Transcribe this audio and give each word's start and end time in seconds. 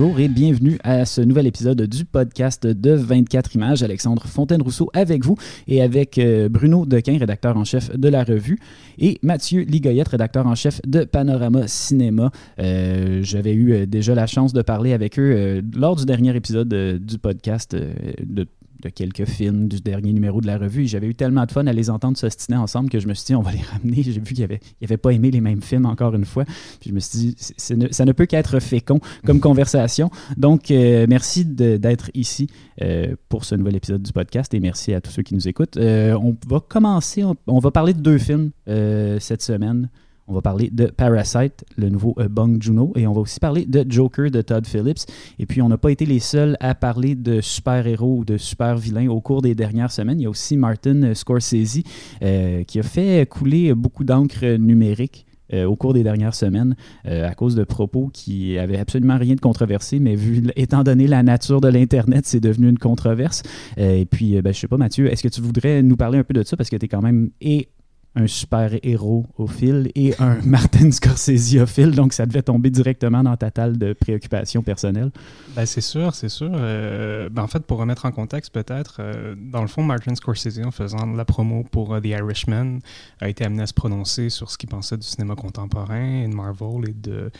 Bonjour 0.00 0.18
et 0.18 0.28
bienvenue 0.28 0.78
à 0.82 1.04
ce 1.04 1.20
nouvel 1.20 1.46
épisode 1.46 1.82
du 1.82 2.06
podcast 2.06 2.66
de 2.66 2.92
24 2.92 3.54
images. 3.54 3.82
Alexandre 3.82 4.24
Fontaine-Rousseau 4.24 4.88
avec 4.94 5.26
vous 5.26 5.36
et 5.68 5.82
avec 5.82 6.16
euh, 6.16 6.48
Bruno 6.48 6.86
Dequin, 6.86 7.18
rédacteur 7.18 7.54
en 7.58 7.64
chef 7.64 7.94
de 7.94 8.08
la 8.08 8.24
revue, 8.24 8.58
et 8.98 9.18
Mathieu 9.22 9.60
Ligoyette, 9.60 10.08
rédacteur 10.08 10.46
en 10.46 10.54
chef 10.54 10.80
de 10.86 11.04
Panorama 11.04 11.68
Cinéma. 11.68 12.30
Euh, 12.60 13.20
j'avais 13.22 13.52
eu 13.52 13.74
euh, 13.74 13.84
déjà 13.84 14.14
la 14.14 14.26
chance 14.26 14.54
de 14.54 14.62
parler 14.62 14.94
avec 14.94 15.18
eux 15.18 15.62
lors 15.76 15.96
du 15.96 16.06
dernier 16.06 16.34
épisode 16.34 16.70
du 16.70 17.18
podcast 17.18 17.76
de 17.76 18.46
de 18.80 18.88
quelques 18.88 19.24
films 19.24 19.68
du 19.68 19.80
dernier 19.80 20.12
numéro 20.12 20.40
de 20.40 20.46
la 20.46 20.58
revue. 20.58 20.86
J'avais 20.86 21.06
eu 21.06 21.14
tellement 21.14 21.44
de 21.44 21.52
fun 21.52 21.66
à 21.66 21.72
les 21.72 21.90
entendre 21.90 22.16
s'ostiner 22.16 22.56
ensemble 22.56 22.90
que 22.90 22.98
je 22.98 23.08
me 23.08 23.14
suis 23.14 23.26
dit, 23.26 23.34
on 23.34 23.42
va 23.42 23.52
les 23.52 23.60
ramener. 23.60 24.02
J'ai 24.02 24.12
vu 24.12 24.34
qu'ils 24.34 24.48
n'avaient 24.80 24.96
pas 24.96 25.10
aimé 25.10 25.30
les 25.30 25.40
mêmes 25.40 25.62
films 25.62 25.86
encore 25.86 26.14
une 26.14 26.24
fois. 26.24 26.44
Puis 26.44 26.90
je 26.90 26.94
me 26.94 27.00
suis 27.00 27.18
dit, 27.18 27.34
ça 27.36 28.04
ne 28.04 28.12
peut 28.12 28.26
qu'être 28.26 28.60
fécond 28.60 29.00
comme 29.24 29.40
conversation. 29.50 30.10
Donc, 30.36 30.70
euh, 30.70 31.06
merci 31.08 31.44
d'être 31.44 32.10
ici 32.14 32.48
euh, 32.82 33.14
pour 33.28 33.44
ce 33.44 33.54
nouvel 33.54 33.76
épisode 33.76 34.02
du 34.02 34.12
podcast 34.12 34.52
et 34.54 34.60
merci 34.60 34.94
à 34.94 35.00
tous 35.00 35.10
ceux 35.10 35.22
qui 35.22 35.34
nous 35.34 35.48
écoutent. 35.48 35.76
Euh, 35.76 36.14
on 36.14 36.36
va 36.48 36.60
commencer, 36.60 37.24
on, 37.46 37.58
va 37.58 37.70
parler 37.70 37.94
de 37.94 38.00
deux 38.00 38.18
films 38.18 38.50
cette 38.66 39.42
semaine. 39.42 39.88
On 40.30 40.34
va 40.34 40.42
parler 40.42 40.70
de 40.70 40.86
Parasite, 40.86 41.64
le 41.76 41.88
nouveau 41.88 42.14
euh, 42.20 42.28
Bong 42.28 42.62
Juno, 42.62 42.92
et 42.94 43.04
on 43.08 43.12
va 43.12 43.20
aussi 43.20 43.40
parler 43.40 43.66
de 43.66 43.84
Joker 43.88 44.30
de 44.30 44.42
Todd 44.42 44.64
Phillips. 44.64 45.04
Et 45.40 45.46
puis, 45.46 45.60
on 45.60 45.68
n'a 45.68 45.76
pas 45.76 45.90
été 45.90 46.06
les 46.06 46.20
seuls 46.20 46.56
à 46.60 46.76
parler 46.76 47.16
de 47.16 47.40
super-héros 47.40 48.18
ou 48.18 48.24
de 48.24 48.36
super-vilains 48.36 49.08
au 49.08 49.20
cours 49.20 49.42
des 49.42 49.56
dernières 49.56 49.90
semaines. 49.90 50.20
Il 50.20 50.22
y 50.22 50.26
a 50.26 50.30
aussi 50.30 50.56
Martin 50.56 51.14
Scorsese 51.14 51.82
euh, 52.22 52.62
qui 52.62 52.78
a 52.78 52.84
fait 52.84 53.28
couler 53.28 53.74
beaucoup 53.74 54.04
d'encre 54.04 54.56
numérique. 54.56 55.26
Euh, 55.52 55.64
au 55.64 55.74
cours 55.74 55.94
des 55.94 56.04
dernières 56.04 56.36
semaines 56.36 56.76
à 57.04 57.34
cause 57.34 57.56
de 57.56 57.64
propos 57.64 58.08
qui 58.12 58.56
avaient 58.56 58.78
absolument 58.78 59.18
rien 59.18 59.34
de 59.34 59.40
controversé, 59.40 59.98
mais 59.98 60.14
vu, 60.14 60.44
étant 60.54 60.84
donné 60.84 61.08
la 61.08 61.24
nature 61.24 61.60
de 61.60 61.66
l'Internet, 61.66 62.24
c'est 62.24 62.38
devenu 62.38 62.68
une 62.68 62.78
controverse. 62.78 63.42
et 63.76 64.06
puis, 64.06 64.40
ben, 64.42 64.54
je 64.54 64.60
sais 64.60 64.68
pas, 64.68 64.76
Mathieu, 64.76 65.10
est-ce 65.10 65.24
que 65.24 65.28
tu 65.28 65.40
voudrais 65.40 65.82
nous 65.82 65.96
parler 65.96 66.18
un 66.20 66.22
peu 66.22 66.34
de 66.34 66.44
ça? 66.44 66.56
Parce 66.56 66.70
que 66.70 66.76
tu 66.76 66.84
es 66.84 66.88
quand 66.88 67.02
même 67.02 67.30
et 67.40 67.68
un 68.16 68.26
super-héros 68.26 69.26
au 69.38 69.46
fil 69.46 69.90
et 69.94 70.14
un 70.18 70.38
Martin 70.44 70.90
Scorsese 70.90 71.56
au 71.56 71.66
fil, 71.66 71.92
donc 71.92 72.12
ça 72.12 72.26
devait 72.26 72.42
tomber 72.42 72.70
directement 72.70 73.22
dans 73.22 73.36
ta 73.36 73.50
table 73.50 73.78
de 73.78 73.92
préoccupations 73.92 74.62
personnelles. 74.62 75.10
Ben 75.54 75.64
c'est 75.64 75.80
sûr, 75.80 76.14
c'est 76.14 76.28
sûr. 76.28 76.50
Euh, 76.52 77.28
ben 77.28 77.42
en 77.42 77.46
fait, 77.46 77.60
pour 77.60 77.78
remettre 77.78 78.06
en 78.06 78.12
contexte 78.12 78.52
peut-être, 78.52 78.96
euh, 78.98 79.34
dans 79.38 79.62
le 79.62 79.68
fond, 79.68 79.82
Martin 79.82 80.14
Scorsese, 80.14 80.60
en 80.64 80.70
faisant 80.72 81.06
la 81.06 81.24
promo 81.24 81.64
pour 81.70 81.94
euh, 81.94 82.00
The 82.00 82.06
Irishman, 82.06 82.80
a 83.20 83.28
été 83.28 83.44
amené 83.44 83.62
à 83.62 83.66
se 83.66 83.74
prononcer 83.74 84.28
sur 84.28 84.50
ce 84.50 84.58
qu'il 84.58 84.68
pensait 84.68 84.96
du 84.96 85.06
cinéma 85.06 85.36
contemporain 85.36 86.24
et 86.24 86.28
de 86.28 86.34
Marvel 86.34 86.88
et 86.88 86.92
de 86.92 87.30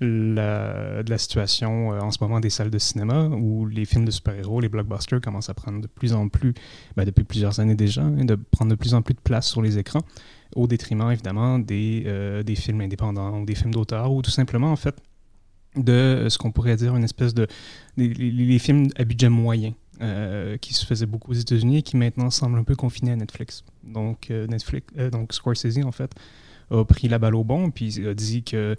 de 0.00 1.10
la 1.10 1.18
situation 1.18 1.92
euh, 1.92 2.00
en 2.00 2.10
ce 2.10 2.18
moment 2.20 2.40
des 2.40 2.50
salles 2.50 2.70
de 2.70 2.78
cinéma 2.78 3.26
où 3.26 3.66
les 3.66 3.84
films 3.84 4.04
de 4.04 4.10
super-héros, 4.10 4.60
les 4.60 4.68
blockbusters 4.68 5.20
commencent 5.20 5.50
à 5.50 5.54
prendre 5.54 5.80
de 5.80 5.86
plus 5.86 6.12
en 6.12 6.28
plus, 6.28 6.54
ben, 6.96 7.04
depuis 7.04 7.24
plusieurs 7.24 7.60
années 7.60 7.74
déjà, 7.74 8.02
hein, 8.02 8.24
de 8.24 8.34
prendre 8.34 8.70
de 8.70 8.76
plus 8.76 8.94
en 8.94 9.02
plus 9.02 9.14
de 9.14 9.20
place 9.20 9.48
sur 9.48 9.62
les 9.62 9.78
écrans, 9.78 10.02
au 10.56 10.66
détriment 10.66 11.10
évidemment 11.10 11.58
des, 11.58 12.04
euh, 12.06 12.42
des 12.42 12.54
films 12.54 12.80
indépendants 12.80 13.40
ou 13.40 13.44
des 13.44 13.54
films 13.54 13.72
d'auteur 13.72 14.12
ou 14.12 14.22
tout 14.22 14.30
simplement 14.30 14.72
en 14.72 14.76
fait 14.76 14.96
de 15.76 16.26
ce 16.28 16.36
qu'on 16.36 16.50
pourrait 16.50 16.76
dire 16.76 16.94
une 16.96 17.04
espèce 17.04 17.32
de 17.32 17.46
les, 17.96 18.58
films 18.58 18.88
à 18.96 19.04
budget 19.04 19.30
moyen 19.30 19.72
euh, 20.02 20.58
qui 20.58 20.74
se 20.74 20.84
faisaient 20.84 21.06
beaucoup 21.06 21.30
aux 21.30 21.34
États-Unis 21.34 21.78
et 21.78 21.82
qui 21.82 21.96
maintenant 21.96 22.28
semblent 22.28 22.58
un 22.58 22.64
peu 22.64 22.74
confinés 22.74 23.12
à 23.12 23.16
Netflix. 23.16 23.64
Donc 23.82 24.28
Netflix, 24.28 24.86
donc 25.10 25.32
Scorsese 25.32 25.82
en 25.84 25.92
fait 25.92 26.12
a 26.70 26.84
pris 26.84 27.08
la 27.08 27.18
balle 27.18 27.34
au 27.34 27.44
bon 27.44 27.70
puis 27.70 28.06
a 28.06 28.12
dit 28.12 28.42
que 28.42 28.76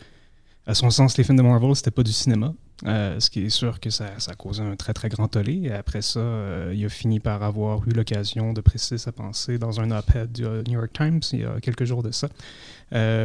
à 0.65 0.73
son 0.73 0.89
sens, 0.89 1.17
les 1.17 1.23
films 1.23 1.37
de 1.37 1.43
Marvel, 1.43 1.75
c'était 1.75 1.91
pas 1.91 2.03
du 2.03 2.13
cinéma. 2.13 2.53
Euh, 2.85 3.19
ce 3.19 3.29
qui 3.29 3.45
est 3.45 3.49
sûr 3.49 3.79
que 3.79 3.89
ça, 3.89 4.19
ça, 4.19 4.31
a 4.31 4.35
causé 4.35 4.61
un 4.61 4.75
très 4.75 4.93
très 4.93 5.07
grand 5.07 5.27
tollé. 5.27 5.61
Et 5.63 5.71
après 5.71 6.01
ça, 6.01 6.19
euh, 6.19 6.73
il 6.75 6.83
a 6.85 6.89
fini 6.89 7.19
par 7.19 7.43
avoir 7.43 7.87
eu 7.87 7.91
l'occasion 7.91 8.51
de 8.51 8.61
préciser 8.61 8.97
sa 8.97 9.11
pensée 9.11 9.57
dans 9.57 9.79
un 9.79 9.91
op-ed 9.91 10.31
du 10.31 10.45
euh, 10.45 10.63
New 10.67 10.73
York 10.73 10.91
Times 10.91 11.21
il 11.31 11.41
y 11.41 11.45
a 11.45 11.59
quelques 11.61 11.85
jours 11.85 12.03
de 12.03 12.11
ça, 12.11 12.27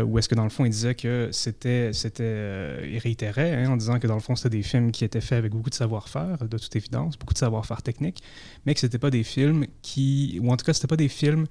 où 0.04 0.18
est-ce 0.18 0.28
que 0.28 0.34
dans 0.34 0.44
le 0.44 0.50
fond 0.50 0.64
il 0.64 0.70
disait 0.70 0.94
que 0.94 1.28
c'était, 1.32 1.92
c'était, 1.92 2.88
il 2.88 2.98
réitérait 2.98 3.64
hein, 3.64 3.70
en 3.70 3.76
disant 3.76 3.98
que 3.98 4.06
dans 4.06 4.14
le 4.14 4.20
fond 4.20 4.36
c'était 4.36 4.56
des 4.56 4.62
films 4.62 4.92
qui 4.92 5.04
étaient 5.04 5.20
faits 5.20 5.38
avec 5.38 5.52
beaucoup 5.52 5.70
de 5.70 5.74
savoir-faire, 5.74 6.38
de 6.38 6.58
toute 6.58 6.74
évidence, 6.76 7.18
beaucoup 7.18 7.34
de 7.34 7.38
savoir-faire 7.38 7.82
technique, 7.82 8.22
mais 8.64 8.74
que 8.74 8.80
c'était 8.80 8.98
pas 8.98 9.10
des 9.10 9.24
films 9.24 9.66
qui, 9.82 10.38
ou 10.42 10.50
en 10.50 10.56
tout 10.56 10.64
cas 10.64 10.72
c'était 10.72 10.86
pas 10.86 10.96
des 10.96 11.08
films 11.08 11.46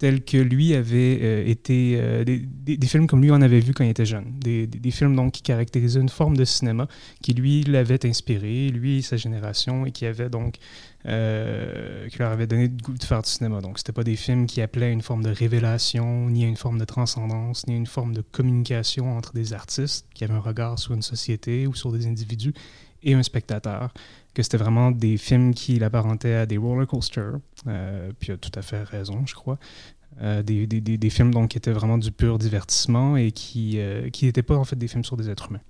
tels 0.00 0.24
que 0.24 0.38
lui 0.38 0.74
avait 0.74 1.18
euh, 1.20 1.46
été. 1.46 1.96
Euh, 2.00 2.24
des, 2.24 2.86
films 2.86 3.06
comme 3.06 3.22
lui 3.22 3.30
en 3.30 3.42
avait 3.42 3.60
vu 3.60 3.74
quand 3.74 3.84
il 3.84 3.90
était 3.90 4.06
jeune. 4.06 4.32
Des, 4.40 4.66
des, 4.66 4.90
films 4.90 5.14
donc 5.14 5.32
qui 5.32 5.42
caractérisaient 5.42 6.00
une 6.00 6.08
forme 6.08 6.38
de 6.38 6.46
cinéma 6.46 6.88
qui 7.22 7.34
lui 7.34 7.62
l'avait 7.64 8.04
inspiré, 8.06 8.70
lui 8.70 8.98
et 8.98 9.02
sa 9.02 9.18
génération, 9.18 9.86
et 9.86 9.92
qui 9.92 10.06
avait 10.06 10.30
donc. 10.30 10.56
Euh, 11.06 12.08
qui 12.08 12.18
leur 12.18 12.30
avait 12.30 12.46
donné 12.46 12.64
le 12.64 12.76
goût 12.82 12.92
de 12.92 13.02
faire 13.02 13.22
du 13.22 13.30
cinéma. 13.30 13.62
Donc, 13.62 13.78
c'était 13.78 13.92
pas 13.92 14.04
des 14.04 14.16
films 14.16 14.46
qui 14.46 14.60
appelaient 14.60 14.86
à 14.86 14.90
une 14.90 15.00
forme 15.00 15.22
de 15.22 15.30
révélation, 15.30 16.28
ni 16.28 16.44
à 16.44 16.48
une 16.48 16.58
forme 16.58 16.78
de 16.78 16.84
transcendance, 16.84 17.66
ni 17.66 17.72
à 17.72 17.76
une 17.78 17.86
forme 17.86 18.14
de 18.14 18.20
communication 18.20 19.16
entre 19.16 19.32
des 19.32 19.54
artistes 19.54 20.06
qui 20.14 20.24
avaient 20.24 20.34
un 20.34 20.40
regard 20.40 20.78
sur 20.78 20.92
une 20.92 21.00
société 21.00 21.66
ou 21.66 21.74
sur 21.74 21.90
des 21.90 22.06
individus 22.06 22.52
et 23.02 23.14
un 23.14 23.22
spectateur 23.22 23.94
que 24.34 24.42
c'était 24.42 24.56
vraiment 24.56 24.90
des 24.90 25.16
films 25.16 25.54
qui 25.54 25.78
l'apparentaient 25.78 26.34
à 26.34 26.46
des 26.46 26.56
roller 26.56 26.86
coasters. 26.86 27.38
Euh, 27.66 28.12
puis 28.18 28.28
il 28.28 28.32
a 28.32 28.36
tout 28.36 28.52
à 28.54 28.62
fait 28.62 28.82
raison, 28.82 29.24
je 29.26 29.34
crois. 29.34 29.58
Euh, 30.22 30.42
des, 30.42 31.10
films 31.10 31.32
donc, 31.32 31.50
qui 31.50 31.58
étaient 31.58 31.72
vraiment 31.72 31.98
du 31.98 32.12
pur 32.12 32.38
divertissement 32.38 33.16
et 33.16 33.32
qui 33.32 33.76
n'étaient 33.76 34.40
euh, 34.40 34.44
pas 34.44 34.56
en 34.56 34.64
fait 34.64 34.76
des 34.76 34.88
films 34.88 35.04
sur 35.04 35.16
des 35.16 35.30
êtres 35.30 35.48
humains. 35.50 35.60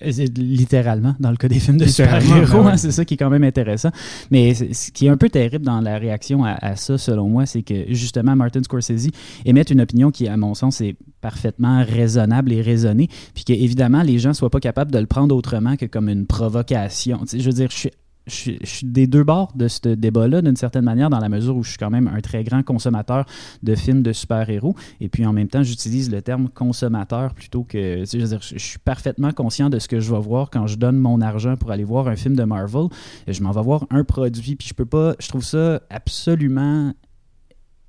Littéralement, 0.00 1.14
dans 1.20 1.30
le 1.30 1.36
cas 1.36 1.48
des 1.48 1.60
films 1.60 1.78
de 1.78 1.86
super-héros, 1.86 2.62
ben 2.62 2.70
hein, 2.70 2.76
c'est 2.76 2.90
ça 2.90 3.04
qui 3.04 3.14
est 3.14 3.16
quand 3.16 3.30
même 3.30 3.44
intéressant. 3.44 3.90
Mais 4.30 4.54
ce 4.54 4.90
qui 4.90 5.06
est 5.06 5.10
un 5.10 5.16
peu 5.16 5.28
terrible 5.28 5.64
dans 5.64 5.80
la 5.80 5.98
réaction 5.98 6.44
à, 6.44 6.76
ça, 6.76 6.98
selon 6.98 7.28
moi, 7.28 7.46
c'est 7.46 7.62
que 7.62 7.84
justement, 7.88 8.36
Martin 8.36 8.62
Scorsese 8.62 9.08
émet 9.44 9.62
une 9.62 9.80
opinion 9.80 10.10
qui, 10.10 10.28
à 10.28 10.36
mon 10.36 10.54
sens, 10.54 10.80
est 10.80 10.96
parfaitement 11.20 11.84
raisonnable 11.84 12.52
et 12.52 12.60
raisonnée, 12.60 13.08
puis 13.34 13.44
qu'évidemment, 13.44 14.02
les 14.02 14.18
gens 14.18 14.30
ne 14.30 14.34
soient 14.34 14.50
pas 14.50 14.60
capables 14.60 14.90
de 14.90 14.98
le 14.98 15.06
prendre 15.06 15.34
autrement 15.34 15.76
que 15.76 15.86
comme 15.86 16.08
une 16.08 16.26
provocation. 16.26 17.20
je 17.32 17.42
veux 17.42 17.52
dire, 17.52 17.70
je 17.70 17.76
suis 17.76 17.90
je 18.26 18.56
suis, 18.62 18.86
des 18.86 19.06
deux 19.06 19.24
bords 19.24 19.52
de 19.54 19.68
ce 19.68 19.88
débat-là, 19.88 20.42
d'une 20.42 20.56
certaine 20.56 20.84
manière, 20.84 21.10
dans 21.10 21.18
la 21.18 21.28
mesure 21.28 21.56
où 21.56 21.62
je 21.62 21.70
suis 21.70 21.78
quand 21.78 21.90
même 21.90 22.08
un 22.08 22.20
très 22.20 22.42
grand 22.42 22.62
consommateur 22.62 23.26
de 23.62 23.74
films 23.74 24.02
de 24.02 24.12
super-héros. 24.12 24.74
Et 25.00 25.08
puis 25.08 25.26
en 25.26 25.32
même 25.32 25.48
temps, 25.48 25.62
j'utilise 25.62 26.10
le 26.10 26.22
terme 26.22 26.48
consommateur 26.48 27.34
plutôt 27.34 27.64
que. 27.64 28.04
Je 28.04 28.18
veux 28.18 28.28
dire, 28.28 28.40
je 28.42 28.58
suis 28.58 28.78
parfaitement 28.78 29.32
conscient 29.32 29.68
de 29.70 29.78
ce 29.78 29.88
que 29.88 30.00
je 30.00 30.12
vais 30.12 30.20
voir 30.20 30.50
quand 30.50 30.66
je 30.66 30.76
donne 30.76 30.96
mon 30.96 31.20
argent 31.20 31.56
pour 31.56 31.70
aller 31.70 31.84
voir 31.84 32.08
un 32.08 32.16
film 32.16 32.34
de 32.34 32.44
Marvel. 32.44 32.88
Je 33.28 33.42
m'en 33.42 33.50
vais 33.50 33.62
voir 33.62 33.86
un 33.90 34.04
produit, 34.04 34.56
puis 34.56 34.68
je 34.68 34.74
peux 34.74 34.86
pas. 34.86 35.14
Je 35.20 35.28
trouve 35.28 35.44
ça 35.44 35.82
absolument 35.90 36.92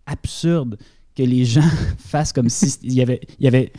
absurde 0.06 0.78
que 1.16 1.24
les 1.24 1.46
gens 1.46 1.70
fassent 1.98 2.34
comme 2.34 2.50
si 2.50 2.78
y 2.84 3.02
avait, 3.02 3.22
il 3.40 3.46
y 3.46 3.48
avait 3.48 3.72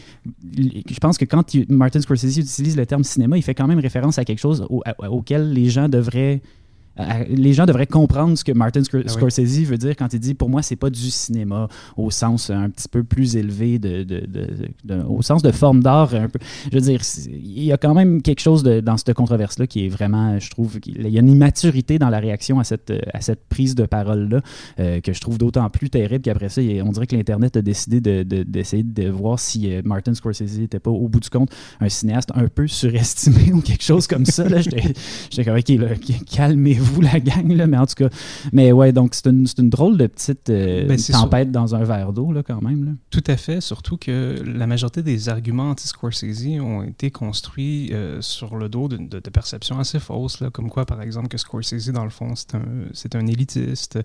je 0.55 0.99
pense 1.01 1.19
que 1.19 1.25
quand 1.25 1.55
Martin 1.69 2.01
Scorsese 2.01 2.39
utilise 2.39 2.77
le 2.77 2.87
terme 2.87 3.05
cinéma, 3.05 3.37
il 3.37 3.43
fait 3.43 3.55
quand 3.55 3.67
même 3.67 3.79
référence 3.79 4.19
à 4.19 4.25
quelque 4.25 4.41
chose 4.41 4.67
auquel 5.09 5.53
les 5.53 5.69
gens 5.69 5.89
devraient 5.89 6.41
les 7.29 7.53
gens 7.53 7.67
devraient 7.67 7.87
comprendre 7.87 8.37
ce 8.39 8.45
que 8.45 8.53
Martin 8.53 8.83
ah 8.93 9.09
Scorsese 9.09 9.65
veut 9.65 9.77
dire 9.77 9.95
quand 9.97 10.13
il 10.13 10.21
dit 10.21 10.35
pour 10.35 10.49
moi 10.49 10.63
c'est 10.63 10.77
pas 10.77 10.91
du 10.91 11.11
cinéma 11.11 11.69
au 11.97 12.11
sens 12.11 12.51
un 12.51 12.71
petit 12.71 12.89
peu 12.89 13.05
plus 13.05 13.37
élevé 13.37 13.79
de, 13.79 14.03
de, 14.03 14.27
de, 14.85 15.03
au 15.03 15.23
sens 15.23 15.43
de 15.43 15.51
forme 15.51 15.83
d'art 15.83 16.15
un 16.15 16.29
peu. 16.29 16.39
Je 16.71 16.79
veux 16.79 16.81
dire 16.81 17.01
il 17.29 17.65
y 17.65 17.73
a 17.73 17.77
quand 17.77 17.95
même 17.95 18.23
quelque 18.23 18.41
chose 18.41 18.63
dans 18.63 18.97
cette 18.97 19.13
controverse 19.15 19.59
là 19.59 19.67
qui 19.67 19.87
est 19.87 19.89
vraiment 19.89 20.39
je 20.39 20.51
trouve 20.51 20.79
il 20.87 21.09
y 21.09 21.19
a 21.19 21.21
une 21.21 21.29
immaturité 21.29 21.99
dans 21.99 22.09
la 22.09 22.19
réaction 22.19 22.59
à 22.61 22.65
cette 22.65 22.93
à 23.13 23.21
cette 23.21 23.45
prise 23.49 23.75
de 23.75 23.85
parole 23.85 24.29
là 24.29 24.41
euh, 24.81 25.01
que 25.01 25.13
je 25.13 25.21
trouve 25.21 25.39
d'autant 25.39 25.69
plus 25.69 25.91
terrible 25.91 26.23
qu'après 26.23 26.49
ça 26.49 26.63
on 26.85 26.93
dirait 26.93 27.07
que 27.07 27.17
l'internet 27.17 27.57
a 27.57 27.63
décidé 27.63 28.01
d'essayer 28.25 28.83
de, 28.83 29.09
voir 29.11 29.39
si 29.39 29.73
euh, 29.73 29.83
Martin 29.85 30.15
Scorsese 30.15 30.59
n'était 30.59 30.81
pas 30.81 30.91
au 30.91 31.09
bout 31.09 31.21
du 31.21 31.29
compte 31.29 31.51
un 31.81 31.89
cinéaste 31.89 32.31
un 32.35 32.49
peu 32.49 32.67
surestimé 32.67 33.53
ou 33.53 33.61
quelque 33.61 33.85
chose 33.85 34.07
comme 34.07 34.25
ça 34.25 34.49
là. 34.49 34.61
J'étais 34.61 35.45
comme 35.45 35.57
ok 35.57 36.25
calmez-vous 36.31 36.86
vous 36.87 37.01
la 37.03 37.21
gang, 37.21 37.53
là, 37.53 37.67
mais 37.67 37.77
en 37.77 37.87
tout 37.87 37.95
cas. 37.95 38.09
Mais 38.53 38.73
ouais, 38.73 38.93
donc 38.93 39.15
c'est 39.15 39.27
une, 39.27 39.47
une, 39.59 39.71
drôle 39.71 39.97
de 39.97 40.07
petite 40.07 40.51
euh, 40.51 40.87
ben, 40.87 40.99
tempête 40.99 41.51
dans 41.51 41.75
un 41.75 41.85
verre 41.85 42.13
d'eau, 42.13 42.33
là, 42.33 42.43
quand 42.43 42.63
même. 42.63 42.85
Là. 42.85 42.93
Tout 43.11 43.25
à 43.27 43.37
fait, 43.37 43.61
surtout 43.61 43.97
que 43.97 44.43
la 44.45 44.67
majorité 44.67 45.03
des 45.03 45.29
arguments 45.29 45.71
anti-Scorsese 45.71 46.61
ont 46.61 46.83
été 46.83 47.11
construits 47.11 47.91
euh, 47.93 48.21
sur 48.21 48.57
le 48.57 48.69
dos 48.69 48.89
de, 48.89 48.97
de, 48.97 49.31
perceptions 49.31 49.79
assez 49.79 49.99
fausses, 49.99 50.41
là, 50.41 50.51
comme 50.51 50.71
quoi, 50.71 50.87
par 50.87 51.03
exemple, 51.03 51.29
que 51.29 51.39
Scorsese, 51.39 51.91
dans 51.91 52.05
le 52.05 52.11
fond, 52.11 52.35
c'est 52.35 52.55
un, 52.55 53.19
un 53.19 53.27
élitiste 53.27 53.99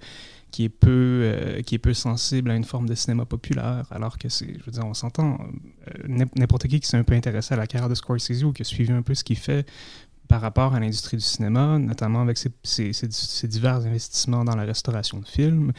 qui 0.52 0.66
est 0.66 0.70
peu 0.70 0.90
euh, 1.24 1.62
qui 1.62 1.76
est 1.76 1.80
peu 1.80 1.94
sensible 1.94 2.52
à 2.52 2.56
une 2.56 2.66
forme 2.66 2.88
de 2.88 2.94
cinéma 2.94 3.26
populaire 3.26 3.86
alors 3.90 4.18
que 4.18 4.28
c'est 4.30 4.54
je 4.60 4.66
veux 4.66 4.72
dire 4.72 4.86
on 4.86 4.94
s'entend 4.94 5.40
n'importe 6.36 6.68
qui 6.68 6.80
qui 6.82 6.88
s'est 6.88 6.98
un 6.98 7.04
peu 7.04 7.14
intéressé 7.14 7.54
à 7.54 7.58
la 7.58 7.68
carrière 7.68 7.90
de 7.90 7.96
Scorsese 7.96 8.44
ou 8.44 8.52
qui 8.52 8.62
a 8.62 8.66
suivi 8.66 8.92
un 8.92 9.02
peu 9.02 9.14
ce 9.14 9.24
qu'il 9.24 9.38
fait 9.38 9.66
par 10.32 10.40
rapport 10.40 10.74
à 10.74 10.80
l'industrie 10.80 11.18
du 11.18 11.24
cinéma, 11.24 11.78
notamment 11.78 12.22
avec 12.22 12.38
ses, 12.38 13.48
divers 13.50 13.86
investissements 13.86 14.46
dans 14.46 14.56
la 14.56 14.64
restauration 14.64 15.20
de 15.20 15.26
films, 15.26 15.74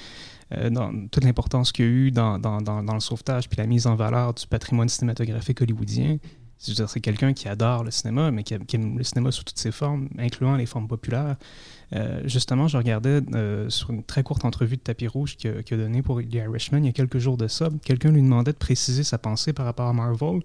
euh, 0.52 0.68
dans 0.68 0.92
toute 1.08 1.24
l'importance 1.24 1.72
qu'il 1.72 1.86
y 1.86 1.88
a 1.88 1.90
eu 1.90 2.10
dans, 2.10 2.38
dans, 2.38 2.82
le 2.92 3.00
sauvetage 3.00 3.48
puis 3.48 3.56
la 3.56 3.66
mise 3.66 3.86
en 3.86 3.94
valeur 3.94 4.34
du 4.34 4.46
patrimoine 4.46 4.90
cinématographique 4.90 5.62
hollywoodien, 5.62 6.18
C'est 6.62 7.00
quelqu'un 7.00 7.32
qui 7.32 7.48
adore 7.48 7.82
le 7.82 7.90
cinéma, 7.90 8.30
mais 8.30 8.44
qui, 8.44 8.54
aime 8.54 8.96
le 8.96 9.02
cinéma 9.02 9.32
sous 9.32 9.42
toutes 9.42 9.58
ses 9.58 9.72
formes, 9.72 10.08
incluant 10.16 10.54
les 10.54 10.66
formes 10.66 10.86
populaires. 10.86 11.36
Euh, 11.94 12.20
justement, 12.24 12.68
je 12.68 12.76
regardais 12.76 13.20
euh, 13.34 13.68
sur 13.68 13.90
une 13.90 14.04
très 14.04 14.22
courte 14.22 14.44
entrevue 14.44 14.76
de 14.76 14.82
Tapis 14.82 15.08
Rouge 15.08 15.36
qu'il 15.36 15.50
a, 15.50 15.76
donné 15.76 16.02
pour 16.02 16.22
The 16.22 16.34
Irishman 16.34 16.78
il 16.78 16.86
y 16.86 16.88
a 16.88 16.92
quelques 16.92 17.18
jours 17.18 17.36
de 17.36 17.48
ça. 17.48 17.68
Quelqu'un 17.84 18.12
lui 18.12 18.22
demandait 18.22 18.52
de 18.52 18.56
préciser 18.56 19.02
sa 19.02 19.18
pensée 19.18 19.52
par 19.52 19.66
rapport 19.66 19.88
à 19.88 19.92
Marvel 19.92 20.40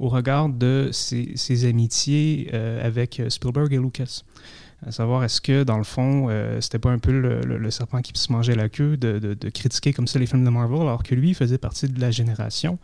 au 0.00 0.08
regard 0.08 0.48
de 0.48 0.90
ses, 0.92 1.64
amitiés 1.66 2.50
euh, 2.52 2.84
avec 2.84 3.22
Spielberg 3.28 3.72
et 3.72 3.78
Lucas. 3.78 4.22
À 4.84 4.92
savoir, 4.92 5.22
est-ce 5.22 5.40
que, 5.42 5.62
dans 5.62 5.76
le 5.76 5.84
fond, 5.84 6.30
c'était 6.60 6.78
pas 6.78 6.90
un 6.90 6.98
peu 6.98 7.12
le, 7.12 7.70
serpent 7.70 8.00
qui 8.00 8.12
se 8.14 8.32
mangeait 8.32 8.54
la 8.54 8.70
queue 8.70 8.96
de, 8.96 9.18
de, 9.18 9.48
critiquer 9.50 9.92
comme 9.92 10.06
ça 10.06 10.18
les 10.18 10.24
films 10.24 10.42
de 10.42 10.48
Marvel, 10.48 10.80
alors 10.80 11.02
que 11.02 11.14
lui 11.14 11.34
faisait 11.34 11.58
partie 11.58 11.86
de 11.86 12.00
la 12.00 12.10
génération? 12.10 12.78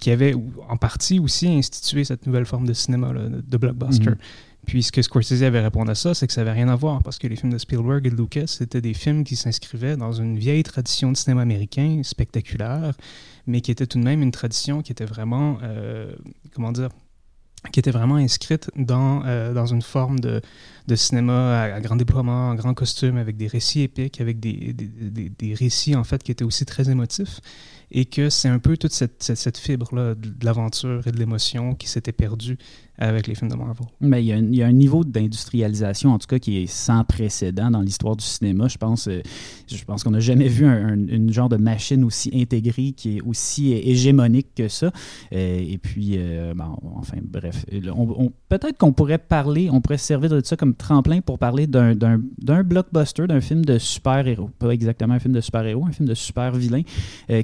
Qui 0.00 0.10
avait 0.10 0.34
en 0.68 0.76
partie 0.76 1.18
aussi 1.20 1.48
institué 1.48 2.04
cette 2.04 2.26
nouvelle 2.26 2.46
forme 2.46 2.66
de 2.66 2.72
cinéma, 2.72 3.12
de 3.12 3.56
blockbuster. 3.56 4.10
Mhm. 4.10 4.16
Puis 4.68 4.82
ce 4.82 4.92
que 4.92 5.00
Scorsese 5.00 5.42
avait 5.42 5.60
répondu 5.60 5.90
à 5.90 5.94
ça, 5.94 6.12
c'est 6.12 6.26
que 6.26 6.32
ça 6.32 6.42
n'avait 6.42 6.52
rien 6.52 6.68
à 6.68 6.76
voir, 6.76 7.02
parce 7.02 7.18
que 7.18 7.26
les 7.26 7.36
films 7.36 7.52
de 7.52 7.58
Spielberg 7.58 8.06
et 8.06 8.10
de 8.10 8.16
Lucas, 8.16 8.48
c'était 8.48 8.82
des 8.82 8.92
films 8.92 9.24
qui 9.24 9.34
s'inscrivaient 9.34 9.96
dans 9.96 10.12
une 10.12 10.38
vieille 10.38 10.62
tradition 10.62 11.10
de 11.10 11.16
cinéma 11.16 11.40
américain, 11.40 12.02
spectaculaire, 12.02 12.92
mais 13.46 13.62
qui 13.62 13.70
était 13.70 13.86
tout 13.86 13.98
de 13.98 14.04
même 14.04 14.22
une 14.22 14.30
tradition 14.30 14.82
qui 14.82 14.92
était 14.92 15.06
vraiment, 15.06 15.56
euh, 15.62 16.12
comment 16.54 16.70
dire, 16.70 16.90
qui 17.72 17.80
était 17.80 17.90
vraiment 17.90 18.16
inscrite 18.16 18.70
dans, 18.76 19.24
euh, 19.24 19.54
dans 19.54 19.66
une 19.66 19.80
forme 19.80 20.20
de, 20.20 20.42
de 20.86 20.96
cinéma 20.96 21.62
à, 21.62 21.80
grand 21.80 21.96
déploiement, 21.96 22.50
en 22.50 22.54
grand 22.54 22.74
costume, 22.74 23.16
avec 23.16 23.38
des 23.38 23.46
récits 23.46 23.80
épiques, 23.80 24.20
avec 24.20 24.38
des, 24.38 24.74
des, 24.74 25.30
des, 25.30 25.54
récits 25.54 25.96
en 25.96 26.04
fait 26.04 26.22
qui 26.22 26.30
étaient 26.30 26.44
aussi 26.44 26.66
très 26.66 26.90
émotifs, 26.90 27.40
et 27.90 28.04
que 28.04 28.28
c'est 28.30 28.48
un 28.48 28.58
peu 28.58 28.76
toute 28.76 28.92
cette, 28.92 29.58
fibre-là 29.58 30.14
de 30.14 30.44
l'aventure 30.44 31.06
et 31.06 31.12
de 31.12 31.18
l'émotion 31.18 31.74
qui 31.74 31.88
s'était 31.88 32.12
perdue 32.12 32.58
avec 32.98 33.26
les 33.28 33.34
films 33.34 33.50
de 33.50 33.56
Marvel. 33.56 33.86
Mais 34.00 34.24
il, 34.24 34.54
y 34.54 34.62
a 34.62 34.66
un, 34.66 34.72
niveau 34.72 35.04
d'industrialisation, 35.04 36.10
en 36.10 36.18
tout 36.18 36.26
cas, 36.26 36.38
qui 36.38 36.58
est 36.58 36.66
sans 36.66 37.04
précédent 37.04 37.70
dans 37.70 37.80
l'histoire 37.80 38.16
du 38.16 38.24
cinéma. 38.24 38.66
Je 38.68 38.76
pense, 38.76 39.06
euh, 39.06 39.20
je 39.68 39.84
pense 39.84 40.02
qu'on 40.02 40.10
n'a 40.10 40.20
jamais 40.20 40.48
vu 40.48 40.66
un, 40.66 40.94
une 40.94 41.32
genre 41.32 41.48
de 41.48 41.56
machine 41.56 42.02
aussi 42.04 42.30
intégrée, 42.34 42.92
qui 42.92 43.18
est 43.18 43.20
aussi 43.22 43.72
hégémonique 43.72 44.48
que 44.56 44.68
ça. 44.68 44.90
Euh, 45.32 45.60
et 45.60 45.78
puis, 45.78 46.16
euh, 46.18 46.52
enfin, 46.96 47.18
bref, 47.22 47.64
peut-être 48.48 48.78
qu'on 48.78 48.92
pourrait 48.92 49.18
parler, 49.18 49.70
on 49.70 49.80
pourrait 49.80 49.98
servir 49.98 50.30
de 50.30 50.40
ça 50.44 50.56
comme 50.56 50.74
tremplin 50.74 51.20
pour 51.20 51.38
parler 51.38 51.66
d'un 51.66 52.62
blockbuster, 52.64 53.26
d'un 53.28 53.40
film 53.40 53.64
de 53.64 53.78
super-héros. 53.78 54.50
Pas 54.58 54.70
exactement 54.70 55.14
un 55.14 55.20
film 55.20 55.34
de 55.34 55.40
super-héros, 55.40 55.86
un 55.86 55.92
film 55.92 56.08
de 56.08 56.14
super-vilain, 56.14 56.82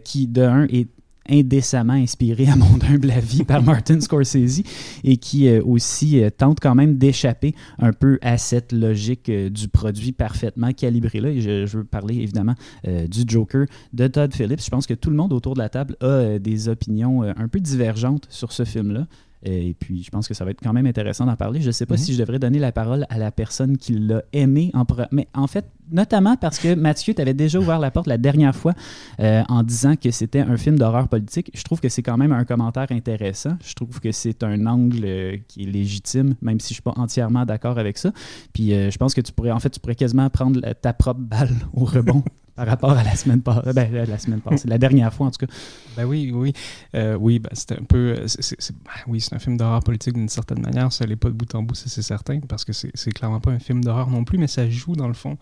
qui, 0.02 0.26
de 0.26 0.42
un, 0.42 0.64
est 0.64 0.88
indécemment 1.28 1.94
inspiré, 1.94 2.46
à 2.46 2.56
mon 2.56 2.78
humble 2.82 3.10
avis, 3.10 3.44
par 3.44 3.62
Martin 3.64 4.00
Scorsese 4.00 4.62
et 5.02 5.16
qui 5.16 5.48
euh, 5.48 5.62
aussi 5.64 6.22
euh, 6.22 6.30
tente 6.30 6.60
quand 6.60 6.74
même 6.74 6.96
d'échapper 6.96 7.54
un 7.78 7.92
peu 7.92 8.18
à 8.22 8.38
cette 8.38 8.72
logique 8.72 9.28
euh, 9.28 9.50
du 9.50 9.68
produit 9.68 10.12
parfaitement 10.12 10.72
calibré 10.72 11.20
là. 11.20 11.30
Et 11.30 11.40
je, 11.40 11.76
veux 11.76 11.84
parler 11.84 12.16
évidemment 12.16 12.54
du 12.84 13.24
Joker 13.26 13.66
de 13.92 14.06
Todd 14.06 14.32
Phillips. 14.32 14.62
Je 14.62 14.70
pense 14.70 14.86
que 14.86 14.94
tout 14.94 15.10
le 15.10 15.16
monde 15.16 15.32
autour 15.32 15.54
de 15.54 15.58
la 15.58 15.68
table 15.68 15.96
a 16.00 16.38
des 16.38 16.68
opinions 16.68 17.22
un 17.22 17.48
peu 17.48 17.58
divergentes 17.58 18.26
sur 18.28 18.52
ce 18.52 18.64
film-là. 18.64 19.06
Et 19.44 19.74
puis, 19.78 20.02
je 20.02 20.10
pense 20.10 20.26
que 20.26 20.34
ça 20.34 20.44
va 20.44 20.52
être 20.52 20.60
quand 20.62 20.72
même 20.72 20.86
intéressant 20.86 21.26
d'en 21.26 21.36
parler. 21.36 21.60
Je 21.60 21.66
ne 21.66 21.72
sais 21.72 21.86
pas 21.86 21.94
mhm. 21.94 22.00
si 22.00 22.14
je 22.14 22.18
devrais 22.18 22.38
donner 22.38 22.58
la 22.58 22.72
parole 22.72 23.06
à 23.10 23.18
la 23.18 23.30
personne 23.30 23.76
qui 23.76 23.92
l'a 23.92 24.22
aimé. 24.32 24.70
En 24.74 24.84
mais 25.12 25.28
en 25.34 25.46
fait, 25.46 25.66
notamment 25.90 26.36
parce 26.36 26.58
que 26.58 26.74
Mathieu, 26.74 27.14
tu 27.14 27.20
avais 27.20 27.34
déjà 27.34 27.58
ouvert 27.58 27.78
la 27.78 27.90
porte 27.90 28.06
la 28.06 28.18
dernière 28.18 28.54
fois 28.54 28.72
euh, 29.20 29.42
en 29.48 29.62
disant 29.62 29.96
que 29.96 30.10
c'était 30.10 30.40
un 30.40 30.56
film 30.56 30.78
d'horreur 30.78 31.08
politique. 31.08 31.50
Je 31.54 31.62
trouve 31.62 31.80
que 31.80 31.88
c'est 31.88 32.02
quand 32.02 32.16
même 32.16 32.32
un 32.32 32.44
commentaire 32.44 32.86
intéressant. 32.90 33.56
Je 33.64 33.74
trouve 33.74 34.00
que 34.00 34.12
c'est 34.12 34.42
un 34.42 34.66
angle 34.66 35.04
euh, 35.04 35.36
qui 35.46 35.64
est 35.64 35.70
légitime, 35.70 36.36
même 36.40 36.60
si 36.60 36.68
je 36.68 36.72
ne 36.72 36.76
suis 36.76 36.82
pas 36.82 36.94
entièrement 36.96 37.44
d'accord 37.44 37.78
avec 37.78 37.98
ça. 37.98 38.12
Puis, 38.52 38.72
euh, 38.72 38.90
je 38.90 38.96
pense 38.96 39.14
que 39.14 39.20
tu 39.20 39.32
pourrais, 39.32 39.50
en 39.50 39.60
fait, 39.60 39.70
tu 39.70 39.80
pourrais 39.80 39.94
quasiment 39.94 40.30
prendre 40.30 40.60
ta 40.80 40.92
propre 40.92 41.20
balle 41.20 41.54
au 41.74 41.84
rebond 41.84 42.22
par 42.56 42.66
rapport 42.66 42.92
à 42.92 43.02
la 43.02 43.16
semaine 43.16 43.42
passée. 43.42 43.72
Ben, 43.72 43.92
la 43.92 44.18
semaine 44.18 44.40
passée, 44.40 44.68
la 44.68 44.78
dernière 44.78 45.12
fois 45.12 45.26
en 45.26 45.30
tout 45.30 45.46
cas. 45.46 45.52
Ben 45.96 46.04
oui, 46.04 46.30
oui. 46.32 46.52
Euh, 46.94 47.16
oui, 47.16 47.38
ben, 47.38 47.50
c'était 47.52 47.78
un 47.78 47.84
peu. 47.84 48.14
Ben 48.14 48.92
oui, 49.06 49.20
c'est 49.20 49.34
un 49.34 49.38
film 49.38 49.56
d'horreur 49.56 49.82
politique 49.82 50.14
d'une 50.14 50.28
certaine 50.28 50.60
manière. 50.60 50.92
Ça 50.92 51.06
n'est 51.06 51.16
pas 51.16 51.28
de 51.28 51.34
bout 51.34 51.52
en 51.54 51.62
bout, 51.62 51.74
c'est 51.74 52.02
certain, 52.02 52.40
parce 52.40 52.64
que 52.64 52.72
c'est 52.72 53.12
clairement 53.12 53.40
pas 53.40 53.50
un 53.50 53.58
film 53.58 53.82
d'horreur 53.82 54.10
non 54.10 54.24
plus, 54.24 54.38
mais 54.38 54.46
ça 54.48 54.68
joue 54.68 54.96
dans 54.96 55.08
le 55.08 55.14
fond. 55.14 55.36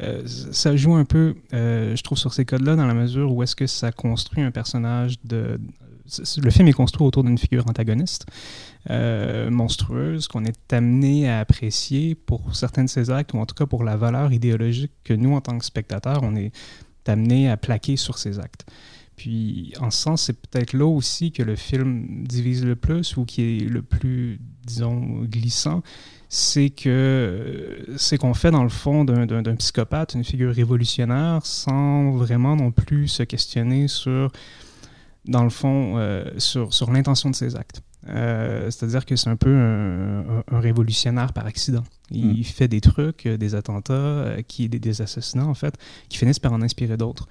Euh, 0.00 0.22
ça 0.26 0.74
joue 0.74 0.94
un 0.94 1.04
peu, 1.04 1.34
euh, 1.52 1.94
je 1.94 2.02
trouve, 2.02 2.16
sur 2.16 2.32
ces 2.32 2.44
codes-là, 2.44 2.76
dans 2.76 2.86
la 2.86 2.94
mesure 2.94 3.32
où 3.32 3.42
est-ce 3.42 3.54
que 3.54 3.66
ça 3.66 3.92
construit 3.92 4.42
un 4.42 4.50
personnage 4.50 5.16
de. 5.24 5.60
Le 6.38 6.50
film 6.50 6.68
est 6.68 6.72
construit 6.72 7.06
autour 7.06 7.24
d'une 7.24 7.38
figure 7.38 7.66
antagoniste. 7.68 8.26
Euh, 8.90 9.50
monstrueuse 9.50 10.26
qu'on 10.26 10.44
est 10.44 10.72
amené 10.72 11.28
à 11.28 11.38
apprécier 11.38 12.14
pour 12.14 12.56
certains 12.56 12.84
de 12.84 12.88
ses 12.88 13.10
actes, 13.10 13.32
ou 13.34 13.38
en 13.38 13.46
tout 13.46 13.54
cas 13.54 13.66
pour 13.66 13.84
la 13.84 13.96
valeur 13.96 14.32
idéologique 14.32 14.92
que 15.04 15.14
nous, 15.14 15.34
en 15.34 15.40
tant 15.40 15.56
que 15.58 15.64
spectateurs, 15.64 16.20
on 16.22 16.34
est 16.34 16.52
amené 17.06 17.48
à 17.48 17.56
plaquer 17.56 17.96
sur 17.96 18.18
ses 18.18 18.38
actes. 18.38 18.66
Puis, 19.16 19.72
en 19.80 19.90
ce 19.90 20.02
sens, 20.02 20.22
c'est 20.22 20.32
peut-être 20.32 20.72
là 20.72 20.86
aussi 20.86 21.32
que 21.32 21.42
le 21.42 21.54
film 21.54 22.24
divise 22.24 22.64
le 22.64 22.76
plus 22.76 23.16
ou 23.16 23.24
qui 23.24 23.42
est 23.42 23.68
le 23.68 23.82
plus, 23.82 24.40
disons, 24.66 25.22
glissant. 25.24 25.82
C'est 26.28 26.70
que 26.70 27.84
c'est 27.98 28.16
qu'on 28.16 28.32
fait, 28.34 28.50
dans 28.50 28.62
le 28.62 28.70
fond, 28.70 29.04
d'un 29.04 29.56
psychopathe 29.56 30.14
une 30.14 30.24
figure 30.24 30.52
révolutionnaire 30.52 31.44
sans 31.44 32.12
vraiment 32.12 32.56
non 32.56 32.72
plus 32.72 33.06
se 33.06 33.22
questionner 33.22 33.86
sur, 33.86 34.32
dans 35.26 35.44
le 35.44 35.50
fond, 35.50 35.94
euh, 35.96 36.24
sur, 36.38 36.74
sur 36.74 36.90
l'intention 36.90 37.30
de 37.30 37.34
ses 37.34 37.56
actes. 37.56 37.82
Euh, 38.08 38.64
c'est-à-dire 38.70 39.06
que 39.06 39.14
c'est 39.14 39.30
un 39.30 39.36
peu 39.36 39.54
un, 39.54 40.42
révolutionnaire 40.50 41.32
par 41.32 41.46
accident. 41.46 41.84
Il 42.10 42.40
hmm. 42.40 42.44
fait 42.44 42.68
des 42.68 42.80
trucs, 42.80 43.28
des 43.28 43.54
attentats, 43.54 43.92
euh, 43.92 44.42
qui, 44.42 44.68
des, 44.68 44.80
des, 44.80 45.02
assassinats 45.02 45.46
en 45.46 45.54
fait, 45.54 45.76
qui 46.08 46.18
finissent 46.18 46.40
par 46.40 46.52
en 46.52 46.62
inspirer 46.62 46.96
d'autres. 46.96 47.28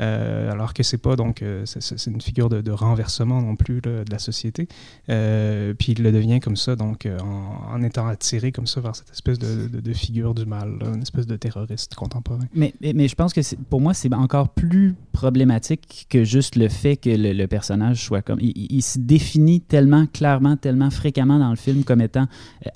Euh, 0.00 0.50
alors 0.50 0.72
que 0.72 0.82
c'est 0.82 0.98
pas 0.98 1.16
donc 1.16 1.42
euh, 1.42 1.64
c'est 1.66 2.06
une 2.06 2.20
figure 2.20 2.48
de, 2.48 2.70
renversement 2.70 3.42
non 3.42 3.56
plus 3.56 3.80
de 3.80 4.04
la 4.10 4.18
société. 4.18 4.68
Euh, 5.10 5.74
puis 5.74 5.92
il 5.92 6.02
le 6.02 6.12
devient 6.12 6.40
comme 6.40 6.56
ça, 6.56 6.76
donc 6.76 7.06
en, 7.06 7.82
étant 7.82 8.06
attiré 8.06 8.52
comme 8.52 8.66
ça 8.66 8.80
vers 8.80 8.96
cette 8.96 9.10
espèce 9.10 9.38
de, 9.38 9.92
figure 9.92 10.34
du 10.34 10.46
mal, 10.46 10.78
une 10.94 11.02
espèce 11.02 11.26
de 11.26 11.36
terroriste 11.36 11.94
contemporain. 11.94 12.44
Mais, 12.54 12.72
mais, 12.80 13.08
je 13.08 13.14
pense 13.14 13.32
que 13.32 13.40
pour 13.68 13.80
moi, 13.80 13.92
c'est 13.92 14.12
encore 14.14 14.48
plus 14.48 14.94
problématique 15.12 16.06
que 16.08 16.24
juste 16.24 16.56
le 16.56 16.68
fait 16.68 16.96
que 16.96 17.10
le, 17.10 17.46
personnage 17.46 18.02
soit 18.02 18.22
comme. 18.22 18.38
Il, 18.40 18.52
il, 18.70 18.82
se 18.82 18.98
définit 18.98 19.60
tellement 19.60 20.06
clairement, 20.06 20.56
tellement 20.56 20.90
fréquemment 20.90 21.38
dans 21.38 21.50
le 21.50 21.56
film 21.56 21.84
comme 21.84 22.00
étant 22.00 22.26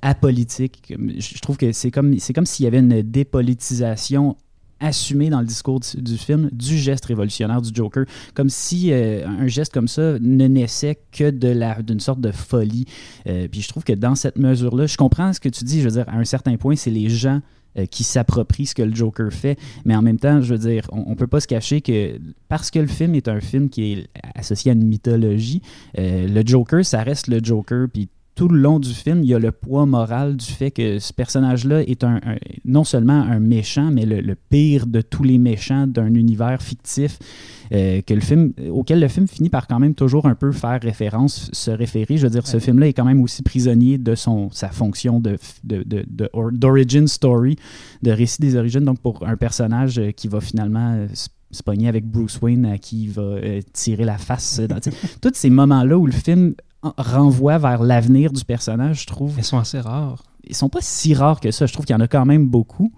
apolitique. 0.03 0.95
Je 0.97 1.41
trouve 1.41 1.57
que 1.57 1.73
c'est 1.73 1.91
comme, 1.91 2.15
comme 2.35 2.47
s'il 2.47 2.65
y 2.65 2.67
avait 2.67 2.81
une 2.81 3.03
dépolitisation 3.03 4.37
assumé 4.81 5.31
dans 5.31 5.41
le 5.41 5.47
discours 5.47 5.81
du, 5.81 6.19
film 6.19 6.51
du 6.53 6.77
geste 6.77 7.07
révolutionnaire 7.07 7.63
du 7.63 7.71
Joker, 7.73 8.05
comme 8.35 8.51
si 8.51 8.93
euh, 8.93 9.27
un 9.27 9.47
geste 9.47 9.73
comme 9.73 9.89
ça 9.89 10.19
ne 10.21 10.47
naissait 10.47 10.99
que 11.13 11.31
de 11.31 11.57
d'une 11.83 12.01
sorte 12.01 12.21
de 12.21 12.33
folie. 12.33 12.85
Euh, 13.27 13.49
puis 13.49 13.63
je 13.63 13.69
trouve 13.69 13.85
que 13.85 13.93
dans 13.93 14.15
cette 14.15 14.37
mesure-là, 14.39 14.87
je 14.87 14.97
comprends 14.97 15.33
ce 15.33 15.41
que 15.41 15.49
tu 15.49 15.65
dis. 15.65 15.81
Je 15.81 15.89
veux 15.89 15.95
dire, 15.95 16.09
à 16.09 16.17
un 16.17 16.25
certain 16.25 16.57
point, 16.57 16.77
c'est 16.77 16.91
les 16.91 17.09
gens 17.09 17.41
euh, 17.79 17.87
qui 17.87 18.05
s'approprient 18.05 18.67
ce 18.67 18.75
que 18.75 18.83
le 18.83 18.95
Joker 18.95 19.33
fait, 19.33 19.59
mais 19.85 19.97
en 19.97 20.03
même 20.03 20.19
temps, 20.19 20.43
je 20.43 20.55
veux 20.55 20.59
dire, 20.59 20.87
on, 20.93 21.05
on 21.07 21.15
peut 21.15 21.27
pas 21.27 21.41
se 21.41 21.47
cacher 21.47 21.81
que 21.81 22.19
parce 22.49 22.71
que 22.71 22.79
le 22.79 22.87
film 22.87 23.15
est 23.15 23.29
un 23.29 23.41
film 23.41 23.71
qui 23.71 23.93
est 23.93 24.09
associé 24.35 24.71
à 24.71 24.75
une 24.75 24.85
mythologie, 24.85 25.63
le 25.97 26.43
Joker, 26.45 26.85
ça 26.85 27.03
reste 27.03 27.29
le 27.29 27.41
Joker, 27.43 27.89
puis 27.93 28.09
tout 28.37 28.49
le 28.49 28.61
long 28.61 28.79
du 28.79 28.93
film, 28.93 29.23
il 29.23 29.31
y 29.31 29.35
a 29.35 29.39
le 29.39 29.51
poids 29.51 29.87
moral 29.87 30.37
du 30.37 30.45
fait 30.45 30.71
que 30.71 30.99
ce 30.99 31.13
personnage-là 31.15 31.83
est 31.83 32.05
un, 32.05 32.21
non 32.67 32.85
seulement 32.85 33.23
un 33.23 33.41
méchant, 33.41 33.91
mais 33.91 34.05
le, 34.05 34.37
pire 34.51 34.87
de 34.87 35.01
tous 35.01 35.25
les 35.25 35.39
méchants 35.39 35.87
d'un 35.87 36.15
univers 36.15 36.61
fictif 36.61 37.19
euh, 37.73 38.03
que 38.03 38.13
le 38.13 38.21
film, 38.21 38.53
auquel 38.71 39.01
le 39.01 39.09
film 39.09 39.27
finit 39.27 39.49
par 39.49 39.67
quand 39.67 39.79
même 39.79 39.95
toujours 39.95 40.27
un 40.27 40.35
peu 40.35 40.53
faire 40.53 40.79
référence, 40.83 41.49
se 41.53 41.71
référer. 41.71 42.19
Je 42.19 42.25
veux 42.25 42.31
dire, 42.31 42.47
ce 42.47 42.59
film-là 42.59 42.89
est 42.89 42.93
quand 42.93 43.07
même 43.07 43.23
aussi 43.23 43.43
prisonnier 43.43 43.97
de 43.97 44.15
son, 44.15 44.51
sa 44.51 44.69
fonction 44.69 45.19
de, 45.19 45.39
d'origin 45.65 47.07
story, 47.07 47.57
de 48.03 48.11
récit 48.11 48.43
des 48.43 48.55
origines. 48.55 48.85
Donc, 48.85 49.01
pour 49.01 49.27
un 49.27 49.39
personnage 49.39 49.99
euh, 49.99 50.11
qui 50.11 50.29
va 50.29 50.43
finalement 50.43 50.93
euh, 50.93 51.07
se 51.51 51.63
pogner 51.63 51.89
avec 51.89 52.05
Bruce 52.05 52.39
Wayne 52.43 52.67
à 52.67 52.77
qui 52.77 53.05
il 53.05 53.13
va 53.13 53.39
tirer 53.73 54.05
la 54.05 54.19
face. 54.19 54.61
tous 55.23 55.31
ces 55.33 55.49
moments-là 55.49 55.97
où 55.97 56.05
le 56.05 56.13
film 56.13 56.55
renvoie 56.97 57.59
vers 57.59 57.83
l'avenir 57.83 58.33
du 58.33 58.45
personnage, 58.45 59.03
je 59.03 59.07
trouve. 59.07 59.35
Ils 59.39 59.45
sont 59.45 59.59
assez 59.59 59.81
rares. 59.81 60.23
Ils 60.45 60.55
sont 60.55 60.69
pas 60.69 60.81
si 60.81 61.15
rares 61.15 61.41
que 61.41 61.51
ça. 61.51 61.67
Je 61.67 61.73
trouve 61.73 61.87
qu'il 61.87 61.95
y 61.95 61.97
en 61.97 62.03
a 62.03 62.09
quand 62.09 62.25
même 62.25 62.47
beaucoup. 62.47 62.93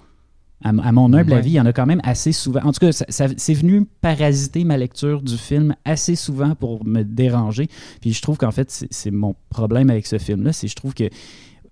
À, 0.65 0.73
mon 0.73 1.13
humble 1.13 1.35
avis, 1.35 1.51
il 1.51 1.55
y 1.55 1.61
en 1.61 1.67
a 1.67 1.73
quand 1.73 1.87
même 1.87 2.01
assez 2.03 2.33
souvent. 2.33 2.61
En 2.65 2.73
tout 2.73 2.81
cas, 2.81 2.91
ça, 2.91 3.27
c'est 3.37 3.55
venu 3.55 3.87
parasiter 4.01 4.65
ma 4.65 4.77
lecture 4.77 5.23
du 5.23 5.37
film 5.37 5.77
assez 5.85 6.17
souvent 6.17 6.57
pour 6.57 6.85
me 6.85 7.05
déranger. 7.05 7.69
Puis 8.01 8.13
je 8.13 8.21
trouve 8.21 8.39
qu'en 8.39 8.51
fait, 8.51 8.87
c'est 8.91 9.11
mon 9.13 9.37
problème 9.51 9.89
avec 9.89 10.09
ce 10.09 10.19
film-là, 10.19 10.53
c'est 10.53 10.67
je 10.67 10.75
trouve 10.75 10.95
qu'il 10.95 11.11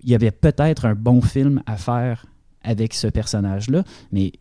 y 0.04 0.14
avait 0.14 0.30
peut-être 0.30 0.84
un 0.84 0.94
bon 0.94 1.20
film 1.20 1.62
à 1.66 1.76
faire 1.76 2.26
avec 2.66 2.92
ce 2.92 3.06
personnage-là, 3.06 3.84
mais 4.12 4.32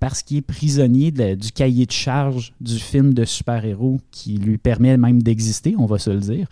parce 0.00 0.22
qu'il 0.22 0.38
est 0.38 0.42
prisonnier 0.42 1.12
du 1.12 1.52
cahier 1.52 1.86
de 1.86 1.92
charge 1.92 2.52
du 2.60 2.78
film 2.78 3.14
de 3.14 3.24
super-héros 3.24 4.00
qui 4.10 4.38
lui 4.38 4.58
permet 4.58 4.96
même 4.96 5.22
d'exister, 5.22 5.74
on 5.78 5.86
va 5.86 5.98
se 5.98 6.10
le 6.10 6.20
dire, 6.20 6.48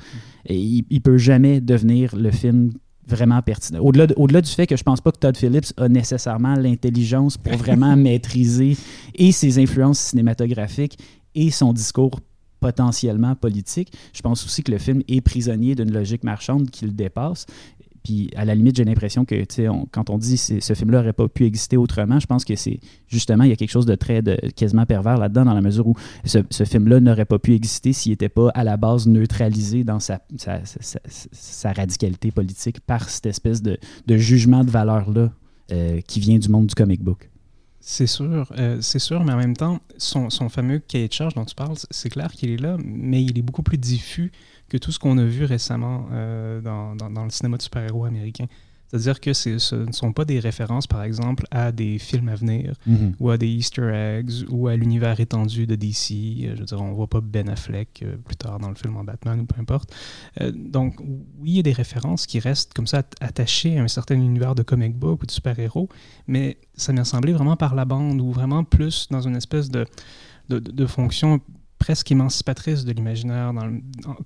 et 0.46 0.56
il, 0.56 0.84
il 0.90 1.00
peut 1.00 1.18
jamais 1.18 1.60
devenir 1.60 2.14
le 2.14 2.30
film 2.30 2.70
vraiment 3.06 3.42
pertinent. 3.42 3.80
Au-delà, 3.80 4.06
au-delà 4.16 4.40
du 4.40 4.50
fait 4.50 4.66
que 4.66 4.76
je 4.76 4.82
pense 4.82 5.00
pas 5.00 5.10
que 5.10 5.18
Todd 5.18 5.36
Phillips 5.36 5.72
a 5.76 5.88
nécessairement 5.88 6.54
l'intelligence 6.54 7.36
pour 7.36 7.54
vraiment 7.54 7.96
maîtriser 7.96 8.76
et 9.14 9.32
ses 9.32 9.58
influences 9.58 9.98
cinématographiques 9.98 10.98
et 11.34 11.50
son 11.50 11.72
discours 11.72 12.20
potentiellement 12.60 13.34
politique. 13.34 13.92
Je 14.12 14.22
pense 14.22 14.44
aussi 14.44 14.62
que 14.62 14.70
le 14.70 14.78
film 14.78 15.02
est 15.08 15.20
prisonnier 15.20 15.74
d'une 15.74 15.92
logique 15.92 16.22
marchande 16.22 16.70
qui 16.70 16.84
le 16.84 16.92
dépasse. 16.92 17.46
Puis 18.02 18.30
à 18.36 18.44
la 18.44 18.54
limite, 18.54 18.76
j'ai 18.76 18.84
l'impression 18.84 19.24
que 19.24 19.34
on, 19.68 19.86
quand 19.90 20.10
on 20.10 20.18
dit 20.18 20.36
que 20.36 20.60
ce 20.60 20.74
film-là 20.74 20.98
n'aurait 20.98 21.12
pas 21.12 21.28
pu 21.28 21.44
exister 21.44 21.76
autrement, 21.76 22.18
je 22.18 22.26
pense 22.26 22.44
que 22.44 22.56
c'est 22.56 22.80
justement, 23.08 23.44
il 23.44 23.50
y 23.50 23.52
a 23.52 23.56
quelque 23.56 23.70
chose 23.70 23.86
de 23.86 23.94
très 23.94 24.22
de, 24.22 24.36
quasiment 24.56 24.86
pervers 24.86 25.18
là-dedans, 25.18 25.44
dans 25.44 25.54
la 25.54 25.60
mesure 25.60 25.86
où 25.86 25.94
ce, 26.24 26.64
film-là 26.64 27.00
n'aurait 27.00 27.24
pas 27.24 27.38
pu 27.38 27.54
exister 27.54 27.92
s'il 27.92 28.12
n'était 28.12 28.28
pas 28.28 28.48
à 28.50 28.64
la 28.64 28.76
base 28.76 29.06
neutralisé 29.06 29.84
dans 29.84 30.00
sa, 30.00 30.20
radicalité 31.64 32.30
politique 32.30 32.80
par 32.80 33.08
cette 33.08 33.26
espèce 33.26 33.62
de, 33.62 33.78
de 34.06 34.16
jugement 34.16 34.64
de 34.64 34.70
valeur-là 34.70 35.30
euh, 35.70 36.00
qui 36.06 36.20
vient 36.20 36.38
du 36.38 36.48
monde 36.48 36.66
du 36.66 36.74
comic 36.74 37.02
book. 37.02 37.30
C'est 37.84 38.06
sûr, 38.06 38.52
euh, 38.58 38.78
c'est 38.80 39.00
sûr, 39.00 39.24
mais 39.24 39.32
en 39.32 39.36
même 39.36 39.56
temps, 39.56 39.80
son, 39.96 40.30
son 40.30 40.48
fameux 40.48 40.78
cahier 40.78 41.08
de 41.08 41.12
charge 41.12 41.34
dont 41.34 41.44
tu 41.44 41.56
parles, 41.56 41.74
c'est 41.90 42.10
clair 42.10 42.30
qu'il 42.30 42.50
est 42.50 42.56
là, 42.56 42.76
mais 42.84 43.24
il 43.24 43.36
est 43.36 43.42
beaucoup 43.42 43.64
plus 43.64 43.78
diffus 43.78 44.30
que 44.72 44.78
tout 44.78 44.90
ce 44.90 44.98
qu'on 44.98 45.18
a 45.18 45.24
vu 45.24 45.44
récemment 45.44 46.06
euh, 46.12 46.62
dans, 46.62 46.96
dans, 46.96 47.24
le 47.24 47.30
cinéma 47.30 47.58
de 47.58 47.62
super-héros 47.62 48.06
américain. 48.06 48.46
C'est-à-dire 48.88 49.20
que 49.20 49.32
ce 49.34 49.74
ne 49.74 49.92
sont 49.92 50.12
pas 50.12 50.24
des 50.24 50.38
références, 50.38 50.86
par 50.86 51.02
exemple, 51.02 51.44
à 51.50 51.72
des 51.72 51.98
films 51.98 52.28
à 52.28 52.34
venir 52.34 52.74
mhm. 52.86 53.14
ou 53.20 53.30
à 53.30 53.38
des 53.38 53.48
Easter 53.48 53.90
eggs 53.92 54.46
ou 54.50 54.68
à 54.68 54.76
l'univers 54.76 55.20
étendu 55.20 55.66
de 55.66 55.74
DC. 55.76 56.10
Euh, 56.12 56.54
je 56.54 56.60
veux 56.60 56.64
dire, 56.64 56.80
on 56.80 56.88
ne 56.88 56.94
voit 56.94 57.06
pas 57.06 57.20
Ben 57.20 57.50
Affleck 57.50 58.02
euh, 58.02 58.16
plus 58.16 58.36
tard 58.36 58.58
dans 58.58 58.70
le 58.70 58.74
film 58.74 58.96
en 58.96 59.04
Batman 59.04 59.40
ou 59.40 59.44
peu 59.44 59.60
importe. 59.60 59.94
donc, 60.54 61.00
oui, 61.00 61.50
il 61.50 61.56
y 61.56 61.58
a 61.58 61.62
des 61.62 61.72
références 61.72 62.26
qui 62.26 62.38
restent 62.38 62.72
comme 62.72 62.86
ça 62.86 63.02
attachées 63.20 63.78
à 63.78 63.82
un 63.82 63.88
certain 63.88 64.14
univers 64.14 64.54
de 64.54 64.62
comic 64.62 64.94
book 64.96 65.22
ou 65.22 65.26
de 65.26 65.30
super-héros, 65.30 65.88
mais 66.26 66.56
ça 66.74 66.94
m'a 66.94 67.04
semblé 67.04 67.34
vraiment 67.34 67.56
par 67.56 67.74
la 67.74 67.84
bande 67.84 68.20
ou 68.22 68.32
vraiment 68.32 68.64
plus 68.64 69.08
dans 69.10 69.20
une 69.20 69.36
espèce 69.36 69.70
de, 69.70 69.86
de, 70.48 70.58
de 70.58 70.86
fonction 70.86 71.40
presque 71.82 72.12
émancipatrice 72.12 72.84
de 72.84 72.92
l'imaginaire, 72.92 73.52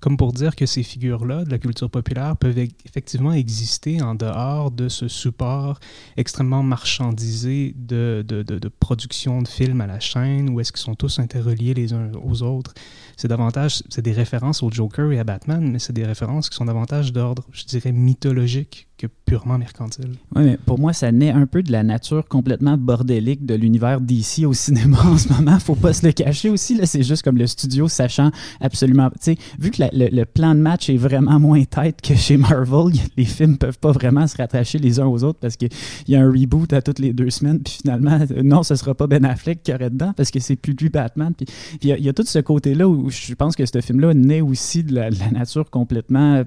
comme 0.01 0.19
pour 0.19 0.35
dire 0.35 0.55
que 0.55 0.67
ces 0.67 0.83
figures-là 0.83 1.47
de 1.47 1.51
la 1.51 1.57
culture 1.57 1.89
populaire 1.89 2.37
peuvent 2.37 2.59
effectivement 2.85 3.33
exister 3.33 4.03
en 4.03 4.15
dehors 4.15 4.71
de 4.71 4.91
ce 4.91 5.09
support 5.09 5.81
extrêmement 6.19 6.63
marchandisé 6.63 7.75
de, 7.75 8.23
de, 8.29 8.43
de, 8.43 8.69
production 8.69 9.41
de 9.41 9.49
films 9.49 9.81
à 9.81 9.87
la 9.87 10.01
chaîne, 10.01 10.51
où 10.51 10.61
est-ce 10.61 10.71
qu'ils 10.71 10.83
sont 10.83 10.97
tous 10.97 11.19
interreliés 11.19 11.73
les 11.73 11.95
uns 11.95 12.13
aux 12.23 12.43
autres. 12.43 12.75
C'est 13.17 13.29
davantage, 13.29 13.83
c'est 13.89 14.03
des 14.03 14.13
références 14.13 14.63
au 14.63 14.71
Joker 14.71 15.11
et 15.13 15.19
à 15.19 15.25
Batman, 15.25 15.67
mais 15.67 15.79
c'est 15.79 15.95
des 15.95 16.05
références 16.05 16.51
qui 16.51 16.57
sont 16.57 16.67
davantage 16.67 17.15
d'ordre, 17.15 17.47
je 17.53 17.65
dirais, 17.65 17.93
mythologique 17.93 18.87
que 18.97 19.07
purement 19.27 19.59
mercantile. 19.59 20.13
Oui, 20.35 20.45
mais 20.45 20.57
pour 20.57 20.79
moi, 20.79 20.93
ça 20.93 21.13
naît 21.13 21.31
un 21.31 21.47
peu 21.47 21.63
de 21.63 21.71
la 21.71 21.83
nature 21.83 22.27
complètement 22.27 22.79
bordélique 22.79 23.45
de 23.45 23.55
l'univers 23.55 24.01
d'ici 24.01 24.47
au 24.47 24.53
cinéma 24.53 24.99
en 25.05 25.19
ce 25.19 25.33
moment. 25.33 25.59
Faut 25.59 25.75
pas 25.75 25.93
se 25.93 26.07
le 26.07 26.13
cacher 26.13 26.49
aussi. 26.49 26.81
C'est 26.85 27.03
juste 27.03 27.23
comme 27.23 27.37
le 27.37 27.47
studio 27.47 27.89
sachant 27.89 28.31
absolument. 28.61 29.11
Tu 29.11 29.17
sais, 29.21 29.39
vu 29.59 29.71
que 29.71 29.83
le, 29.93 30.25
plan 30.25 30.55
de 30.55 30.61
match 30.61 30.89
est 30.89 30.97
vraiment 30.97 31.39
moins 31.39 31.65
tête 31.65 32.01
que 32.01 32.15
chez 32.15 32.37
Marvel, 32.37 32.93
les 33.17 33.25
films 33.25 33.59
peuvent 33.59 33.79
pas 33.79 33.93
vraiment 33.93 34.27
se 34.27 34.37
rattacher 34.37 34.79
les 34.79 34.99
uns 34.99 35.07
aux 35.07 35.23
autres 35.25 35.39
parce 35.41 35.57
qu'il 35.57 35.71
y 36.09 36.17
a 36.17 36.21
un 36.21 36.31
reboot 36.31 36.73
à 36.73 36.81
toutes 36.81 36.99
les 36.99 37.13
deux 37.13 37.31
semaines. 37.31 37.61
Puis 37.61 37.79
finalement, 37.83 38.19
non, 38.43 38.63
ce 38.63 38.75
sera 38.77 38.95
pas 38.95 39.07
Ben 39.07 39.25
Affleck 39.25 39.63
qui 39.63 39.75
aurait 39.75 39.91
dedans 39.91 40.13
parce 40.17 40.31
que 40.31 40.41
c'est 40.41 40.57
plus 40.57 40.75
lui 40.75 40.89
Batman. 40.89 41.33
Puis 41.37 41.47
il 41.83 41.89
y, 41.89 42.09
a 42.09 42.13
tout 42.13 42.25
ce 42.25 42.39
côté-là 42.39 42.89
où 42.89 43.11
je 43.11 43.35
pense 43.35 43.57
que 43.57 43.67
ce 43.67 43.81
film-là 43.81 44.15
naît 44.15 44.41
aussi 44.41 44.83
de 44.83 44.95
la 44.95 45.11
nature 45.11 45.71
complètement 45.71 46.45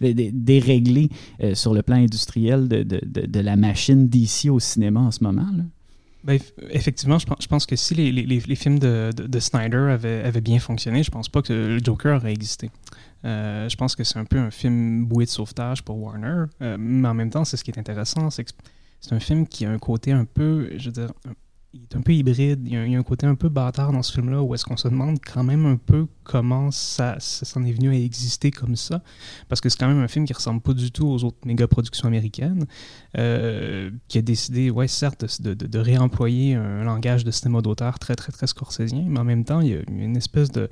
déréglé 0.00 1.08
euh, 1.42 1.54
sur 1.54 1.74
le 1.74 1.82
plan 1.82 1.96
industriel 1.96 2.68
de, 2.68 2.82
de, 2.82 3.00
de, 3.04 3.40
la 3.40 3.56
machine 3.56 4.08
d'ici 4.08 4.50
au 4.50 4.60
cinéma 4.60 5.00
en 5.00 5.10
ce 5.10 5.22
moment. 5.22 5.46
Ben, 6.24 6.38
effectivement, 6.70 7.18
je 7.18 7.26
pense, 7.26 7.38
je 7.40 7.46
pense, 7.46 7.66
que 7.66 7.76
si 7.76 7.94
les, 7.94 8.10
les, 8.10 8.24
les 8.24 8.54
films 8.54 8.78
de, 8.78 9.38
Snyder 9.38 9.90
avaient, 9.90 10.40
bien 10.40 10.58
fonctionné, 10.58 11.02
je 11.02 11.10
pense 11.10 11.28
pas 11.28 11.42
que 11.42 11.52
le 11.52 11.78
Joker 11.82 12.16
aurait 12.16 12.32
existé. 12.32 12.70
Euh, 13.24 13.68
je 13.68 13.76
pense 13.76 13.94
que 13.94 14.04
c'est 14.04 14.18
un 14.18 14.24
peu 14.24 14.38
un 14.38 14.50
film 14.50 15.04
boué 15.04 15.24
de 15.24 15.30
sauvetage 15.30 15.82
pour 15.82 15.98
Warner, 15.98 16.44
euh, 16.62 16.76
mais 16.78 17.08
en 17.08 17.14
même 17.14 17.30
temps, 17.30 17.44
c'est 17.44 17.56
ce 17.56 17.64
qui 17.64 17.70
est 17.70 17.78
intéressant, 17.78 18.30
c'est 18.30 18.44
que 18.44 18.50
c'est 19.00 19.14
un 19.14 19.20
film 19.20 19.46
qui 19.46 19.66
a 19.66 19.70
un 19.70 19.78
côté 19.78 20.12
un 20.12 20.24
peu, 20.24 20.70
je 20.76 20.86
veux 20.86 20.92
dire, 20.92 21.12
il 21.74 21.82
est 21.82 21.96
un 21.96 22.00
peu 22.00 22.12
hybride. 22.12 22.60
Il 22.64 22.72
y, 22.72 22.96
a, 22.96 22.98
un 22.98 23.02
côté 23.02 23.26
un 23.26 23.34
peu 23.34 23.48
bâtard 23.48 23.92
dans 23.92 24.02
ce 24.02 24.12
film-là 24.12 24.42
où 24.42 24.54
est-ce 24.54 24.64
qu'on 24.64 24.76
se 24.76 24.88
demande 24.88 25.18
quand 25.20 25.42
même 25.42 25.66
un 25.66 25.76
peu 25.76 26.06
comment 26.22 26.70
ça, 26.70 27.16
s'en 27.18 27.64
est 27.64 27.72
venu 27.72 27.90
à 27.90 27.94
exister 27.94 28.50
comme 28.50 28.76
ça. 28.76 29.02
Parce 29.48 29.60
que 29.60 29.68
c'est 29.68 29.78
quand 29.78 29.88
même 29.88 29.98
un 29.98 30.08
film 30.08 30.24
qui 30.24 30.32
ressemble 30.32 30.60
pas 30.60 30.72
du 30.72 30.90
tout 30.92 31.06
aux 31.06 31.24
autres 31.24 31.38
méga 31.44 31.66
productions 31.66 32.06
américaines, 32.06 32.66
euh, 33.18 33.90
qui 34.08 34.18
a 34.18 34.22
décidé, 34.22 34.70
ouais, 34.70 34.88
certes, 34.88 35.42
de, 35.42 35.54
de, 35.54 35.78
réemployer 35.78 36.54
un 36.54 36.84
langage 36.84 37.24
de 37.24 37.30
cinéma 37.30 37.60
d'auteur 37.60 37.98
très, 37.98 38.14
très, 38.14 38.32
très 38.32 38.46
scorsésien, 38.46 39.04
mais 39.06 39.18
en 39.18 39.24
même 39.24 39.44
temps, 39.44 39.60
il 39.60 39.68
y 39.68 39.74
a 39.74 39.80
une 39.88 40.16
espèce 40.16 40.50
de, 40.50 40.70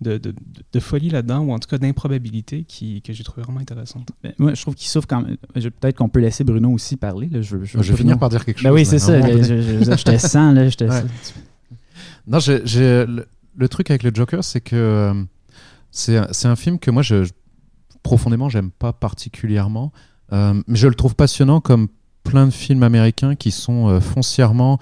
de, 0.00 0.18
de, 0.18 0.80
folie 0.80 1.08
là-dedans, 1.08 1.40
ou 1.40 1.52
en 1.52 1.58
tout 1.58 1.68
cas 1.68 1.78
d'improbabilité 1.78 2.64
qui, 2.64 3.00
que 3.02 3.12
j'ai 3.12 3.24
trouvé 3.24 3.42
vraiment 3.42 3.60
intéressante. 3.60 4.08
Ben, 4.22 4.32
moi, 4.38 4.54
je 4.54 4.60
trouve 4.60 4.74
qu'il 4.74 4.88
souffre 4.88 5.06
quand 5.06 5.22
même. 5.22 5.36
Peut-être 5.54 5.96
qu'on 5.96 6.08
peut 6.08 6.20
laisser 6.20 6.44
Bruno 6.44 6.70
aussi 6.70 6.96
parler. 6.96 7.28
Là. 7.30 7.40
Je, 7.42 7.64
je, 7.64 7.78
vais 7.78 7.96
finir 7.96 8.18
par 8.18 8.28
dire 8.28 8.44
quelque 8.44 8.62
ben 8.62 8.70
chose. 8.70 8.76
oui, 8.76 8.86
c'est 8.86 8.98
ça. 8.98 9.20
je, 9.20 10.02
te 10.02 10.18
sens. 10.18 10.54
Là, 10.54 10.68
je 10.68 10.76
te 10.76 10.84
Non, 12.26 12.38
le, 12.46 13.68
truc 13.68 13.90
avec 13.90 14.02
le 14.02 14.10
Joker, 14.12 14.42
c'est 14.42 14.60
que 14.60 14.76
euh, 14.76 15.14
c'est, 15.90 16.20
c'est 16.32 16.48
un 16.48 16.56
film 16.56 16.78
que 16.78 16.90
moi, 16.90 17.02
je, 17.02 17.24
profondément, 18.02 18.48
j'aime 18.48 18.70
pas 18.70 18.92
particulièrement. 18.92 19.92
Euh, 20.32 20.60
mais 20.66 20.76
je 20.76 20.88
le 20.88 20.94
trouve 20.94 21.14
passionnant 21.14 21.60
comme 21.60 21.88
plein 22.24 22.46
de 22.46 22.52
films 22.52 22.82
américains 22.82 23.34
qui 23.36 23.50
sont 23.50 23.88
euh, 23.88 24.00
foncièrement. 24.00 24.78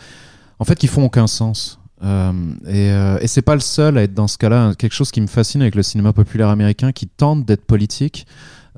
En 0.58 0.64
fait, 0.64 0.76
qui 0.76 0.86
font 0.86 1.04
aucun 1.04 1.26
sens. 1.26 1.80
Euh, 2.02 2.32
et, 2.66 2.90
euh, 2.90 3.18
et 3.20 3.26
c'est 3.26 3.42
pas 3.42 3.54
le 3.54 3.60
seul 3.60 3.98
à 3.98 4.02
être 4.02 4.14
dans 4.14 4.28
ce 4.28 4.38
cas-là. 4.38 4.74
Quelque 4.76 4.94
chose 4.94 5.10
qui 5.10 5.20
me 5.20 5.26
fascine 5.26 5.62
avec 5.62 5.74
le 5.74 5.82
cinéma 5.82 6.12
populaire 6.12 6.48
américain 6.48 6.92
qui 6.92 7.06
tente 7.06 7.44
d'être 7.44 7.64
politique. 7.64 8.26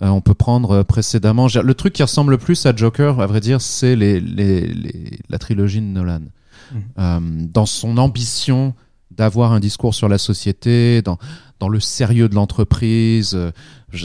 Euh, 0.03 0.09
on 0.09 0.21
peut 0.21 0.35
prendre 0.35 0.83
précédemment. 0.83 1.47
Le 1.47 1.75
truc 1.75 1.93
qui 1.93 2.03
ressemble 2.03 2.33
le 2.33 2.39
plus 2.39 2.67
à 2.67 2.75
Joker, 2.75 3.21
à 3.21 3.27
vrai 3.27 3.41
dire, 3.41 3.61
c'est 3.61 3.97
les, 3.97 4.21
les, 4.21 4.67
les, 4.67 5.19
la 5.29 5.39
trilogie 5.39 5.81
de 5.81 5.87
Nolan. 5.87 6.21
Mmh. 6.97 7.47
dans 7.53 7.67
son 7.67 7.99
ambition 7.99 8.75
d'avoir 9.11 9.53
un 9.53 9.61
discours 9.61 9.95
sur 9.95 10.09
la 10.09 10.17
société, 10.17 11.03
dans, 11.03 11.19
dans 11.61 11.69
le 11.69 11.79
sérieux 11.79 12.29
de 12.29 12.35
l'entreprise. 12.35 13.39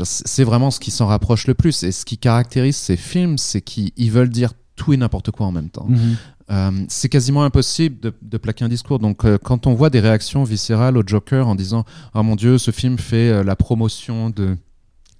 C'est 0.04 0.44
vraiment 0.44 0.70
ce 0.70 0.80
qui 0.80 0.92
s'en 0.92 1.08
rapproche 1.08 1.48
le 1.48 1.54
plus. 1.54 1.84
Et 1.84 1.92
ce 1.92 2.06
qui 2.06 2.18
caractérise 2.18 2.76
ces 2.76 2.98
films, 2.98 3.38
c'est 3.38 3.62
qu'ils 3.62 4.12
veulent 4.12 4.30
dire 4.30 4.52
tout 4.76 4.94
et 4.94 4.98
n'importe 4.98 5.32
quoi 5.32 5.48
en 5.48 5.52
même 5.52 5.70
temps. 5.70 5.88
Mmh. 5.88 6.16
Euh, 6.52 6.72
c'est 6.88 7.10
quasiment 7.10 7.44
impossible 7.44 8.12
de, 8.22 8.38
plaquer 8.38 8.66
un 8.66 8.70
discours. 8.70 9.00
Donc, 9.00 9.26
euh, 9.26 9.38
quand 9.38 9.68
on 9.68 9.74
voit 9.76 9.90
des 9.90 10.00
réactions 10.00 10.44
viscérales 10.44 10.98
au 10.98 11.04
Joker 11.06 11.48
en 11.48 11.56
disant 11.56 11.86
Oh 12.16 12.24
mon 12.24 12.36
Dieu, 12.36 12.58
ce 12.58 12.72
film 12.72 12.98
fait 12.98 13.30
euh, 13.30 13.44
la 13.44 13.56
promotion 13.56 14.30
de 14.30 14.58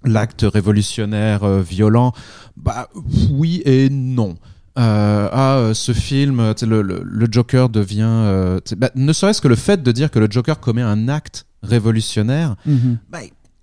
l'acte 0.04 0.46
révolutionnaire 0.50 1.46
violent, 1.60 2.12
bah 2.56 2.88
oui 3.30 3.60
et 3.66 3.90
non. 3.90 4.38
ah, 4.76 5.72
ce 5.74 5.92
film, 5.92 6.54
le, 6.62 6.80
le, 6.80 7.28
Joker 7.30 7.68
devient. 7.68 8.58
Bah, 8.78 8.90
ne 8.94 9.12
serait-ce 9.12 9.42
que 9.42 9.48
le 9.48 9.56
fait 9.56 9.82
de 9.82 9.92
dire 9.92 10.10
que 10.10 10.18
le 10.18 10.26
Joker 10.30 10.58
commet 10.58 10.80
un 10.80 11.08
acte 11.08 11.44
révolutionnaire, 11.62 12.56
mm-hmm. 12.66 12.96
bah, 13.10 13.18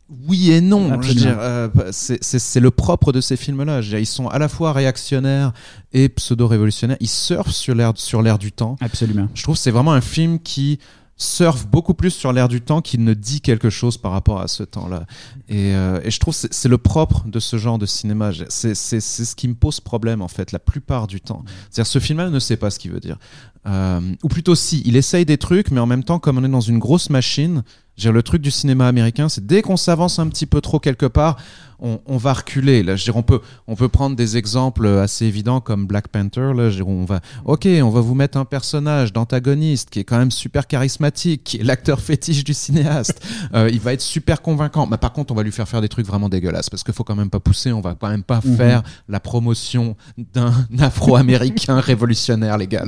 oui 0.10 0.52
et 0.52 0.62
non. 0.62 1.00
Euh, 1.02 1.70
c'est 1.92 2.60
le 2.60 2.72
propre 2.72 3.12
de 3.12 3.22
ces 3.22 3.36
films-là. 3.36 3.82
Ils 3.82 4.06
sont 4.06 4.28
à 4.28 4.40
la 4.40 4.48
fois 4.48 4.72
réactionnaires 4.72 5.54
et 5.94 6.10
pseudo-révolutionnaires. 6.10 6.98
Ils 7.00 7.10
surfent 7.10 7.52
sur 7.52 7.76
l'air 7.76 8.38
du 8.38 8.52
temps. 8.52 8.78
Absolument. 8.80 9.28
Je 9.34 9.44
trouve 9.44 9.56
que 9.56 9.62
c'est 9.62 9.72
vraiment 9.72 9.94
un 9.94 10.02
film 10.02 10.40
qui 10.40 10.80
surfe 11.18 11.66
beaucoup 11.68 11.96
plus 11.96 12.12
sur 12.12 12.32
l'air 12.32 12.48
du 12.48 12.62
temps 12.62 12.82
qu'il 12.82 13.04
ne 13.04 13.14
dit 13.16 13.42
quelque 13.42 13.72
chose 13.72 13.98
par 13.98 14.12
rapport 14.12 14.40
à 14.40 14.48
ce 14.48 14.64
temps-là. 14.64 15.06
Et, 15.50 15.74
euh, 15.74 16.00
et, 16.04 16.12
je 16.12 16.20
trouve 16.20 16.40
que 16.40 16.48
c'est 16.52 16.70
le 16.70 16.78
propre 16.78 17.24
de 17.28 17.40
ce 17.40 17.58
genre 17.58 17.80
de 17.80 17.88
cinéma. 17.88 18.32
C'est 18.50 18.76
ce 18.76 19.36
qui 19.36 19.48
me 19.48 19.56
pose 19.56 19.80
problème 19.80 20.22
en 20.22 20.28
fait 20.28 20.52
la 20.52 20.60
plupart 20.60 21.08
du 21.08 21.20
temps. 21.20 21.44
C'est-à-dire 21.70 21.92
ce 21.92 22.00
film-là 22.00 22.30
ne 22.30 22.40
sait 22.40 22.58
pas 22.58 22.70
ce 22.70 22.78
qu'il 22.78 22.92
veut 22.92 23.00
dire. 23.00 23.18
Euh, 23.66 24.00
ou 24.24 24.28
plutôt 24.28 24.56
si, 24.56 24.82
il 24.86 24.96
essaye 24.96 25.26
des 25.26 25.38
trucs, 25.38 25.72
mais 25.72 25.80
en 25.80 25.88
même 25.88 26.04
temps, 26.04 26.20
comme 26.20 26.38
on 26.38 26.44
est 26.44 26.50
dans 26.50 26.62
une 26.62 26.80
grosse 26.80 27.10
machine, 27.10 27.64
le 28.06 28.24
truc 28.24 28.42
du 28.42 28.52
cinéma 28.52 28.88
américain, 28.88 29.30
c'est 29.30 29.46
dès 29.46 29.62
qu'on 29.62 29.78
s'avance 29.78 30.20
un 30.20 30.28
petit 30.28 30.46
peu 30.46 30.62
trop 30.62 30.80
quelque 30.80 31.06
part, 31.06 31.38
on, 31.80 32.18
va 32.18 32.34
reculer. 32.34 32.84
Là, 32.84 32.96
je 32.96 33.12
on 33.12 33.24
peut, 33.24 33.42
on 33.68 33.76
peut 33.76 33.90
prendre 33.90 34.16
des 34.16 34.38
exemples 34.38 34.88
assez 34.88 35.26
évidents 35.26 35.62
comme 35.62 35.86
Black 35.86 36.08
Panther. 36.08 36.52
Là, 36.56 36.70
je 36.70 36.84
on 36.84 37.06
va, 37.06 37.20
ok, 37.46 37.68
on 37.84 37.90
va 37.90 38.02
vous 38.02 38.16
mettre 38.16 38.38
un 38.38 38.46
personnage 38.46 39.14
d'antagoniste 39.14 39.90
qui 39.90 40.00
est 40.00 40.04
quand 40.04 40.18
même 40.18 40.32
super 40.32 40.68
charismatique, 40.68 41.44
qui 41.44 41.58
est 41.58 41.64
l'acteur 41.64 42.00
fétiche 42.00 42.44
du 42.44 42.54
cinéaste. 42.54 43.26
Euh, 43.54 43.70
il 43.72 43.80
va 43.80 43.94
être 43.94 44.02
super 44.02 44.42
convaincant. 44.42 44.88
Mais 44.88 44.98
par 44.98 45.14
contre, 45.14 45.32
on 45.32 45.36
va 45.36 45.44
lui 45.44 45.52
faire 45.52 45.68
faire 45.68 45.80
des 45.80 45.88
trucs 45.88 46.06
vraiment 46.06 46.28
dégueulasses 46.28 46.70
parce 46.70 46.84
qu'il 46.84 46.94
faut 46.94 47.04
quand 47.04 47.16
même 47.16 47.30
pas 47.30 47.40
pousser. 47.40 47.72
On 47.72 47.80
va 47.82 47.96
quand 47.96 48.10
même 48.10 48.24
pas 48.24 48.42
mhm. 48.44 48.58
faire 48.58 48.84
la 49.08 49.20
promotion 49.20 49.96
d'un 50.34 50.52
Afro-américain 50.80 51.80
révolutionnaire, 51.80 52.58
les 52.58 52.68
gars. 52.68 52.84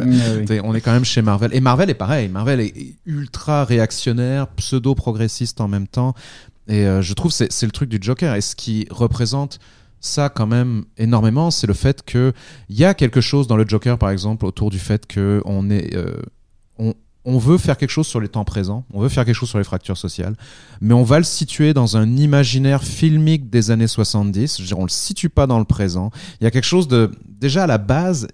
On 0.64 0.76
est 0.76 0.82
quand 0.82 0.92
même 0.92 1.06
chez 1.06 1.22
Marvel. 1.22 1.52
Et 1.54 1.62
Marvel 1.62 1.90
est 1.90 1.96
pareil. 1.96 2.28
Marvel 2.28 2.60
est 2.60 2.96
ultra 3.06 3.64
réactionnaire, 3.64 4.48
pseudo-progressiste 4.48 5.62
en 5.62 5.68
même 5.68 5.88
temps. 5.88 6.14
Et 6.70 6.86
euh, 6.86 7.02
je 7.02 7.14
trouve 7.14 7.32
c'est 7.32 7.52
c'est 7.52 7.66
le 7.66 7.72
truc 7.72 7.90
du 7.90 7.98
Joker. 8.00 8.36
Et 8.36 8.42
ce 8.42 8.56
qui 8.56 8.88
représente 8.90 9.60
ça 10.00 10.30
quand 10.30 10.48
même 10.48 10.86
énormément, 10.98 11.52
c'est 11.52 11.68
le 11.68 11.74
fait 11.74 12.04
que 12.04 12.32
il 12.70 12.78
y 12.78 12.86
a 12.86 12.94
quelque 12.94 13.20
chose 13.20 13.48
dans 13.48 13.58
le 13.58 13.68
Joker, 13.68 13.98
par 13.98 14.12
exemple, 14.12 14.46
autour 14.46 14.70
du 14.70 14.80
fait 14.80 15.06
que 15.06 15.42
on 15.46 15.70
est 15.70 15.94
euh, 15.96 16.22
on, 16.78 16.94
on 17.26 17.38
veut 17.38 17.58
faire 17.58 17.78
quelque 17.78 17.90
chose 17.90 18.08
sur 18.08 18.22
les 18.22 18.30
temps 18.30 18.46
présents, 18.46 18.86
on 18.94 19.02
veut 19.02 19.10
faire 19.10 19.26
quelque 19.26 19.36
chose 19.36 19.50
sur 19.50 19.58
les 19.58 19.64
fractures 19.64 19.98
sociales, 19.98 20.36
mais 20.80 20.94
on 20.94 21.04
va 21.04 21.18
le 21.18 21.26
situer 21.26 21.74
dans 21.74 21.98
un 21.98 22.16
imaginaire 22.16 22.84
filmique 22.84 23.50
des 23.50 23.72
années 23.72 23.88
70. 23.88 24.58
Je 24.58 24.62
veux 24.62 24.68
dire, 24.68 24.80
on 24.80 24.84
le 24.84 24.90
situe 24.90 25.30
pas 25.30 25.46
dans 25.46 25.60
le 25.60 25.66
présent. 25.66 26.12
Il 26.40 26.46
y 26.46 26.48
a 26.48 26.52
quelque 26.52 26.66
chose 26.66 26.88
de 26.88 27.12
déjà 27.28 27.64
à 27.64 27.68
la 27.68 27.78
base. 27.78 28.28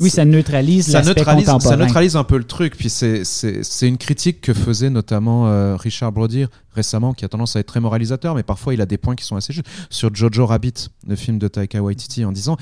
Oui, 0.00 0.10
ça 0.10 0.24
neutralise 0.24 0.90
ça 0.90 1.02
neutralise, 1.02 1.46
ça 1.60 1.76
neutralise 1.76 2.16
un 2.16 2.24
peu 2.24 2.38
le 2.38 2.44
truc. 2.44 2.76
Puis 2.76 2.90
c'est 2.90 3.88
une 3.88 3.98
critique 3.98 4.40
que 4.40 4.54
faisait 4.54 4.90
notamment 4.90 5.48
euh, 5.48 5.76
Richard 5.76 6.12
Brody 6.12 6.46
récemment, 6.72 7.12
qui 7.12 7.24
a 7.24 7.28
tendance 7.28 7.56
à 7.56 7.60
être 7.60 7.66
très 7.66 7.80
moralisateur, 7.80 8.36
mais 8.36 8.44
parfois 8.44 8.72
il 8.74 8.80
a 8.80 8.86
des 8.86 8.98
points 8.98 9.16
qui 9.16 9.24
sont 9.24 9.34
assez 9.34 9.52
justes. 9.52 9.68
Sur 9.90 10.14
Jojo 10.14 10.46
Rabbit, 10.46 10.90
le 11.06 11.16
film 11.16 11.38
de 11.38 11.48
Taika 11.48 11.82
Waititi, 11.82 12.24
en 12.24 12.32
disant 12.32 12.56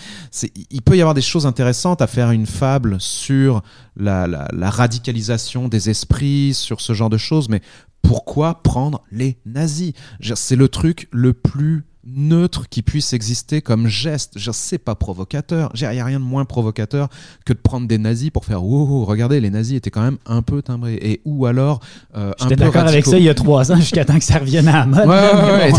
il 0.70 0.82
peut 0.82 0.96
y 0.96 1.00
avoir 1.00 1.14
des 1.14 1.20
choses 1.22 1.46
intéressantes 1.46 2.00
à 2.00 2.06
faire 2.06 2.30
une 2.30 2.46
fable 2.46 2.96
sur 3.00 3.62
la, 3.96 4.26
la, 4.26 4.48
la 4.52 4.70
radicalisation 4.70 5.68
des 5.68 5.90
esprits, 5.90 6.54
sur 6.54 6.80
ce 6.80 6.94
genre 6.94 7.10
de 7.10 7.18
choses, 7.18 7.48
mais 7.48 7.60
pourquoi 8.02 8.62
prendre 8.62 9.02
les 9.10 9.38
nazis? 9.44 9.92
C'est 10.20 10.56
le 10.56 10.68
truc 10.68 11.08
le 11.10 11.32
plus 11.32 11.84
neutre 12.06 12.68
qui 12.68 12.82
puisse 12.82 13.12
exister 13.12 13.60
comme 13.60 13.88
geste. 13.88 14.34
Je 14.36 14.50
sais 14.50 14.78
pas 14.78 14.94
provocateur. 14.94 15.70
Il 15.74 15.88
n'y 15.88 16.00
a 16.00 16.04
rien 16.04 16.20
de 16.20 16.24
moins 16.24 16.44
provocateur 16.44 17.08
que 17.44 17.52
de 17.52 17.58
prendre 17.58 17.86
des 17.86 17.98
nazis 17.98 18.30
pour 18.30 18.44
faire 18.44 18.64
oh, 18.64 19.04
regardez, 19.04 19.40
les 19.40 19.50
nazis 19.50 19.76
étaient 19.76 19.90
quand 19.90 20.02
même 20.02 20.18
un 20.26 20.42
peu 20.42 20.62
timbrés. 20.62 20.98
Et 21.02 21.20
ou 21.24 21.46
alors. 21.46 21.80
Euh, 22.16 22.32
J'étais 22.40 22.56
d'accord 22.56 22.86
avec 22.86 23.04
ça 23.04 23.18
il 23.18 23.24
y 23.24 23.28
a 23.28 23.34
trois 23.34 23.72
ans 23.72 23.76
jusqu'à 23.76 24.04
temps 24.04 24.18
que 24.18 24.24
ça 24.24 24.38
revienne 24.38 24.68
à 24.68 24.80
la 24.80 24.86
mode. 24.86 25.06
Ouais, 25.06 25.72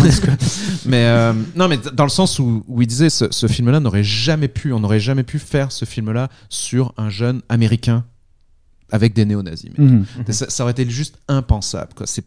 mais 0.86 1.06
euh, 1.06 1.34
non, 1.56 1.68
mais 1.68 1.78
dans 1.94 2.04
le 2.04 2.10
sens 2.10 2.40
où, 2.40 2.64
où 2.68 2.82
il 2.82 2.88
disait 2.88 3.10
ce, 3.10 3.26
ce 3.32 3.48
film-là 3.48 3.80
n'aurait 3.80 4.04
jamais 4.04 4.48
pu, 4.48 4.74
on 4.74 4.80
n'aurait 4.80 5.00
jamais 5.00 5.24
pu 5.24 5.40
faire 5.40 5.72
ce 5.72 5.86
film-là 5.86 6.30
sur 6.50 6.94
un 6.98 7.10
jeune 7.10 7.42
américain 7.50 8.04
avec 8.92 9.14
des 9.14 9.26
néo-nazis. 9.26 9.72
Mhm. 9.78 10.06
ça, 10.30 10.50
ça, 10.50 10.64
aurait 10.64 10.72
été 10.72 10.90
juste 10.90 11.18
impensable. 11.28 11.94
Quoi. 11.96 12.08
C'est, 12.08 12.24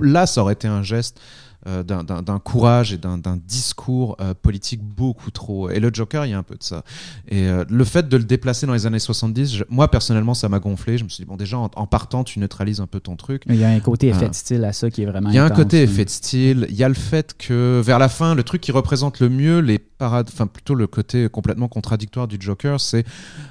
là, 0.00 0.26
ça 0.26 0.42
aurait 0.42 0.54
été 0.54 0.68
un 0.68 0.82
geste 0.82 1.20
euh, 1.66 1.82
d'un 1.82 2.38
courage 2.38 2.94
et 2.94 2.96
d'un 2.96 3.18
discours 3.46 4.16
euh, 4.20 4.32
politique 4.32 4.82
beaucoup 4.82 5.30
trop. 5.30 5.68
Et 5.68 5.78
le 5.78 5.90
Joker, 5.92 6.24
il 6.24 6.30
y 6.30 6.32
a 6.32 6.38
un 6.38 6.42
peu 6.42 6.54
de 6.54 6.62
ça. 6.62 6.84
Et 7.28 7.48
euh, 7.48 7.64
le 7.68 7.84
fait 7.84 8.08
de 8.08 8.16
le 8.16 8.24
déplacer 8.24 8.66
dans 8.66 8.72
les 8.72 8.86
années 8.86 8.98
70, 8.98 9.64
moi 9.68 9.90
personnellement, 9.90 10.32
ça 10.32 10.48
m'a 10.48 10.58
gonflé. 10.58 10.96
Je 10.96 11.04
me 11.04 11.10
suis 11.10 11.22
dit, 11.22 11.28
bon, 11.28 11.36
déjà, 11.36 11.58
en, 11.58 11.86
partant, 11.86 12.24
tu 12.24 12.38
neutralises 12.38 12.80
un 12.80 12.86
peu 12.86 12.98
ton 12.98 13.14
truc. 13.14 13.42
il 13.46 13.56
y 13.56 13.64
a 13.64 13.68
un 13.68 13.80
côté 13.80 14.08
effet 14.08 14.30
de 14.30 14.34
style 14.34 14.64
à 14.64 14.72
ça 14.72 14.90
qui 14.90 15.02
est 15.02 15.06
vraiment. 15.06 15.28
Il 15.28 15.34
y 15.34 15.38
a 15.38 15.44
un 15.44 15.50
côté 15.50 15.82
effet 15.82 16.06
de 16.06 16.10
style. 16.10 16.66
Il 16.70 16.76
y 16.76 16.82
a 16.82 16.88
le 16.88 16.94
fait 16.94 17.36
que 17.36 17.82
vers 17.84 17.98
la 17.98 18.08
fin, 18.08 18.34
le 18.34 18.42
truc 18.42 18.62
qui 18.62 18.72
représente 18.72 19.20
le 19.20 19.28
mieux 19.28 19.58
les 19.58 19.78
parades, 19.78 20.30
enfin 20.32 20.46
plutôt 20.46 20.74
le 20.74 20.86
côté 20.86 21.28
complètement 21.28 21.68
contradictoire 21.68 22.26
du 22.26 22.38
Joker, 22.40 22.80
c'est 22.80 23.04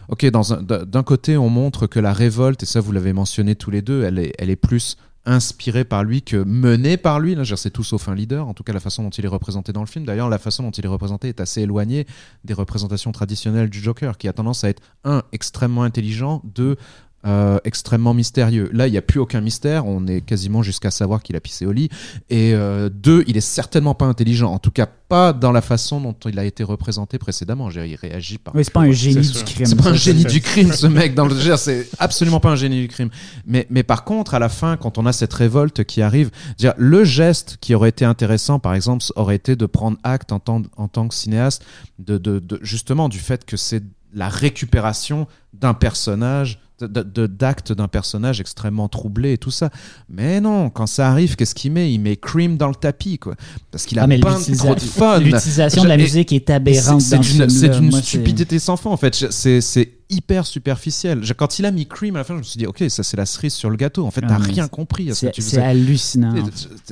ok, 0.07 0.25
d'un 0.25 1.03
côté, 1.03 1.37
on 1.37 1.49
montre 1.49 1.85
que 1.85 1.99
la 1.99 2.11
révolte, 2.11 2.63
et 2.63 2.65
ça 2.65 2.81
vous 2.81 2.91
l'avez 2.91 3.13
mentionné 3.13 3.55
tous 3.55 3.69
les 3.69 3.83
deux, 3.83 4.03
elle 4.03 4.17
est, 4.17 4.33
elle 4.39 4.49
est 4.49 4.55
plus 4.55 4.97
inspiré 5.29 5.83
par 5.83 6.03
lui 6.03 6.23
que 6.23 6.37
mené 6.37 6.97
par 6.97 7.19
lui. 7.19 7.35
Là, 7.35 7.43
c'est 7.55 7.69
tout 7.69 7.83
sauf 7.83 8.09
un 8.09 8.15
leader, 8.15 8.47
en 8.47 8.53
tout 8.53 8.63
cas 8.63 8.73
la 8.73 8.79
façon 8.79 9.03
dont 9.03 9.09
il 9.11 9.23
est 9.23 9.29
représenté 9.29 9.71
dans 9.71 9.81
le 9.81 9.87
film. 9.87 10.05
D'ailleurs, 10.05 10.27
la 10.27 10.39
façon 10.39 10.63
dont 10.63 10.71
il 10.71 10.83
est 10.83 10.89
représenté 10.89 11.29
est 11.29 11.39
assez 11.39 11.61
éloignée 11.61 12.07
des 12.43 12.53
représentations 12.53 13.11
traditionnelles 13.11 13.69
du 13.69 13.79
Joker, 13.79 14.17
qui 14.17 14.27
a 14.27 14.33
tendance 14.33 14.63
à 14.63 14.69
être, 14.69 14.81
un, 15.03 15.21
extrêmement 15.31 15.83
intelligent, 15.83 16.41
deux, 16.43 16.77
euh, 17.25 17.59
extrêmement 17.65 18.13
mystérieux. 18.13 18.69
Là, 18.71 18.87
il 18.87 18.91
n'y 18.91 18.97
a 18.97 19.01
plus 19.01 19.19
aucun 19.19 19.41
mystère. 19.41 19.85
On 19.85 20.07
est 20.07 20.21
quasiment 20.21 20.63
jusqu'à 20.63 20.89
savoir 20.89 21.21
qu'il 21.21 21.35
a 21.35 21.41
pissé 21.41 21.65
au 21.65 21.73
lit. 21.73 21.89
Et 22.29 22.53
euh, 22.53 22.89
deux, 22.89 23.25
il 23.27 23.35
est 23.35 23.41
certainement 23.41 23.93
pas 23.93 24.05
intelligent. 24.05 24.49
En 24.51 24.59
tout 24.59 24.71
cas, 24.71 24.85
pas 24.85 25.33
dans 25.33 25.51
la 25.51 25.61
façon 25.61 25.99
dont 25.99 26.15
il 26.25 26.39
a 26.39 26.45
été 26.45 26.63
représenté 26.63 27.17
précédemment. 27.17 27.69
il 27.71 27.95
réagit 27.95 28.37
par. 28.37 28.55
Oui, 28.55 28.63
c'est 28.63 28.71
pas 28.71 28.81
un 28.81 28.91
génie 28.91 29.27
du 29.27 29.43
crime. 29.43 29.65
C'est 29.65 29.75
pas 29.75 29.89
un 29.89 29.95
génie 29.95 30.23
du 30.23 30.39
crime, 30.39 30.71
ce 30.71 30.87
mec. 30.87 31.13
Dans 31.13 31.25
le 31.25 31.35
c'est 31.57 31.89
absolument 31.99 32.39
pas 32.39 32.51
un 32.51 32.55
génie 32.55 32.79
du 32.79 32.87
crime. 32.87 33.09
Mais, 33.45 33.67
mais 33.69 33.83
par 33.83 34.05
contre, 34.05 34.33
à 34.33 34.39
la 34.39 34.49
fin, 34.49 34.77
quand 34.77 34.97
on 34.97 35.05
a 35.05 35.11
cette 35.11 35.33
révolte 35.33 35.83
qui 35.83 36.01
arrive, 36.01 36.31
dire 36.57 36.73
le 36.77 37.03
geste 37.03 37.57
qui 37.59 37.75
aurait 37.75 37.89
été 37.89 38.05
intéressant, 38.05 38.59
par 38.59 38.75
exemple, 38.75 39.03
aurait 39.15 39.35
été 39.35 39.57
de 39.57 39.65
prendre 39.65 39.97
acte 40.03 40.31
en 40.31 40.39
tant, 40.39 40.61
en 40.77 40.87
tant 40.87 41.07
que 41.07 41.15
cinéaste 41.15 41.65
de, 41.97 42.17
de, 42.17 42.39
de 42.39 42.59
justement 42.61 43.09
du 43.09 43.19
fait 43.19 43.45
que 43.45 43.57
c'est 43.57 43.83
la 44.13 44.29
récupération 44.29 45.27
d'un 45.53 45.73
personnage 45.73 46.59
d'actes 46.81 47.71
d'un 47.71 47.87
personnage 47.87 48.39
extrêmement 48.41 48.87
troublé 48.87 49.33
et 49.33 49.37
tout 49.37 49.51
ça. 49.51 49.69
Mais 50.09 50.41
non, 50.41 50.69
quand 50.69 50.87
ça 50.87 51.09
arrive, 51.09 51.35
qu'est-ce 51.35 51.55
qu'il 51.55 51.71
met? 51.71 51.93
Il 51.93 51.99
met 51.99 52.15
Cream 52.15 52.57
dans 52.57 52.67
le 52.67 52.75
tapis, 52.75 53.19
quoi. 53.19 53.35
Parce 53.71 53.85
qu'il 53.85 53.99
a 53.99 54.03
ah, 54.03 54.07
pas 54.07 54.39
trop 54.57 54.75
de 54.75 54.79
fun. 54.79 55.19
L'utilisation 55.19 55.83
de 55.83 55.89
la 55.89 55.97
musique 55.97 56.31
est 56.31 56.49
aberrante. 56.49 57.01
C'est 57.01 57.19
d'une 57.19 57.91
stupidité 57.91 58.59
sans 58.59 58.77
fin, 58.77 58.89
en 58.89 58.97
fait. 58.97 59.13
C'est 59.31 59.93
hyper 60.09 60.45
superficiel. 60.45 61.21
Quand 61.37 61.59
il 61.59 61.65
a 61.65 61.71
mis 61.71 61.87
Cream 61.87 62.15
à 62.15 62.19
la 62.19 62.23
fin, 62.23 62.33
je 62.33 62.39
me 62.39 62.43
suis 62.43 62.57
dit, 62.57 62.65
ok, 62.65 62.83
ça 62.89 63.03
c'est 63.03 63.17
la 63.17 63.25
cerise 63.25 63.53
sur 63.53 63.69
le 63.69 63.75
gâteau. 63.75 64.05
En 64.05 64.11
fait, 64.11 64.21
t'as 64.21 64.35
ah, 64.35 64.37
rien 64.37 64.67
compris 64.67 65.09
à 65.11 65.15
ce 65.15 65.27
que 65.27 65.31
tu 65.31 65.41
C'est 65.41 65.61
hallucinant. 65.61 66.33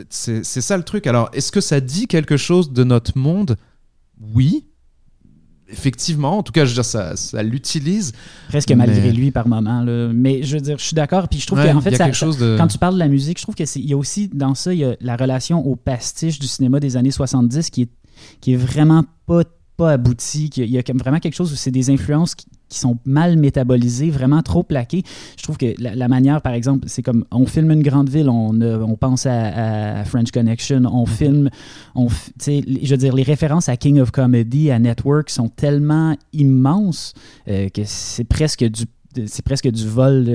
C'est 0.09 0.43
ça 0.43 0.77
le 0.77 0.83
truc. 0.83 1.07
Alors, 1.07 1.29
est-ce 1.33 1.51
que 1.51 1.61
ça 1.61 1.79
dit 1.79 2.07
quelque 2.07 2.37
chose 2.37 2.71
de 2.71 2.83
notre 2.83 3.17
monde? 3.17 3.57
Oui, 4.33 4.65
effectivement, 5.69 6.37
en 6.37 6.43
tout 6.43 6.51
cas, 6.51 6.65
je 6.65 6.69
veux 6.69 6.75
dire, 6.75 6.85
ça, 6.85 7.15
ça 7.15 7.43
l'utilise. 7.43 8.13
Presque 8.49 8.71
malgré 8.71 9.11
lui 9.11 9.31
par 9.31 9.47
moment. 9.47 9.81
Là. 9.81 10.09
Mais 10.13 10.43
je 10.43 10.55
veux 10.55 10.61
dire, 10.61 10.77
je 10.77 10.83
suis 10.83 10.95
d'accord. 10.95 11.27
Puis 11.27 11.39
je 11.39 11.47
trouve 11.47 11.63
qu'en 11.63 11.81
fait, 11.81 11.95
ça, 11.95 12.09
quand 12.09 12.67
tu 12.67 12.77
parles 12.77 12.95
de 12.95 12.99
la 12.99 13.07
musique, 13.07 13.37
je 13.37 13.43
trouve 13.43 13.55
qu'il 13.55 13.85
y 13.85 13.93
a 13.93 13.97
aussi 13.97 14.27
dans 14.27 14.55
ça, 14.55 14.73
il 14.73 14.79
y 14.79 14.85
a 14.85 14.95
la 15.01 15.15
relation 15.15 15.65
au 15.65 15.75
pastiche 15.75 16.39
du 16.39 16.47
cinéma 16.47 16.79
des 16.79 16.97
années 16.97 17.11
70 17.11 17.69
qui 17.69 17.83
est, 17.83 17.89
qui 18.41 18.53
est 18.53 18.57
vraiment 18.57 19.03
pas 19.25 19.43
pas 19.77 19.91
abouti, 19.91 20.49
qu'il 20.49 20.69
y 20.69 20.77
a 20.77 20.81
vraiment 20.95 21.19
quelque 21.19 21.35
chose 21.35 21.53
où 21.53 21.55
c'est 21.55 21.71
des 21.71 21.89
influences 21.89 22.35
qui, 22.35 22.47
sont 22.69 22.97
mal 23.05 23.37
métabolisées, 23.37 24.09
vraiment 24.09 24.41
trop 24.41 24.61
plaquées. 24.61 25.03
Je 25.37 25.43
trouve 25.43 25.55
que 25.55 25.73
la, 25.79 26.07
manière, 26.09 26.41
par 26.41 26.51
exemple, 26.51 26.89
c'est 26.89 27.01
comme 27.01 27.23
on 27.31 27.45
filme 27.45 27.71
une 27.71 27.81
grande 27.81 28.09
ville, 28.09 28.27
on, 28.27 28.59
on 28.59 28.97
pense 28.97 29.25
à, 29.25 30.03
French 30.03 30.31
Connection, 30.31 30.81
on 30.83 31.05
mm-hmm. 31.05 31.07
filme, 31.07 31.49
on, 31.95 32.09
je 32.09 32.89
veux 32.89 32.97
dire, 32.97 33.15
les 33.15 33.23
références 33.23 33.69
à 33.69 33.77
King 33.77 34.01
of 34.01 34.11
Comedy, 34.11 34.69
à 34.69 34.79
Network 34.79 35.29
sont 35.29 35.47
tellement 35.47 36.17
immenses 36.33 37.13
euh, 37.47 37.69
que 37.69 37.83
c'est 37.85 38.25
presque 38.25 38.65
du 38.65 38.83
c'est 39.25 39.43
presque 39.43 39.69
du 39.69 39.87
vol 39.87 40.25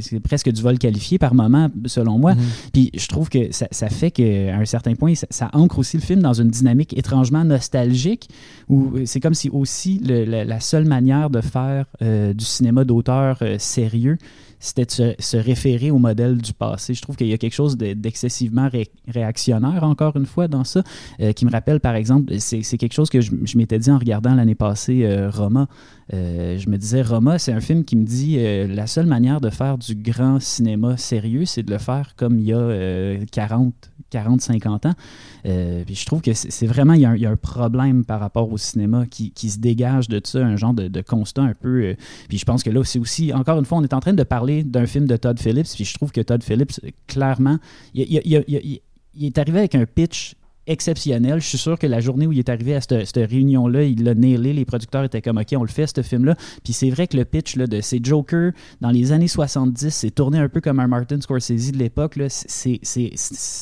c'est 0.00 0.20
presque 0.20 0.50
du 0.50 0.62
vol 0.62 0.78
qualifié 0.78 1.18
par 1.18 1.34
moment 1.34 1.70
selon 1.86 2.18
moi 2.18 2.34
mhm. 2.34 2.42
puis 2.72 2.90
je 2.94 3.06
trouve 3.08 3.28
que 3.28 3.52
ça, 3.52 3.66
ça 3.70 3.88
fait 3.88 4.10
qu'à 4.10 4.56
un 4.56 4.64
certain 4.64 4.94
point 4.94 5.14
ça, 5.14 5.50
ancre 5.52 5.78
aussi 5.78 5.96
le 5.96 6.02
film 6.02 6.20
dans 6.20 6.34
une 6.34 6.48
dynamique 6.48 6.96
étrangement 6.96 7.44
nostalgique 7.44 8.28
où 8.68 8.92
c'est 9.04 9.20
comme 9.20 9.34
si 9.34 9.48
aussi 9.50 10.00
la, 10.04 10.60
seule 10.60 10.86
manière 10.86 11.30
de 11.30 11.40
faire 11.40 11.86
euh, 12.02 12.32
du 12.32 12.44
cinéma 12.44 12.84
d'auteur 12.84 13.38
euh, 13.42 13.56
sérieux 13.58 14.18
c'était 14.64 14.86
de 14.86 15.14
se, 15.18 15.36
référer 15.36 15.90
au 15.90 15.98
modèle 15.98 16.38
du 16.38 16.54
passé. 16.54 16.94
Je 16.94 17.02
trouve 17.02 17.16
qu'il 17.16 17.26
y 17.26 17.34
a 17.34 17.38
quelque 17.38 17.54
chose 17.54 17.76
d'excessivement 17.76 18.70
réactionnaire, 19.06 19.84
encore 19.84 20.16
une 20.16 20.24
fois, 20.24 20.48
dans 20.48 20.64
ça, 20.64 20.82
euh, 21.20 21.32
qui 21.32 21.44
me 21.44 21.50
rappelle, 21.50 21.80
par 21.80 21.94
exemple, 21.94 22.32
c'est 22.38 22.62
quelque 22.78 22.94
chose 22.94 23.10
que 23.10 23.20
je, 23.20 23.58
m'étais 23.58 23.78
dit 23.78 23.90
en 23.90 23.98
regardant 23.98 24.34
l'année 24.34 24.54
passée 24.54 25.04
euh, 25.04 25.28
Roma. 25.28 25.66
Euh, 26.14 26.58
je 26.58 26.70
me 26.70 26.78
disais, 26.78 27.02
Roma, 27.02 27.38
c'est 27.38 27.52
un 27.52 27.60
film 27.60 27.84
qui 27.84 27.96
me 27.96 28.04
dit 28.04 28.38
la 28.74 28.86
seule 28.86 29.06
manière 29.06 29.42
de 29.42 29.50
faire 29.50 29.76
du 29.76 29.94
grand 29.94 30.40
cinéma 30.40 30.96
sérieux, 30.96 31.44
c'est 31.44 31.62
de 31.62 31.70
le 31.70 31.78
faire 31.78 32.14
comme 32.16 32.38
il 32.38 32.46
y 32.46 32.54
a 32.54 33.16
40, 33.32 33.74
40, 34.08 34.40
50 34.40 34.86
ans. 34.86 34.94
puis 35.42 35.94
je 35.94 36.06
trouve 36.06 36.22
que 36.22 36.32
c'est 36.32 36.66
vraiment, 36.66 36.94
il 36.94 37.00
y, 37.00 37.26
a 37.26 37.30
un, 37.30 37.36
problème 37.36 38.04
par 38.04 38.20
rapport 38.20 38.50
au 38.50 38.56
cinéma 38.56 39.04
qui, 39.06 39.50
se 39.50 39.58
dégage 39.58 40.08
de 40.08 40.20
ça, 40.24 40.38
un 40.38 40.56
genre 40.56 40.72
de 40.72 41.00
constat 41.02 41.42
un 41.42 41.54
peu. 41.54 41.94
puis 42.28 42.38
je 42.38 42.44
pense 42.46 42.62
que 42.62 42.70
là, 42.70 42.82
c'est 42.84 42.98
aussi, 42.98 43.32
encore 43.34 43.58
une 43.58 43.66
fois, 43.66 43.78
on 43.78 43.82
est 43.82 43.92
en 43.92 44.00
train 44.00 44.14
de 44.14 44.22
parler 44.22 44.53
d'un 44.62 44.86
film 44.86 45.06
de 45.06 45.16
Todd 45.16 45.38
Phillips, 45.38 45.74
puis 45.74 45.84
je 45.84 45.94
trouve 45.94 46.12
que 46.12 46.20
Todd 46.20 46.42
Phillips, 46.42 46.80
clairement, 47.06 47.58
il, 47.94 48.80
est 49.20 49.38
arrivé 49.38 49.58
avec 49.58 49.74
un 49.74 49.86
pitch 49.86 50.34
exceptionnel. 50.66 51.40
Je 51.40 51.46
suis 51.46 51.58
sûr 51.58 51.78
que 51.78 51.86
la 51.86 52.00
journée 52.00 52.26
où 52.26 52.32
il 52.32 52.38
est 52.38 52.48
arrivé 52.48 52.74
à 52.74 52.80
cette, 52.80 53.16
réunion-là, 53.16 53.84
il 53.84 54.04
l'a 54.04 54.14
nailé. 54.14 54.52
Les 54.52 54.64
producteurs 54.64 55.04
étaient 55.04 55.22
comme, 55.22 55.38
OK, 55.38 55.54
on 55.56 55.62
le 55.62 55.68
fait, 55.68 55.86
ce 55.86 56.02
film-là. 56.02 56.36
Puis 56.62 56.72
c'est 56.72 56.90
vrai 56.90 57.06
que 57.06 57.16
le 57.16 57.24
pitch 57.24 57.56
de 57.56 57.80
ces 57.80 58.00
Joker 58.02 58.52
dans 58.80 58.90
les 58.90 59.12
années 59.12 59.28
70, 59.28 59.90
c'est 59.90 60.10
tourné 60.10 60.38
un 60.38 60.48
peu 60.48 60.60
comme 60.60 60.80
un 60.80 60.86
Martin 60.86 61.20
Scorsese 61.20 61.72
de 61.72 61.78
l'époque. 61.78 62.18
C'est 62.28 62.80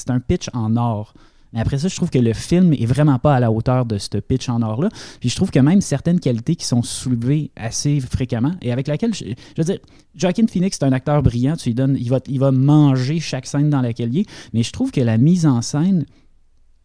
un 0.09 0.21
pitch 0.21 0.49
en 0.53 0.77
or. 0.77 1.15
Mais 1.53 1.61
après 1.61 1.79
ça, 1.79 1.88
je 1.88 1.97
trouve 1.97 2.11
que 2.11 2.19
le 2.19 2.33
film 2.33 2.73
est 2.73 2.87
vraiment 2.87 3.19
pas 3.19 3.35
à 3.35 3.41
la 3.41 3.51
hauteur 3.51 3.85
de 3.85 3.99
ce 3.99 4.19
pitch 4.19 4.49
en 4.49 4.62
or-là. 4.62 4.88
Puis 5.21 5.29
je 5.29 5.37
trouve 5.37 5.51
que 5.51 5.59
même 5.59 5.81
certaines 5.81 6.21
qualités 6.21 6.57
qui 6.57 6.65
sont 6.65 6.83
soulevées 6.83 7.51
assez 7.57 8.01
fréquemment 8.01 8.53
et 8.62 8.73
avec 8.73 8.88
laquelle, 8.88 9.15
je, 9.15 9.25
veux 9.57 9.65
dire, 9.65 9.79
Joaquin 10.15 10.47
Phoenix, 10.47 10.79
c'est 10.79 10.87
un 10.87 10.93
acteur 10.93 11.23
brillant, 11.23 11.57
tu 11.57 11.71
lui 11.71 12.01
il 12.01 12.11
va, 12.11 12.21
il 12.27 12.38
va 12.38 12.53
manger 12.53 13.21
chaque 13.21 13.47
scène 13.47 13.71
dans 13.71 13.81
laquelle 13.81 14.15
il 14.15 14.21
est, 14.21 14.31
mais 14.53 14.62
je 14.62 14.73
trouve 14.73 14.91
que 14.91 15.01
la 15.01 15.19
mise 15.19 15.47
en 15.47 15.62
scène 15.62 16.07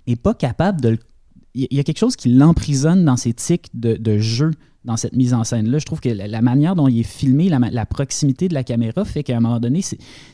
est 0.05 0.15
pas 0.15 0.33
capable 0.33 0.81
de 0.81 0.89
le 0.89 0.99
il 1.59 1.75
y 1.75 1.79
a 1.79 1.83
quelque 1.83 1.97
chose 1.97 2.15
qui 2.15 2.29
l'emprisonne 2.29 3.03
dans 3.03 3.17
ses 3.17 3.33
tics 3.33 3.71
de 3.73 4.17
jeu 4.19 4.51
dans 4.87 4.97
cette 4.97 5.15
mise 5.15 5.33
en 5.33 5.43
scène-là. 5.43 5.79
Je 5.79 5.85
trouve 5.85 5.99
que 5.99 6.09
la, 6.09 6.41
manière 6.41 6.75
dont 6.75 6.87
il 6.87 7.01
est 7.01 7.03
filmé, 7.03 7.49
la, 7.49 7.85
proximité 7.85 8.47
de 8.47 8.53
la 8.53 8.63
caméra 8.63 9.03
fait 9.03 9.21
qu'à 9.21 9.35
un 9.35 9.41
moment 9.41 9.59
donné, 9.59 9.81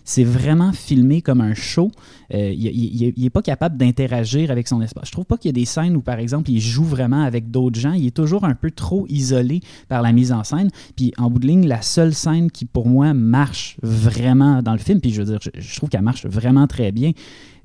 c'est 0.04 0.24
vraiment 0.24 0.72
filmé 0.72 1.22
comme 1.22 1.42
un 1.42 1.56
show. 1.56 1.92
Euh, 2.34 2.54
il 2.56 3.14
n'est 3.18 3.30
pas 3.32 3.42
capable 3.42 3.78
d'interagir 3.78 4.52
avec 4.52 4.68
son 4.68 4.82
espace. 4.82 5.08
Je 5.08 5.12
trouve 5.12 5.26
pas 5.26 5.38
qu'il 5.38 5.50
y 5.50 5.54
a 5.54 5.60
des 5.60 5.66
scènes 5.66 5.96
où, 5.98 6.02
par 6.02 6.20
exemple, 6.20 6.52
il 6.52 6.62
joue 6.62 6.84
vraiment 6.84 7.24
avec 7.24 7.50
d'autres 7.50 7.80
gens. 7.80 7.94
Il 7.94 8.06
est 8.06 8.16
toujours 8.16 8.46
un 8.46 8.54
peu 8.54 8.70
trop 8.70 9.08
isolé 9.10 9.62
par 9.90 10.04
la 10.04 10.12
mise 10.12 10.32
en 10.32 10.44
scène. 10.44 10.70
Puis, 10.96 11.14
en 11.18 11.32
bout 11.32 11.40
de 11.40 11.48
ligne, 11.48 11.68
la 11.68 11.82
seule 11.82 12.14
scène 12.14 12.52
qui, 12.52 12.66
pour 12.66 12.88
moi, 12.88 13.14
marche 13.16 13.78
vraiment 13.82 14.62
dans 14.62 14.74
le 14.74 14.78
film, 14.78 15.02
puis 15.02 15.12
je 15.12 15.24
veux 15.24 15.38
dire, 15.38 15.40
je 15.54 15.76
trouve 15.76 15.90
qu'elle 15.90 16.04
marche 16.04 16.28
vraiment 16.28 16.68
très 16.68 16.92
bien, 16.92 17.12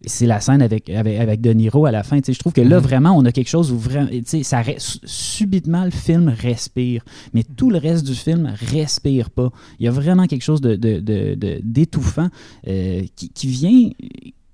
c'est 0.05 0.27
la 0.27 0.41
scène 0.41 0.63
avec, 0.63 0.89
avec, 0.91 1.41
De 1.41 1.53
Niro 1.53 1.87
à 1.87 1.91
la 1.91 2.03
fin. 2.03 2.21
Je 2.27 2.39
trouve 2.39 2.53
que 2.53 2.61
là, 2.61 2.77
mhm. 2.77 2.83
vraiment, 2.83 3.17
on 3.17 3.25
a 3.25 3.33
quelque 3.33 3.49
chose 3.49 3.73
où 3.73 3.79
vraiment, 3.79 4.11
ça 4.43 4.63
subitement, 5.05 5.85
le 5.85 5.91
film 5.91 6.29
respire. 6.29 7.05
Mais 7.35 7.43
tout 7.43 7.71
le 7.71 7.79
reste 7.79 8.07
du 8.07 8.15
film 8.15 8.53
respire 8.73 9.31
pas. 9.31 9.51
Il 9.79 9.87
y 9.87 9.89
a 9.89 9.93
vraiment 9.93 10.27
quelque 10.27 10.45
chose 10.45 10.61
d'étouffant 10.61 12.25
de, 12.25 12.31
euh, 12.69 13.03
qui, 13.17 13.31
qui 13.31 13.47
vient 13.49 13.91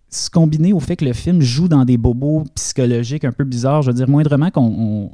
se 0.09 0.31
combiner 0.31 0.73
au 0.73 0.81
fait 0.81 0.97
que 0.97 1.05
le 1.05 1.13
film 1.13 1.41
joue 1.41 1.69
dans 1.69 1.85
des 1.85 1.99
bobos 1.99 2.45
psychologiques 2.55 3.25
un 3.25 3.33
peu 3.33 3.45
bizarres. 3.45 3.83
Je 3.83 3.91
veux 3.91 3.97
dire, 3.97 4.09
moindrement 4.09 4.51
qu'on 4.51 5.11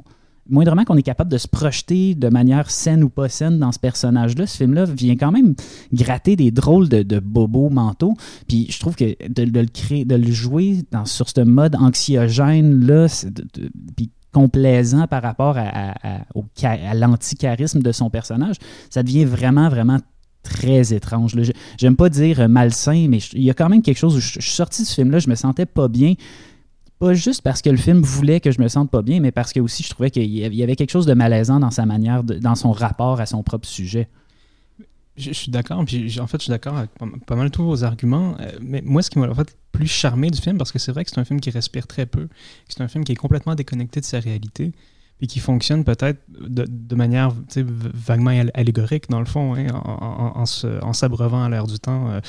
moindrement 0.51 0.83
qu'on 0.83 0.97
est 0.97 1.03
capable 1.03 1.31
de 1.31 1.37
se 1.37 1.47
projeter 1.47 2.13
de 2.15 2.29
manière 2.29 2.69
saine 2.69 3.03
ou 3.03 3.09
pas 3.09 3.29
saine 3.29 3.57
dans 3.57 3.71
ce 3.71 3.79
personnage-là, 3.79 4.45
ce 4.45 4.57
film-là 4.57 4.85
vient 4.85 5.15
quand 5.15 5.31
même 5.31 5.55
gratter 5.93 6.35
des 6.35 6.51
drôles 6.51 6.89
de, 6.89 7.19
bobos 7.19 7.69
mentaux. 7.69 8.13
Puis 8.47 8.67
je 8.69 8.79
trouve 8.79 8.95
que 8.95 9.15
de, 9.27 9.43
le 9.43 9.65
créer, 9.65 10.05
de 10.05 10.15
le 10.15 10.31
jouer 10.31 10.79
dans, 10.91 11.05
sur 11.05 11.29
ce 11.29 11.41
mode 11.41 11.75
anxiogène-là, 11.75 13.07
puis 13.95 14.11
complaisant 14.31 15.07
par 15.07 15.21
rapport 15.21 15.57
à, 15.57 15.95
à, 16.03 16.93
l'anticharisme 16.93 17.81
de 17.81 17.91
son 17.91 18.09
personnage, 18.09 18.55
ça 18.89 19.03
devient 19.03 19.25
vraiment, 19.25 19.69
vraiment 19.69 19.99
très 20.43 20.93
étrange. 20.93 21.35
J'aime 21.77 21.95
pas 21.95 22.09
dire 22.09 22.47
malsain, 22.49 23.07
mais 23.09 23.19
il 23.33 23.43
y 23.43 23.49
a 23.49 23.53
quand 23.53 23.69
même 23.69 23.81
quelque 23.81 23.97
chose 23.97 24.15
où 24.15 24.19
je, 24.19 24.39
je 24.39 24.41
suis 24.41 24.55
sorti 24.55 24.83
de 24.83 24.87
ce 24.87 24.95
film-là, 24.95 25.19
je 25.19 25.29
me 25.29 25.35
sentais 25.35 25.65
pas 25.65 25.87
bien 25.87 26.15
pas 27.01 27.15
juste 27.15 27.41
parce 27.41 27.63
que 27.63 27.69
le 27.69 27.77
film 27.77 28.01
voulait 28.01 28.39
que 28.39 28.51
je 28.51 28.61
me 28.61 28.67
sente 28.67 28.91
pas 28.91 29.01
bien, 29.01 29.19
mais 29.19 29.31
parce 29.31 29.53
que 29.53 29.59
aussi 29.59 29.81
je 29.81 29.89
trouvais 29.89 30.11
qu'il 30.11 30.29
y 30.29 30.63
avait 30.63 30.75
quelque 30.75 30.91
chose 30.91 31.07
de 31.07 31.15
malaisant 31.15 31.59
dans 31.59 31.71
sa 31.71 31.87
manière, 31.87 32.23
dans 32.23 32.53
son 32.53 32.71
rapport 32.71 33.19
à 33.19 33.25
son 33.25 33.41
propre 33.41 33.67
sujet. 33.67 34.07
Je, 35.17 35.33
suis 35.33 35.51
d'accord, 35.51 35.79
en 35.79 35.85
fait, 35.85 35.97
je 35.97 36.37
suis 36.39 36.49
d'accord 36.49 36.77
avec 36.77 36.91
pas, 37.25 37.35
mal 37.35 37.49
tous 37.49 37.63
vos 37.63 37.83
arguments. 37.83 38.35
Euh, 38.39 38.51
mais 38.61 38.81
moi, 38.85 39.01
ce 39.01 39.09
qui 39.09 39.19
m'a 39.19 39.27
en 39.27 39.35
fait 39.35 39.57
plus 39.71 39.87
charmé 39.87 40.29
du 40.29 40.39
film, 40.39 40.57
parce 40.57 40.71
que 40.71 40.79
c'est 40.79 40.91
vrai 40.91 41.03
que 41.03 41.09
c'est 41.09 41.19
un 41.19 41.25
film 41.25 41.41
qui 41.41 41.49
respire 41.49 41.87
très 41.87 42.05
peu, 42.05 42.27
c'est 42.69 42.81
un 42.81 42.87
film 42.87 43.03
qui 43.03 43.11
est 43.11 43.15
complètement 43.15 43.55
déconnecté 43.55 43.99
de 43.99 44.05
sa 44.05 44.19
réalité, 44.19 44.71
et 45.21 45.27
qui 45.27 45.39
fonctionne 45.39 45.83
peut-être 45.83 46.19
de, 46.29 46.95
manière 46.95 47.33
vaguement 47.55 48.31
allégorique, 48.53 49.09
dans 49.09 49.19
le 49.19 49.25
fond, 49.25 49.55
hein, 49.55 49.67
en, 49.73 50.43
en 50.43 50.93
s'abreuvant 50.93 51.43
à 51.43 51.49
l'air 51.49 51.65
du 51.65 51.79
temps. 51.79 52.09
Euh. 52.09 52.21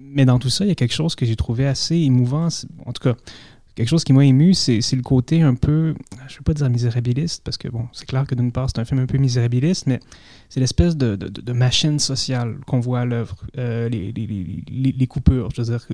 mais 0.00 0.24
dans 0.26 0.38
tout 0.38 0.50
ça, 0.50 0.64
il 0.64 0.68
y 0.68 0.72
a 0.72 0.76
quelque 0.76 0.94
chose 0.94 1.14
que 1.14 1.26
j'ai 1.26 1.36
trouvé 1.36 1.66
assez 1.66 1.96
émouvant. 1.96 2.48
En 2.86 2.92
tout 2.92 3.02
cas, 3.02 3.16
quelque 3.74 3.88
chose 3.88 4.04
qui 4.04 4.12
m'a 4.12 4.24
ému, 4.24 4.54
c'est 4.54 4.80
le 4.92 5.02
côté 5.02 5.42
un 5.42 5.54
peu, 5.54 5.94
je 6.28 6.34
ne 6.34 6.38
veux 6.38 6.44
pas 6.44 6.54
dire 6.54 6.68
misérabiliste, 6.70 7.42
parce 7.44 7.56
que 7.56 7.68
bon, 7.68 7.88
c'est 7.92 8.06
clair 8.06 8.26
que 8.26 8.34
d'une 8.34 8.52
part, 8.52 8.68
c'est 8.70 8.80
un 8.80 8.84
film 8.84 9.00
un 9.00 9.06
peu 9.06 9.18
misérabiliste, 9.18 9.86
mais 9.86 10.00
c'est 10.48 10.60
l'espèce 10.60 10.96
de, 10.96 11.16
de, 11.16 11.52
machine 11.52 11.98
sociale 11.98 12.58
qu'on 12.66 12.80
voit 12.80 13.00
à 13.00 13.04
l'œuvre, 13.04 13.36
euh, 13.58 13.88
les, 13.88 14.12
les, 14.12 14.92
les, 14.92 15.06
coupures. 15.06 15.48
Je 15.54 15.62
veux 15.62 15.68
dire, 15.68 15.86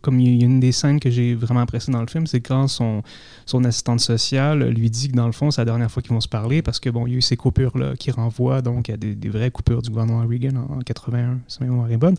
comme 0.00 0.20
il 0.20 0.36
y 0.36 0.42
a 0.42 0.46
une 0.46 0.60
des 0.60 0.72
scènes 0.72 1.00
que 1.00 1.10
j'ai 1.10 1.34
vraiment 1.34 1.60
appréciées 1.60 1.92
dans 1.92 2.00
le 2.00 2.06
film, 2.06 2.26
c'est 2.26 2.40
quand 2.40 2.68
son, 2.68 3.02
son 3.46 3.64
assistante 3.64 4.00
sociale 4.00 4.68
lui 4.70 4.90
dit 4.90 5.08
que 5.08 5.16
dans 5.16 5.26
le 5.26 5.32
fond, 5.32 5.50
c'est 5.50 5.60
la 5.60 5.66
dernière 5.66 5.90
fois 5.90 6.02
qu'ils 6.02 6.12
vont 6.12 6.20
se 6.20 6.28
parler 6.28 6.62
parce 6.62 6.80
que 6.80 6.90
bon, 6.90 7.06
il 7.06 7.12
y 7.12 7.14
a 7.14 7.18
eu 7.18 7.22
ces 7.22 7.36
coupures-là 7.36 7.94
qui 7.98 8.10
renvoient 8.10 8.62
donc 8.62 8.90
à 8.90 8.96
des, 8.96 9.28
vraies 9.28 9.50
coupures 9.50 9.82
du 9.82 9.90
gouvernement 9.90 10.26
Reagan 10.26 10.56
en, 10.56 10.80
81, 10.80 11.40
si 11.48 11.58
ma 11.60 11.66
mémoire 11.66 11.90
est 11.90 11.96
bonne, 11.96 12.16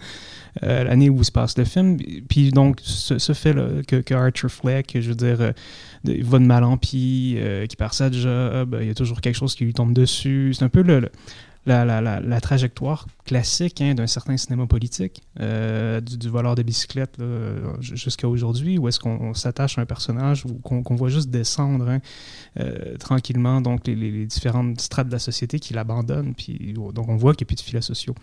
euh, 0.64 0.84
l'année 0.84 1.10
où 1.10 1.24
se 1.24 1.32
passe 1.32 1.58
le 1.58 1.66
film. 1.66 1.98
Puis 2.30 2.52
donc, 2.52 2.80
ce, 2.84 3.34
fait 3.34 3.54
là, 3.54 3.68
que, 3.88 4.14
Archer 4.14 4.50
Fleck, 4.50 4.98
je 5.00 5.10
veux 5.10 5.16
dire, 5.16 5.42
euh, 5.42 5.52
va 6.04 6.40
de 6.40 6.46
mal 6.46 6.64
en 6.64 6.78
pis, 6.78 7.36
euh, 7.38 7.66
qui 7.66 7.76
perd 7.76 7.94
sa 7.94 8.12
job, 8.12 8.78
il 8.82 8.88
y 8.88 8.92
a 8.92 8.96
toujours 8.96 9.22
quelque 9.22 9.36
chose 9.36 9.56
qui 9.56 9.66
lui 9.66 9.74
tombe 9.74 9.94
dessus. 9.94 10.54
C'est 10.54 10.66
un 10.66 10.70
peu 10.70 10.82
le 10.82 11.10
la, 11.66 12.42
trajectoire 12.42 13.08
classique 13.26 13.82
hein, 13.82 13.96
d'un 13.96 14.08
certain 14.08 14.36
cinéma 14.38 14.66
politique, 14.68 15.22
euh, 15.40 16.02
du, 16.02 16.30
voleur 16.30 16.56
de 16.56 16.64
bicyclette 16.64 17.18
jusqu'à 17.80 18.28
aujourd'hui, 18.28 18.78
où 18.78 18.88
est-ce 18.88 19.00
qu'on 19.00 19.34
s'attache 19.34 19.78
à 19.78 19.82
un 19.82 19.86
personnage 19.86 20.46
ou 20.46 20.54
qu'on 20.60 20.96
voit 20.96 21.10
juste 21.10 21.30
descendre 21.30 21.90
hein, 21.90 22.00
euh, 22.60 22.98
tranquillement 22.98 23.62
donc 23.62 23.88
les, 23.88 24.26
différentes 24.26 24.82
strates 24.82 25.08
de 25.08 25.14
la 25.14 25.20
société 25.20 25.60
qui 25.60 25.74
l'abandonnent, 25.74 26.34
puis 26.36 26.74
donc 26.74 27.08
on 27.08 27.16
voit 27.16 27.34
qu'il 27.34 27.46
n'y 27.46 27.48
a 27.48 27.50
plus 27.50 27.56
de 27.56 27.62
filets 27.62 27.82
sociaux. 27.82 28.16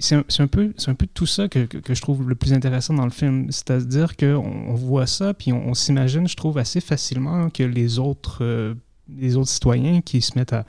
C'est 0.00 0.14
un, 0.14 0.46
peu, 0.46 0.72
un 0.86 0.94
peu 0.94 1.08
tout 1.12 1.26
ça 1.26 1.48
que, 1.48 1.64
que, 1.64 1.92
je 1.92 2.00
trouve 2.00 2.28
le 2.28 2.36
plus 2.36 2.52
intéressant 2.52 2.94
dans 2.94 3.04
le 3.04 3.10
film. 3.10 3.50
C'est-à-dire 3.50 4.16
qu'on 4.16 4.36
on 4.36 4.74
voit 4.74 5.08
ça, 5.08 5.34
puis 5.34 5.52
on, 5.52 5.74
s'imagine, 5.74 6.28
je 6.28 6.36
trouve, 6.36 6.56
assez 6.58 6.80
facilement 6.80 7.50
que 7.50 7.64
les 7.64 7.98
autres, 7.98 8.44
euh, 8.44 8.74
les 9.08 9.36
autres 9.36 9.50
citoyens 9.50 10.00
qui 10.00 10.20
se 10.22 10.38
mettent 10.38 10.52
à, 10.52 10.64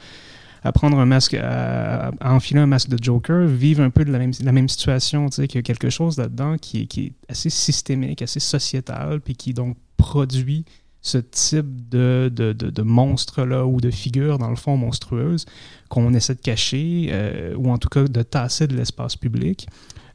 à 0.63 0.71
un 0.83 1.05
masque, 1.05 1.35
à, 1.35 2.11
enfiler 2.21 2.59
un 2.59 2.67
masque 2.67 2.89
de 2.89 3.01
Joker, 3.01 3.47
vivent 3.47 3.81
un 3.81 3.89
peu 3.89 4.05
de 4.05 4.11
la 4.11 4.51
même, 4.51 4.69
situation, 4.69 5.27
qu'il 5.29 5.55
y 5.55 5.57
a 5.57 5.61
quelque 5.61 5.89
chose 5.89 6.17
là-dedans 6.17 6.57
qui, 6.57 6.87
qui, 6.87 7.07
est 7.07 7.13
assez 7.29 7.49
systémique, 7.49 8.21
assez 8.21 8.39
sociétal, 8.39 9.21
puis 9.21 9.35
qui 9.35 9.53
donc 9.53 9.77
produit 9.97 10.65
ce 11.01 11.17
type 11.17 11.89
de, 11.89 12.29
de, 12.33 12.51
de, 12.51 12.81
monstre-là 12.81 13.65
ou 13.65 13.79
de 13.79 13.89
figure, 13.89 14.37
dans 14.37 14.49
le 14.49 14.57
fond, 14.57 14.75
monstrueuse, 14.75 15.45
qu'on 15.89 16.13
essaie 16.13 16.35
de 16.35 16.41
cacher, 16.41 17.09
euh, 17.11 17.53
ou 17.55 17.71
en 17.71 17.77
tout 17.77 17.89
cas 17.89 18.03
de 18.03 18.21
tasser 18.21 18.67
de 18.67 18.75
l'espace 18.75 19.15
public. 19.15 19.67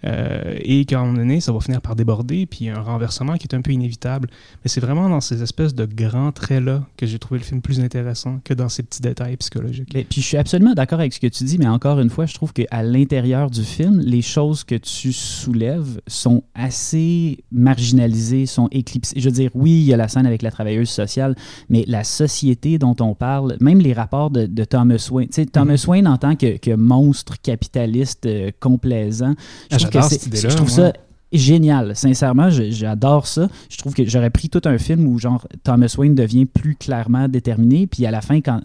Euh, 0.07 0.57
et 0.61 0.85
qu'à 0.85 1.01
un 1.01 1.05
moment 1.07 1.19
donné, 1.19 1.41
ça 1.41 1.53
va 1.53 1.61
finir 1.61 1.81
par 1.81 1.97
déborder, 1.97 2.47
puis 2.47 2.69
un 2.69 2.81
renversement 2.81 3.37
qui 3.37 3.47
est 3.51 3.55
un 3.55 3.63
peu 3.63 3.73
inévitable. 3.73 4.29
Mais 4.63 4.69
c'est 4.69 4.81
vraiment 4.81 5.09
dans 5.09 5.21
ces 5.21 5.43
espèces 5.43 5.75
de 5.75 5.87
grands 5.87 6.33
traits-là 6.33 6.85
que 6.97 7.07
j'ai 7.07 7.19
trouvé 7.19 7.39
le 7.41 7.45
film 7.45 7.63
plus 7.63 7.81
intéressant 7.81 8.41
que 8.45 8.55
dans 8.55 8.69
ces 8.69 8.83
petits 8.83 9.01
détails 9.01 9.37
psychologiques. 9.37 9.91
puis 9.93 10.21
je 10.21 10.27
suis 10.27 10.37
absolument 10.37 10.75
d'accord 10.75 11.01
avec 11.01 11.13
ce 11.13 11.21
que 11.21 11.27
tu 11.27 11.45
dis, 11.45 11.59
mais 11.59 11.69
encore 11.69 12.01
une 12.01 12.11
fois, 12.11 12.27
je 12.27 12.35
trouve 12.35 12.53
qu'à 12.53 12.83
l'intérieur 12.83 13.51
du 13.51 13.63
film, 13.63 14.01
les 14.01 14.23
choses 14.23 14.65
que 14.65 14.75
tu 14.75 15.13
soulèves 15.13 16.01
sont 16.07 16.43
assez 16.55 17.39
marginalisées, 17.51 18.47
sont 18.47 18.69
éclipsées. 18.73 19.19
Je 19.19 19.25
veux 19.25 19.35
dire, 19.35 19.51
oui, 19.55 19.71
il 19.71 19.85
y 19.85 19.95
a 19.95 19.97
la 19.97 20.09
scène 20.09 20.27
avec 20.27 20.43
la 20.43 20.51
travailleuse 20.51 20.91
sociale, 20.91 21.35
mais 21.69 21.85
la 21.87 22.05
société 22.05 22.79
dont 22.79 22.97
on 23.01 23.15
parle, 23.15 23.57
même 23.61 23.79
les 23.79 23.93
rapports 23.93 24.31
de, 24.31 24.65
Thomas 24.65 25.09
Wayne, 25.11 25.29
tu 25.29 25.35
sais, 25.35 25.47
Thomas 25.47 25.64
mm-hmm. 25.65 25.89
Wayne 25.89 26.09
en 26.09 26.19
tant 26.19 26.37
que, 26.37 26.75
monstre 26.75 27.35
capitaliste 27.41 28.27
euh, 28.27 28.51
complaisant, 28.61 29.35
je 29.71 29.77
ah, 29.95 30.09
je 30.33 30.49
trouve 30.49 30.69
ça 30.69 30.93
génial. 31.35 31.97
Sincèrement, 31.97 32.49
j'adore 32.51 33.27
ça. 33.27 33.49
Je 33.69 33.77
trouve 33.77 33.93
que 33.93 34.07
j'aurais 34.07 34.31
pris 34.31 34.49
tout 34.49 34.63
un 34.65 34.79
film 34.79 35.07
où 35.07 35.19
genre 35.19 35.47
Thomas 35.65 35.95
Wayne 35.99 36.15
devient 36.15 36.47
plus 36.47 36.77
clairement 36.77 37.29
déterminé, 37.29 37.87
puis 37.87 38.07
à 38.07 38.11
la 38.11 38.21
fin, 38.21 38.41
quand, 38.41 38.61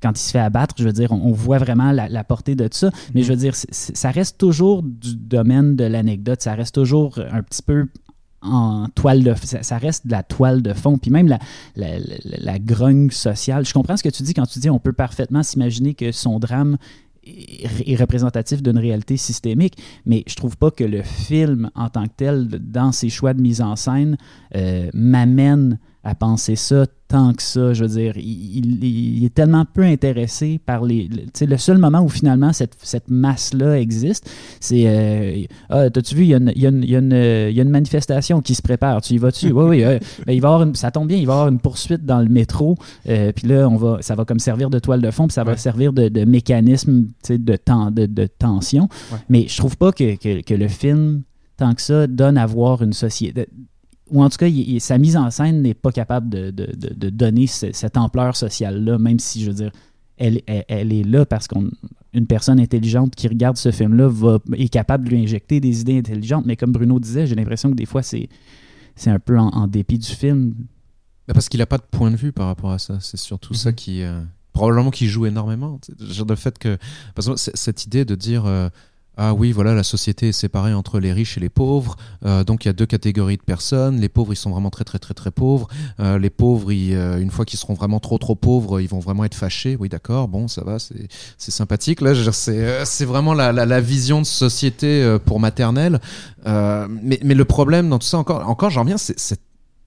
quand 0.00 0.12
il 0.12 0.22
se 0.22 0.30
fait 0.30 0.38
abattre, 0.38 0.74
je 0.78 0.84
veux 0.84 0.92
dire, 0.92 1.12
on, 1.12 1.32
voit 1.32 1.58
vraiment 1.58 1.92
la, 1.92 2.24
portée 2.24 2.54
de 2.54 2.68
ça. 2.70 2.90
Mais 3.14 3.22
je 3.22 3.30
veux 3.30 3.38
dire, 3.38 3.54
ça 3.54 4.10
reste 4.10 4.38
toujours 4.38 4.82
du 4.82 5.16
domaine 5.16 5.76
de 5.76 5.84
l'anecdote. 5.84 6.40
Ça 6.40 6.54
reste 6.54 6.74
toujours 6.74 7.18
un 7.30 7.42
petit 7.42 7.62
peu 7.62 7.88
en 8.44 8.88
toile 8.94 9.24
de 9.24 9.34
ça, 9.62 9.78
reste 9.78 10.06
de 10.06 10.12
la 10.12 10.22
toile 10.22 10.62
de 10.62 10.72
fond 10.72 10.98
puis 10.98 11.10
même 11.10 11.34
la, 11.76 12.58
grogne 12.58 13.10
sociale. 13.10 13.66
Je 13.66 13.72
comprends 13.72 13.96
ce 13.96 14.02
que 14.02 14.08
tu 14.08 14.22
dis 14.22 14.34
quand 14.34 14.46
tu 14.46 14.58
dis 14.58 14.70
on 14.70 14.78
peut 14.78 14.92
parfaitement 14.92 15.42
s'imaginer 15.42 15.94
que 15.94 16.12
son 16.12 16.38
drame 16.38 16.76
est 17.26 17.96
représentatif 17.96 18.62
d'une 18.62 18.78
réalité 18.78 19.16
systémique, 19.16 19.78
mais 20.04 20.24
je 20.26 20.34
trouve 20.34 20.58
pas 20.58 20.70
que 20.70 20.84
le 20.84 21.02
film 21.02 21.70
en 21.74 21.88
tant 21.88 22.04
que 22.04 22.12
tel, 22.16 22.48
dans 22.48 22.92
ses 22.92 23.08
choix 23.08 23.32
de 23.32 23.40
mise 23.40 23.62
en 23.62 23.76
scène, 23.76 24.18
euh, 24.54 24.90
m'amène 24.92 25.78
à 26.02 26.14
penser 26.14 26.54
ça 26.54 26.86
tant 27.14 27.32
que 27.32 27.42
ça. 27.42 27.72
Je 27.72 27.84
veux 27.84 27.90
dire, 27.90 28.14
il, 28.16 29.24
est 29.24 29.32
tellement 29.32 29.64
peu 29.64 29.82
intéressé 29.82 30.60
par 30.64 30.84
les. 30.84 31.08
sais, 31.32 31.46
le 31.46 31.56
seul 31.58 31.78
moment 31.78 32.00
où 32.00 32.08
finalement 32.08 32.52
cette, 32.52 32.74
cette 32.82 33.08
masse-là 33.08 33.78
existe, 33.78 34.28
c'est 34.58 34.84
euh, 34.86 35.44
Ah, 35.70 35.90
t'as-tu 35.90 36.16
vu, 36.16 36.22
il 36.24 36.28
y, 36.30 36.34
a 36.34 36.38
une, 36.38 36.52
il, 36.56 36.62
y 36.62 36.66
a 36.66 36.70
une, 36.70 36.82
il 36.82 36.90
y, 37.54 37.60
a 37.60 37.62
une, 37.62 37.70
manifestation 37.70 38.40
qui 38.40 38.56
se 38.56 38.62
prépare. 38.62 39.00
Tu 39.00 39.14
y 39.14 39.18
vas-tu? 39.18 39.52
oui, 39.52 39.64
oui. 39.64 39.84
Euh, 39.84 40.00
ben, 40.26 40.32
il 40.32 40.40
va 40.40 40.48
avoir 40.48 40.62
une, 40.64 40.74
ça 40.74 40.90
tombe 40.90 41.06
bien, 41.06 41.16
il 41.16 41.26
va 41.26 41.34
y 41.34 41.36
avoir 41.36 41.48
une 41.48 41.60
poursuite 41.60 42.04
dans 42.04 42.20
le 42.20 42.28
métro. 42.28 42.76
Euh, 43.08 43.30
puis 43.30 43.46
là, 43.46 43.68
on 43.68 43.76
va, 43.76 43.98
ça 44.00 44.16
va 44.16 44.24
comme 44.24 44.40
servir 44.40 44.68
de 44.68 44.80
toile 44.80 45.00
de 45.00 45.10
fond, 45.12 45.28
puis 45.28 45.34
ça 45.34 45.44
va 45.44 45.56
servir 45.56 45.92
de, 45.92 46.08
de 46.08 46.24
mécanisme 46.24 47.06
de, 47.28 47.56
temps, 47.56 47.92
de, 47.92 48.06
de 48.06 48.26
tension. 48.26 48.88
Mais 49.28 49.46
je 49.46 49.56
trouve 49.56 49.76
pas 49.76 49.92
que, 49.92 50.16
que, 50.16 50.42
que 50.42 50.54
le 50.54 50.66
film 50.66 51.22
tant 51.56 51.74
que 51.74 51.82
ça 51.82 52.08
donne 52.08 52.36
à 52.36 52.46
voir 52.46 52.82
une 52.82 52.92
société 52.92 53.46
ou 54.10 54.22
en 54.22 54.28
tout 54.28 54.36
cas, 54.36 54.46
sa 54.80 54.98
mise 54.98 55.16
en 55.16 55.30
scène 55.30 55.62
n'est 55.62 55.74
pas 55.74 55.90
capable 55.90 56.28
de, 56.28 56.50
de, 56.50 57.10
donner 57.10 57.46
cette 57.46 57.96
ampleur 57.96 58.36
sociale-là, 58.36 58.98
même 58.98 59.18
si, 59.18 59.42
je 59.42 59.50
veux 59.50 59.56
dire, 59.56 59.72
elle, 60.16 60.42
elle, 60.46 60.92
est 60.92 61.02
là 61.02 61.24
parce 61.24 61.48
qu'une 61.48 62.26
personne 62.28 62.60
intelligente 62.60 63.14
qui 63.14 63.28
regarde 63.28 63.56
ce 63.56 63.70
film-là 63.70 64.38
est 64.56 64.68
capable 64.68 65.04
de 65.04 65.10
lui 65.10 65.22
injecter 65.22 65.58
des 65.58 65.80
idées 65.80 65.98
intelligentes. 65.98 66.44
Mais 66.46 66.56
comme 66.56 66.72
Bruno 66.72 67.00
disait, 67.00 67.26
j'ai 67.26 67.34
l'impression 67.34 67.70
que 67.70 67.76
des 67.76 67.86
fois, 67.86 68.02
c'est 68.02 68.28
un 69.06 69.18
peu 69.18 69.38
en, 69.38 69.66
dépit 69.66 69.98
du 69.98 70.10
film. 70.10 70.54
Parce 71.26 71.48
qu'il 71.48 71.58
n'a 71.58 71.66
pas 71.66 71.78
de 71.78 71.84
point 71.90 72.10
de 72.10 72.16
vue 72.16 72.32
par 72.32 72.46
rapport 72.46 72.70
à 72.72 72.78
ça. 72.78 72.98
C'est 73.00 73.16
surtout 73.16 73.54
ça 73.54 73.70
mhm. 73.70 73.74
qui. 73.74 74.02
Euh, 74.02 74.20
probablement 74.52 74.90
qui 74.90 75.08
joue 75.08 75.24
énormément. 75.24 75.80
Le 75.98 76.34
fait 76.34 76.58
que. 76.58 76.76
Parce 77.14 77.28
que 77.28 77.36
cette 77.36 77.86
idée 77.86 78.04
de 78.04 78.14
dire. 78.14 78.44
Euh, 78.44 78.68
ah 79.16 79.32
oui, 79.32 79.52
voilà, 79.52 79.74
la 79.74 79.84
société 79.84 80.28
est 80.28 80.32
séparée 80.32 80.74
entre 80.74 80.98
les 80.98 81.12
riches 81.12 81.36
et 81.36 81.40
les 81.40 81.48
pauvres. 81.48 81.96
Euh, 82.24 82.42
donc 82.42 82.64
il 82.64 82.68
y 82.68 82.70
a 82.70 82.72
deux 82.72 82.86
catégories 82.86 83.36
de 83.36 83.42
personnes. 83.42 84.00
Les 84.00 84.08
pauvres, 84.08 84.32
ils 84.32 84.36
sont 84.36 84.50
vraiment 84.50 84.70
très 84.70 84.84
très 84.84 84.98
très 84.98 85.14
très 85.14 85.30
pauvres. 85.30 85.68
Euh, 86.00 86.18
les 86.18 86.30
pauvres, 86.30 86.70
euh, 86.72 87.20
une 87.20 87.30
fois 87.30 87.44
qu'ils 87.44 87.58
seront 87.58 87.74
vraiment 87.74 88.00
trop 88.00 88.18
trop 88.18 88.34
pauvres, 88.34 88.80
ils 88.80 88.88
vont 88.88 88.98
vraiment 88.98 89.24
être 89.24 89.34
fâchés. 89.34 89.76
Oui, 89.78 89.88
d'accord, 89.88 90.26
bon, 90.28 90.48
ça 90.48 90.64
va, 90.64 90.78
c'est 90.78 91.50
sympathique. 91.50 92.00
Là, 92.00 92.12
c'est 92.32 93.04
vraiment 93.04 93.34
la, 93.34 93.52
la, 93.52 93.80
vision 93.80 94.20
de 94.20 94.26
société 94.26 95.16
pour 95.24 95.38
maternelle. 95.38 96.00
mais, 96.44 97.20
mais 97.22 97.34
le 97.34 97.44
problème 97.44 97.88
dans 97.88 97.98
tout 97.98 98.06
ça, 98.06 98.18
encore, 98.18 98.48
encore 98.48 98.70
j'en 98.70 98.82
reviens, 98.82 98.98
c'est 98.98 99.18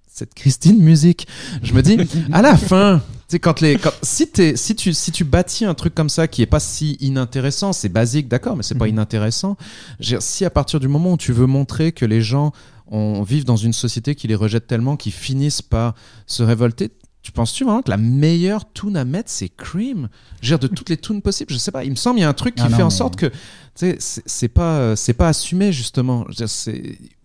cette 0.08 0.34
Christine 0.34 0.82
musique. 0.82 1.28
Je 1.62 1.74
me 1.74 1.82
dis, 1.82 1.98
à 2.32 2.42
la 2.42 2.58
fin, 2.58 3.02
quand 3.36 3.62
les, 3.62 3.78
si, 4.02 4.30
si, 4.56 4.76
tu, 4.76 4.94
si 4.94 5.12
tu 5.12 5.24
bâtis 5.24 5.66
un 5.66 5.74
truc 5.74 5.94
comme 5.94 6.10
ça 6.10 6.28
qui 6.28 6.42
est 6.42 6.48
pas 6.48 6.62
si 6.62 6.98
inintéressant, 7.02 7.74
c'est 7.74 7.90
basique, 7.90 8.28
d'accord, 8.28 8.56
mais 8.56 8.63
c'est 8.63 8.78
pas 8.78 8.86
mhm. 8.86 8.92
inintéressant. 8.92 9.58
Si 10.00 10.46
à 10.46 10.50
partir 10.50 10.80
du 10.80 10.88
moment 10.88 11.13
où 11.13 11.18
tu 11.18 11.34
veux 11.34 11.46
montrer 11.46 11.92
que 11.92 12.06
les 12.06 12.22
gens 12.22 12.52
on 12.90 13.22
vivent 13.24 13.44
dans 13.44 13.58
une 13.58 13.74
société 13.74 14.16
qui 14.16 14.28
les 14.28 14.36
rejette 14.36 14.66
tellement 14.66 14.96
qu'ils 14.96 15.12
finissent 15.12 15.62
par 15.62 15.94
se 16.26 16.42
révolter, 16.42 16.92
tu 17.28 17.34
penses-tu 17.34 17.66
vraiment 17.66 17.82
que 17.82 17.90
la 17.90 17.98
meilleure 17.98 18.72
tune 18.72 18.96
à 18.96 19.04
mettre, 19.04 19.30
c'est 19.30 19.50
Cream? 19.50 20.08
Dire, 20.42 20.60
de 20.60 20.68
toutes 20.68 20.88
les 20.88 20.96
tunes 20.96 21.22
possibles, 21.22 21.52
je 21.52 21.58
sais 21.58 21.72
pas. 21.72 21.84
Il 21.84 21.90
me 21.90 21.96
semble 21.98 22.16
qu'il 22.16 22.22
y 22.22 22.26
a 22.26 22.30
un 22.30 22.34
truc 22.34 22.56
qui 22.56 22.63
ah 22.66 22.70
fait 22.70 22.84
en 22.84 22.90
sorte 22.90 23.18
que 23.18 23.30
c'est 23.76 24.48
pas, 24.48 24.96
c'est 24.96 25.13
pas 25.13 25.28
assumé, 25.28 25.74
justement. 25.74 26.26
Je 26.30 26.46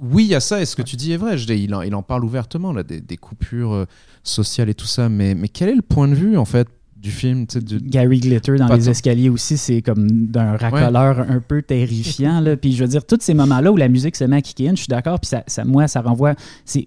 oui, 0.00 0.24
il 0.24 0.30
y 0.30 0.34
a 0.34 0.40
ça, 0.40 0.60
et 0.60 0.64
ce 0.66 0.74
que 0.74 0.82
tu 0.82 0.96
dis 0.96 1.12
est 1.12 1.16
vrai. 1.16 1.38
Je 1.38 1.46
dis, 1.46 1.54
il, 1.54 1.72
en, 1.72 1.82
il 1.82 1.94
en 1.94 2.02
parle 2.02 2.24
ouvertement, 2.24 2.72
là, 2.72 2.82
des, 2.82 3.00
des 3.00 3.16
coupures 3.16 3.72
euh, 3.72 3.84
sociales 4.24 4.68
et 4.68 4.74
tout 4.74 4.86
ça. 4.86 5.08
Mais, 5.08 5.36
mais 5.36 5.46
quel 5.46 5.68
est 5.68 5.76
le 5.76 5.82
point 5.82 6.08
de 6.08 6.16
vue, 6.16 6.36
en 6.36 6.44
fait 6.44 6.66
du 6.96 7.12
film. 7.12 7.46
Gary 7.82 8.18
Glitter 8.18 8.56
dans 8.56 8.74
les 8.74 8.88
escaliers 8.88 9.28
aussi, 9.28 9.56
c'est 9.56 9.82
comme 9.82 10.08
d'un 10.08 10.56
racoleur 10.56 11.20
un 11.20 11.40
peu 11.40 11.62
terrifiant. 11.62 12.40
Là. 12.40 12.56
Puis 12.56 12.74
je 12.74 12.82
veux 12.82 12.88
dire, 12.88 13.04
tous 13.04 13.18
ces 13.20 13.34
moments-là 13.34 13.70
où 13.70 13.76
la 13.76 13.88
musique 13.88 14.16
se 14.16 14.24
met 14.24 14.36
à 14.36 14.42
kicker 14.42 14.68
in, 14.68 14.74
je 14.74 14.82
suis 14.82 14.88
d'accord. 14.88 15.20
Puis 15.20 15.28
ça, 15.28 15.44
ça, 15.46 15.64
moi, 15.64 15.88
ça 15.88 16.00
renvoie, 16.00 16.34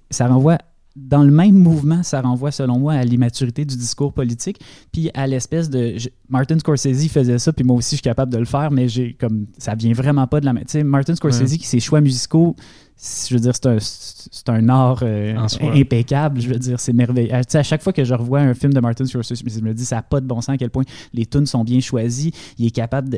ça 0.09 0.27
renvoie 0.27 0.57
dans 0.95 1.23
le 1.23 1.31
même 1.31 1.55
mouvement, 1.55 2.03
ça 2.03 2.21
renvoie, 2.21 2.51
selon 2.51 2.79
moi, 2.79 2.93
à 2.93 3.03
l'immaturité 3.03 3.65
du 3.65 3.75
discours 3.75 4.13
politique, 4.13 4.59
puis 4.91 5.09
à 5.13 5.27
l'espèce 5.27 5.69
de... 5.69 5.97
Martin 6.29 6.57
Scorsese 6.57 7.07
faisait 7.09 7.37
ça, 7.37 7.51
puis 7.51 7.65
moi 7.65 7.75
aussi, 7.75 7.91
je 7.91 7.97
suis 7.97 8.03
capable 8.03 8.31
de 8.31 8.37
le 8.37 8.45
faire, 8.45 8.71
mais 8.71 8.87
j'ai 8.87 9.13
comme... 9.13 9.47
Ça 9.57 9.75
vient 9.75 9.93
vraiment 9.93 10.25
pas 10.27 10.39
de 10.39 10.45
la... 10.45 10.53
Tu 10.53 10.61
sais, 10.67 10.83
Martin 10.83 11.15
Scorsese, 11.15 11.57
qui 11.57 11.65
ses 11.65 11.81
choix 11.81 11.99
musicaux 11.99 12.55
je 12.97 13.33
veux 13.33 13.41
dire, 13.41 13.51
c'est 13.55 14.49
un, 14.49 14.53
un, 14.53 14.69
art 14.69 14.99
euh, 15.01 15.35
impeccable. 15.61 16.39
Je 16.39 16.47
veux 16.47 16.57
dire, 16.57 16.79
c'est 16.79 16.93
merveilleux. 16.93 17.33
À, 17.33 17.63
chaque 17.63 17.83
fois 17.83 17.91
que 17.91 18.05
je 18.05 18.13
revois 18.13 18.39
un 18.39 18.53
film 18.53 18.73
de 18.73 18.79
Martin 18.79 19.05
Scorsese, 19.05 19.43
je 19.45 19.59
me 19.59 19.73
dis, 19.73 19.85
ça 19.85 19.97
n'a 19.97 20.01
pas 20.01 20.21
de 20.21 20.25
bon 20.25 20.39
sens 20.39 20.49
à 20.55 20.57
quel 20.57 20.69
point 20.69 20.83
les 21.13 21.25
tunes 21.25 21.45
sont 21.45 21.65
bien 21.65 21.81
choisies. 21.81 22.31
Il 22.57 22.65
est 22.65 22.71
capable 22.71 23.09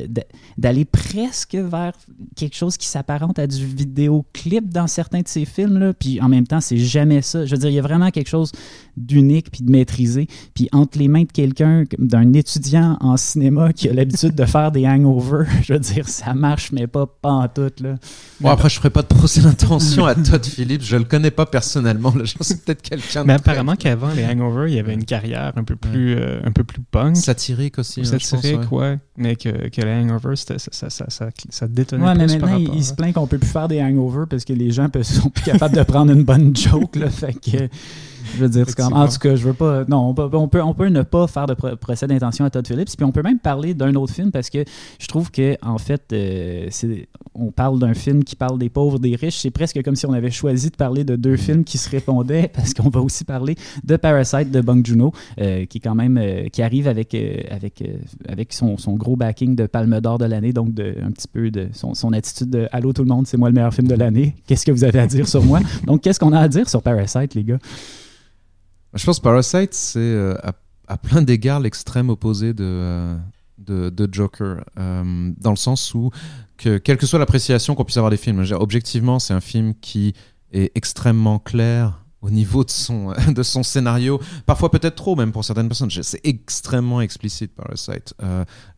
d'aller 0.56 0.84
presque 0.84 1.54
vers 1.54 1.92
quelque 2.34 2.56
chose 2.56 2.76
qui 2.76 2.88
s'apparente 2.88 3.38
à 3.38 3.46
du 3.46 3.64
vidéoclip 3.64 4.68
dans 4.68 4.88
certains 4.88 5.20
de 5.20 5.28
ses 5.28 5.44
films. 5.44 5.78
Là. 5.78 5.92
Puis 5.92 6.20
en 6.20 6.28
même 6.28 6.46
temps, 6.46 6.60
c'est 6.60 6.78
jamais 6.78 7.22
ça. 7.22 7.46
Je 7.46 7.52
veux 7.52 7.58
dire, 7.58 7.70
il 7.70 7.74
y 7.76 7.78
a 7.78 7.82
vraiment 7.82 8.10
quelque 8.10 8.28
chose 8.28 8.50
d'unique 8.96 9.50
puis 9.52 9.62
de 9.62 9.70
maîtrisé. 9.70 10.26
Puis 10.54 10.68
entre 10.72 10.98
les 10.98 11.06
mains 11.06 11.22
de 11.22 11.32
quelqu'un, 11.32 11.84
d'un 11.98 12.32
étudiant 12.32 12.96
en 13.00 13.16
cinéma 13.16 13.72
qui 13.72 13.88
a 13.88 13.92
l'habitude 13.92 14.34
de 14.34 14.44
faire 14.44 14.72
des 14.72 14.88
hangovers, 14.88 15.46
je 15.62 15.74
veux 15.74 15.78
dire, 15.78 16.08
ça 16.08 16.34
marche, 16.34 16.72
mais 16.72 16.88
pas, 16.88 17.06
pas 17.06 17.30
en 17.30 17.48
tout. 17.48 17.70
Là. 17.80 17.94
Bon, 18.40 18.50
après, 18.50 18.68
je 18.68 18.76
ferai 18.76 18.90
pas 18.90 19.02
de 19.02 19.06
procès 19.06 19.40
attention 19.68 20.06
à 20.06 20.14
Todd 20.14 20.44
Phillips. 20.44 20.82
Je 20.82 20.96
le 20.96 21.04
connais 21.04 21.30
pas 21.30 21.46
personnellement. 21.46 22.12
Je 22.24 22.36
pense 22.36 22.52
peut-être 22.54 22.82
quelqu'un. 22.82 23.24
Mais 23.24 23.34
apparemment 23.34 23.76
qu'avant 23.76 24.12
les 24.14 24.24
Hangover, 24.24 24.70
il 24.70 24.76
y 24.76 24.78
avait 24.78 24.94
une 24.94 25.04
carrière 25.04 25.52
un 25.56 25.64
peu 25.64 25.76
plus, 25.76 26.16
euh, 26.16 26.40
un 26.44 26.52
peu 26.52 26.64
plus 26.64 26.82
punk. 26.82 27.16
Satirique 27.16 27.78
aussi. 27.78 28.00
Hein, 28.00 28.18
satirique, 28.18 28.70
ouais. 28.72 28.98
Mais 29.16 29.36
que, 29.36 29.68
que 29.68 29.80
les 29.80 29.92
Hangover, 29.92 30.36
ça, 30.36 30.58
ça, 30.58 30.90
ça, 30.90 31.06
ça, 31.08 31.28
ça 31.50 31.68
détonnait 31.68 32.04
ouais, 32.04 32.14
mais 32.14 32.26
maintenant, 32.26 32.56
il, 32.56 32.84
se 32.84 32.94
plaint 32.94 33.14
qu'on 33.14 33.26
peut 33.26 33.38
plus 33.38 33.48
faire 33.48 33.68
des 33.68 33.82
Hangover 33.82 34.24
parce 34.28 34.44
que 34.44 34.52
les 34.52 34.70
gens 34.70 34.88
sont 35.02 35.30
plus 35.30 35.44
capables 35.44 35.76
de 35.76 35.82
prendre 35.82 36.12
une 36.12 36.24
bonne 36.24 36.54
joke. 36.56 36.96
Là, 36.96 37.10
fait 37.10 37.34
que 37.34 37.68
je 38.34 38.44
veux 38.44 38.48
dire, 38.48 38.66
en 38.92 39.08
tout 39.08 39.18
cas, 39.18 39.34
je 39.34 39.44
veux 39.46 39.52
pas. 39.52 39.84
Non, 39.88 40.08
on 40.08 40.14
peut, 40.48 40.60
on 40.60 40.74
peut, 40.74 40.88
ne 40.88 41.02
pas 41.02 41.26
faire 41.26 41.46
de 41.46 41.54
procès 41.54 42.06
d'intention 42.06 42.44
à 42.44 42.50
Todd 42.50 42.66
Phillips. 42.66 42.96
Puis 42.96 43.04
on 43.04 43.12
peut 43.12 43.22
même 43.22 43.38
parler 43.38 43.74
d'un 43.74 43.94
autre 43.94 44.12
film 44.12 44.30
parce 44.30 44.50
que 44.50 44.64
je 44.98 45.06
trouve 45.06 45.30
que 45.30 45.56
en 45.62 45.78
fait, 45.78 46.02
euh, 46.12 46.68
on 47.34 47.50
parle 47.50 47.78
d'un 47.78 47.94
film 47.94 48.24
qui 48.24 48.36
parle 48.36 48.58
des 48.58 48.68
pauvres, 48.68 48.98
des 48.98 49.16
riches. 49.16 49.38
C'est 49.38 49.50
presque 49.50 49.82
comme 49.82 49.96
si 49.96 50.06
on 50.06 50.12
avait 50.12 50.30
choisi 50.30 50.70
de 50.70 50.76
parler 50.76 51.04
de 51.04 51.16
deux 51.16 51.36
films 51.36 51.64
qui 51.64 51.78
se 51.78 51.88
répondaient 51.88 52.50
parce 52.54 52.74
qu'on 52.74 52.88
va 52.88 53.00
aussi 53.00 53.24
parler 53.24 53.56
de 53.84 53.96
Parasite 53.96 54.50
de 54.50 54.60
Bong 54.60 54.84
Joon-ho, 54.84 55.12
euh, 55.40 55.64
qui 55.66 55.80
quand 55.80 55.94
même 55.94 56.18
euh, 56.18 56.48
qui 56.48 56.62
arrive 56.62 56.88
avec 56.88 57.14
avec 57.50 57.82
avec 58.28 58.52
son, 58.52 58.76
son, 58.76 58.94
gros 58.94 59.16
backing 59.16 59.54
de 59.56 59.66
Palme 59.66 60.00
d'Or 60.00 60.18
de 60.18 60.24
l'année, 60.24 60.52
donc 60.52 60.74
de 60.74 60.94
un 61.02 61.10
petit 61.10 61.28
peu 61.28 61.50
de 61.50 61.68
son, 61.72 61.94
son 61.94 62.12
attitude 62.12 62.50
de 62.50 62.68
Allô 62.72 62.92
tout 62.92 63.02
le 63.02 63.08
monde, 63.08 63.26
c'est 63.26 63.36
moi 63.36 63.48
le 63.48 63.54
meilleur 63.54 63.74
film 63.74 63.88
de 63.88 63.94
l'année. 63.94 64.34
Qu'est-ce 64.46 64.66
que 64.66 64.72
vous 64.72 64.84
avez 64.84 64.98
à 64.98 65.06
dire 65.06 65.28
sur 65.28 65.42
moi? 65.44 65.60
Donc 65.86 66.02
qu'est-ce 66.02 66.20
qu'on 66.20 66.32
a 66.32 66.40
à 66.40 66.48
dire 66.48 66.68
sur 66.68 66.82
Parasite, 66.82 67.34
les 67.34 67.44
gars? 67.44 67.58
Je 68.94 69.04
pense 69.04 69.18
que 69.18 69.22
Parasite, 69.22 69.74
c'est 69.74 69.98
euh, 69.98 70.34
à, 70.86 70.96
plein 70.96 71.22
d'égards 71.22 71.60
l'extrême 71.60 72.08
opposé 72.08 72.54
de, 72.54 72.64
euh, 72.64 73.18
de, 73.58 74.08
Joker, 74.10 74.64
euh, 74.78 75.32
dans 75.36 75.50
le 75.50 75.56
sens 75.56 75.94
où, 75.94 76.10
que, 76.56 76.78
quelle 76.78 76.96
que 76.96 77.06
soit 77.06 77.18
l'appréciation 77.18 77.74
qu'on 77.74 77.84
puisse 77.84 77.98
avoir 77.98 78.10
des 78.10 78.16
films, 78.16 78.44
objectivement, 78.52 79.18
c'est 79.18 79.34
un 79.34 79.40
film 79.40 79.74
qui 79.80 80.14
est 80.52 80.72
extrêmement 80.74 81.38
clair 81.38 82.02
au 82.22 82.30
niveau 82.30 82.64
de 82.64 82.70
son, 82.70 83.12
de 83.28 83.42
son 83.42 83.62
scénario, 83.62 84.20
parfois 84.46 84.70
peut-être 84.70 84.96
trop 84.96 85.14
même 85.16 85.32
pour 85.32 85.44
certaines 85.44 85.68
personnes. 85.68 85.90
C'est 85.90 86.26
extrêmement 86.26 87.00
explicite 87.00 87.54
Parasite. 87.54 88.14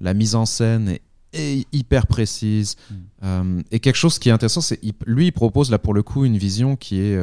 la 0.00 0.14
mise 0.14 0.34
en 0.34 0.44
scène 0.44 0.98
est 1.32 1.66
hyper 1.72 2.08
précise. 2.08 2.74
Mm. 3.22 3.60
et 3.70 3.78
quelque 3.78 3.96
chose 3.96 4.18
qui 4.18 4.28
est 4.28 4.32
intéressant, 4.32 4.60
c'est 4.60 4.80
lui, 5.06 5.26
il 5.26 5.32
propose 5.32 5.70
là 5.70 5.78
pour 5.78 5.94
le 5.94 6.02
coup 6.02 6.24
une 6.24 6.36
vision 6.36 6.74
qui 6.74 7.00
est 7.00 7.16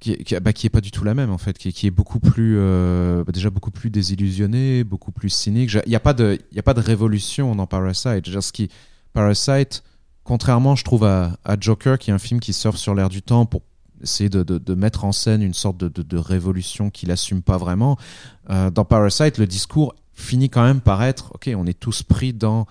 qui, 0.00 0.16
bah, 0.40 0.52
qui 0.52 0.66
est 0.66 0.70
pas 0.70 0.80
du 0.80 0.90
tout 0.90 1.04
la 1.04 1.14
même 1.14 1.30
en 1.30 1.38
fait, 1.38 1.56
qui, 1.56 1.86
est 1.86 1.90
beaucoup 1.90 2.20
plus 2.20 2.56
euh, 2.58 3.24
bah, 3.24 3.32
déjà 3.32 3.50
beaucoup 3.50 3.70
plus 3.70 3.90
désillusionné, 3.90 4.84
beaucoup 4.84 5.12
plus 5.12 5.30
cynique. 5.30 5.72
Il 5.86 5.88
n'y 5.88 5.96
a 5.96 6.00
pas 6.00 6.12
de 6.12 6.38
il 6.52 6.58
a 6.58 6.62
pas 6.62 6.74
de 6.74 6.80
révolution 6.80 7.54
dans 7.54 7.66
Parasite. 7.66 8.26
ce 8.26 8.66
Parasite, 9.12 9.82
contrairement 10.24 10.76
je 10.76 10.84
trouve 10.84 11.04
à, 11.04 11.36
Joker, 11.58 11.98
qui 11.98 12.10
est 12.10 12.14
un 12.14 12.18
film 12.18 12.40
qui 12.40 12.52
surfe 12.52 12.76
sur 12.76 12.94
l'air 12.94 13.08
du 13.08 13.22
temps 13.22 13.46
pour 13.46 13.62
essayer 14.02 14.28
de, 14.28 14.42
de, 14.42 14.74
mettre 14.74 15.06
en 15.06 15.12
scène 15.12 15.40
une 15.42 15.54
sorte 15.54 15.78
de, 15.78 15.88
de 15.88 16.16
révolution 16.18 16.90
qu'il 16.90 17.10
assume 17.10 17.40
pas 17.40 17.56
vraiment. 17.56 17.96
Euh, 18.50 18.70
dans 18.70 18.84
Parasite, 18.84 19.38
le 19.38 19.46
discours 19.46 19.94
finit 20.12 20.50
quand 20.50 20.62
même 20.62 20.82
par 20.82 21.02
être 21.02 21.32
ok, 21.34 21.50
on 21.56 21.66
est 21.66 21.78
tous 21.78 22.02
pris 22.02 22.34
dans 22.34 22.66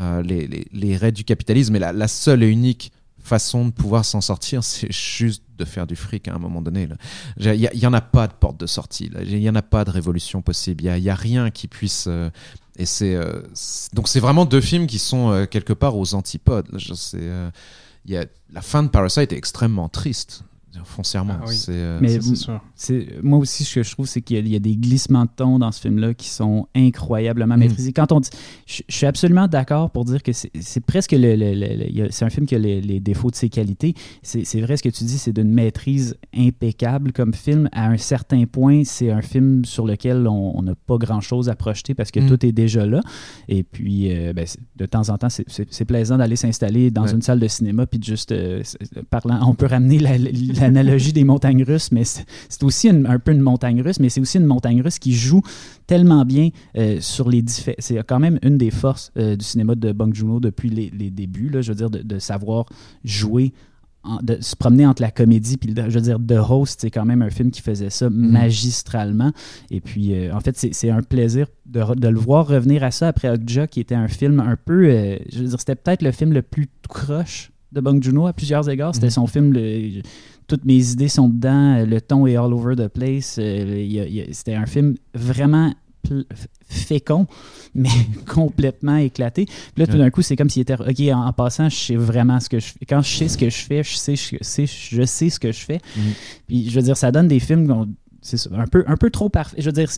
euh, 0.00 0.22
les, 0.22 0.46
les, 0.46 0.68
les, 0.72 1.12
du 1.12 1.24
capitalisme, 1.24 1.74
et 1.74 1.80
la, 1.80 1.92
la 1.92 2.06
seule 2.06 2.44
et 2.44 2.48
unique 2.48 2.92
façon 3.22 3.66
de 3.66 3.70
pouvoir 3.70 4.04
s'en 4.04 4.20
sortir, 4.20 4.64
c'est 4.64 4.90
juste 4.92 5.42
de 5.58 5.64
faire 5.64 5.86
du 5.86 5.96
fric 5.96 6.28
à 6.28 6.34
un 6.34 6.38
moment 6.38 6.62
donné. 6.62 6.88
Il 7.38 7.70
n'y 7.74 7.86
en 7.86 7.92
a 7.92 8.00
pas 8.00 8.26
de 8.26 8.32
porte 8.32 8.58
de 8.58 8.66
sortie, 8.66 9.10
il 9.26 9.38
n'y 9.38 9.50
en 9.50 9.54
a 9.54 9.62
pas 9.62 9.84
de 9.84 9.90
révolution 9.90 10.42
possible, 10.42 10.84
il 10.84 11.02
n'y 11.02 11.10
a, 11.10 11.14
rien 11.14 11.50
qui 11.50 11.68
puisse... 11.68 12.06
Euh, 12.08 12.30
et 12.76 12.84
euh, 13.02 13.42
c'est 13.52 13.94
donc 13.94 14.08
c'est 14.08 14.20
vraiment 14.20 14.46
deux 14.46 14.60
films 14.60 14.86
qui 14.86 14.98
sont 14.98 15.30
euh, 15.30 15.44
quelque 15.44 15.74
part 15.74 15.98
aux 15.98 16.14
antipodes. 16.14 16.66
y 18.06 18.16
a, 18.16 18.24
la 18.52 18.62
fin 18.62 18.82
de 18.82 18.88
Parasite 18.88 19.32
est 19.32 19.36
extrêmement 19.36 19.88
triste 19.88 20.44
foncièrement. 20.84 21.36
Ah 21.42 21.46
c'est, 21.46 21.72
euh, 21.72 21.98
Mais 22.00 22.18
c'est 22.74 23.22
moi 23.22 23.38
aussi, 23.38 23.64
ce 23.64 23.76
que 23.76 23.82
je 23.82 23.90
trouve, 23.90 24.06
c'est 24.06 24.20
qu'il 24.20 24.46
y, 24.48 24.56
a 24.56 24.58
des 24.58 24.76
glissements 24.76 25.24
de 25.24 25.30
ton 25.34 25.58
dans 25.58 25.72
ce 25.72 25.80
film-là 25.80 26.14
qui 26.14 26.28
sont 26.28 26.68
incroyablement 26.74 27.56
mm. 27.56 27.60
maîtrisés. 27.60 27.92
Quand 27.92 28.12
on 28.12 28.20
dit, 28.20 28.30
je, 28.66 28.82
suis 28.88 29.06
absolument 29.06 29.48
d'accord 29.48 29.90
pour 29.90 30.04
dire 30.04 30.22
que 30.22 30.32
c'est 30.32 30.84
presque 30.84 31.12
le, 31.12 32.08
c'est 32.10 32.24
un 32.24 32.30
film 32.30 32.46
qui 32.46 32.54
a 32.54 32.58
les, 32.58 33.00
défauts 33.00 33.30
de 33.30 33.36
ses 33.36 33.48
qualités. 33.48 33.94
C'est 34.22 34.60
vrai 34.60 34.76
ce 34.76 34.82
que 34.82 34.88
tu 34.88 35.04
dis, 35.04 35.18
c'est 35.18 35.32
d'une 35.32 35.52
maîtrise 35.52 36.16
impeccable 36.34 37.12
comme 37.12 37.34
film. 37.34 37.68
À 37.72 37.88
un 37.88 37.96
certain 37.96 38.44
point, 38.44 38.82
c'est 38.84 39.10
un 39.10 39.22
film 39.22 39.64
sur 39.64 39.86
lequel 39.86 40.26
on 40.28 40.62
n'a 40.62 40.74
pas 40.74 40.98
grand-chose 40.98 41.48
à 41.48 41.56
projeter 41.56 41.94
parce 41.94 42.10
que 42.10 42.20
mm. 42.20 42.28
tout 42.28 42.46
est 42.46 42.52
déjà 42.52 42.86
là. 42.86 43.00
Et 43.48 43.62
puis, 43.62 44.14
euh, 44.14 44.32
ben, 44.32 44.46
de 44.76 44.86
temps 44.86 45.08
en 45.08 45.18
temps, 45.18 45.28
c'est 45.30 45.84
plaisant 45.84 46.18
d'aller 46.18 46.36
s'installer 46.36 46.90
dans 46.90 47.06
une 47.06 47.22
salle 47.22 47.40
de 47.40 47.48
cinéma 47.48 47.86
puis 47.86 47.98
de 47.98 48.04
juste 48.04 48.32
euh, 48.32 48.62
parlant, 49.10 49.40
on 49.46 49.54
peut 49.54 49.66
ramener 49.66 49.98
la 49.98 50.59
l'analogie 50.60 51.12
des 51.12 51.24
montagnes 51.24 51.64
russes, 51.64 51.92
mais 51.92 52.04
c'est 52.04 52.62
aussi 52.62 52.88
un 52.88 53.18
peu 53.18 53.32
une 53.32 53.40
montagne 53.40 53.82
russe, 53.82 54.00
mais 54.00 54.08
c'est 54.08 54.20
aussi 54.20 54.38
une 54.38 54.46
montagne 54.46 54.82
russe 54.82 54.98
qui 54.98 55.14
joue 55.14 55.42
tellement 55.86 56.24
bien 56.24 56.50
euh, 56.76 56.98
sur 57.00 57.28
les 57.28 57.42
différents. 57.42 57.76
C'est 57.78 58.02
quand 58.06 58.20
même 58.20 58.38
une 58.42 58.58
des 58.58 58.70
forces 58.70 59.12
euh, 59.16 59.36
du 59.36 59.44
cinéma 59.44 59.74
de 59.74 59.92
Bong 59.92 60.14
Joon-ho 60.14 60.40
depuis 60.40 60.70
les, 60.70 61.10
débuts, 61.10 61.48
là, 61.48 61.60
je 61.62 61.72
veux 61.72 61.76
dire, 61.76 61.90
de, 61.90 62.18
savoir 62.18 62.66
jouer 63.04 63.52
de 64.22 64.40
se 64.40 64.56
promener 64.56 64.86
entre 64.86 65.02
la 65.02 65.10
comédie 65.10 65.58
puis 65.58 65.74
je 65.76 65.82
veux 65.82 66.00
dire 66.00 66.18
The 66.18 66.50
Host 66.50 66.80
c'est 66.80 66.90
quand 66.90 67.04
même 67.04 67.20
un 67.20 67.28
film 67.28 67.50
qui 67.50 67.60
faisait 67.60 67.90
ça 67.90 68.08
mhm. 68.08 68.30
magistralement 68.30 69.30
et 69.70 69.80
puis 69.80 70.14
euh, 70.14 70.34
en 70.34 70.40
fait 70.40 70.56
c'est 70.56 70.90
un 70.90 71.02
plaisir 71.02 71.48
de, 71.66 71.94
de, 71.94 72.08
le 72.08 72.18
voir 72.18 72.46
revenir 72.46 72.82
à 72.82 72.92
ça 72.92 73.08
après 73.08 73.28
Okja 73.28 73.66
qui 73.66 73.78
était 73.78 73.94
un 73.94 74.08
film 74.08 74.40
un 74.40 74.56
peu 74.56 74.86
euh, 74.86 75.18
je 75.30 75.40
veux 75.40 75.48
dire 75.48 75.60
c'était 75.60 75.74
peut-être 75.74 76.02
le 76.02 76.12
film 76.12 76.32
le 76.32 76.40
plus 76.40 76.68
croche 76.88 77.52
de 77.72 77.80
Bong 77.82 78.02
Joon-ho 78.02 78.26
à 78.26 78.32
plusieurs 78.32 78.70
égards 78.70 78.94
c'était 78.94 79.08
mhm. 79.08 79.12
son 79.12 79.26
film 79.26 79.52
le, 79.52 80.00
toutes 80.50 80.64
mes 80.64 80.90
idées 80.90 81.08
sont 81.08 81.28
dedans 81.28 81.84
le 81.86 82.00
ton 82.00 82.26
est 82.26 82.34
all 82.34 82.52
over 82.52 82.74
the 82.74 82.88
place 82.88 83.36
euh, 83.38 84.26
c'était 84.32 84.54
un 84.54 84.66
film 84.66 84.96
vraiment 85.14 85.72
fécond, 86.68 87.26
mais 87.74 87.88
complètement 88.28 88.96
éclaté. 88.96 89.44
Puis 89.46 89.54
là, 89.76 89.86
tout 89.86 89.98
d'un 89.98 90.10
coup, 90.10 90.22
c'est 90.22 90.34
comme 90.34 90.48
s'il 90.48 90.62
était 90.62 90.74
OK, 90.74 91.00
en, 91.12 91.32
passant, 91.32 91.68
je 91.68 91.76
sais 91.76 91.96
vraiment 91.96 92.40
ce 92.40 92.48
que 92.48 92.58
je 92.58 92.66
fais. 92.66 92.84
Quand 92.84 93.02
je 93.02 93.14
sais 93.16 93.28
ce 93.28 93.38
que 93.38 93.48
je 93.48 93.58
fais, 93.58 93.84
je 93.84 93.94
sais, 93.94 94.16
je 94.16 94.36
sais, 94.40 94.66
je 94.66 95.04
sais 95.04 95.30
ce 95.30 95.38
que 95.38 95.52
je 95.52 95.60
fais. 95.60 95.76
Mm-hmm. 95.76 96.14
Puis 96.48 96.70
je 96.70 96.74
veux 96.74 96.82
dire, 96.82 96.96
ça 96.96 97.12
donne 97.12 97.28
des 97.28 97.38
films, 97.38 97.94
c'est 98.22 98.52
un 98.52 98.66
peu, 98.66 98.82
un 98.88 98.96
peu 98.96 99.10
trop 99.10 99.28
parfait. 99.28 99.56
Je 99.60 99.66
veux 99.66 99.72
dire, 99.72 99.90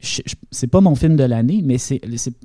c'est 0.00 0.66
pas 0.68 0.80
mon 0.80 0.94
film 0.94 1.16
de 1.16 1.24
l'année, 1.24 1.60
mais 1.64 1.78
c'est 1.78 2.00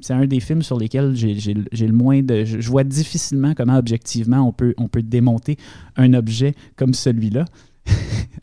un 0.09 0.25
des 0.25 0.39
films 0.39 0.63
sur 0.63 0.77
lesquels 0.79 1.15
j'ai 1.15 1.53
le 1.87 1.93
moins 1.93 2.21
de. 2.21 2.45
Je, 2.45 2.69
vois 2.69 2.83
difficilement 2.83 3.53
comment, 3.53 3.77
objectivement, 3.77 4.47
on 4.47 4.51
peut, 4.51 4.73
on 4.77 4.87
peut 4.87 5.03
démonter 5.03 5.57
un 5.95 6.13
objet 6.13 6.55
comme 6.75 6.93
celui-là. 6.93 7.45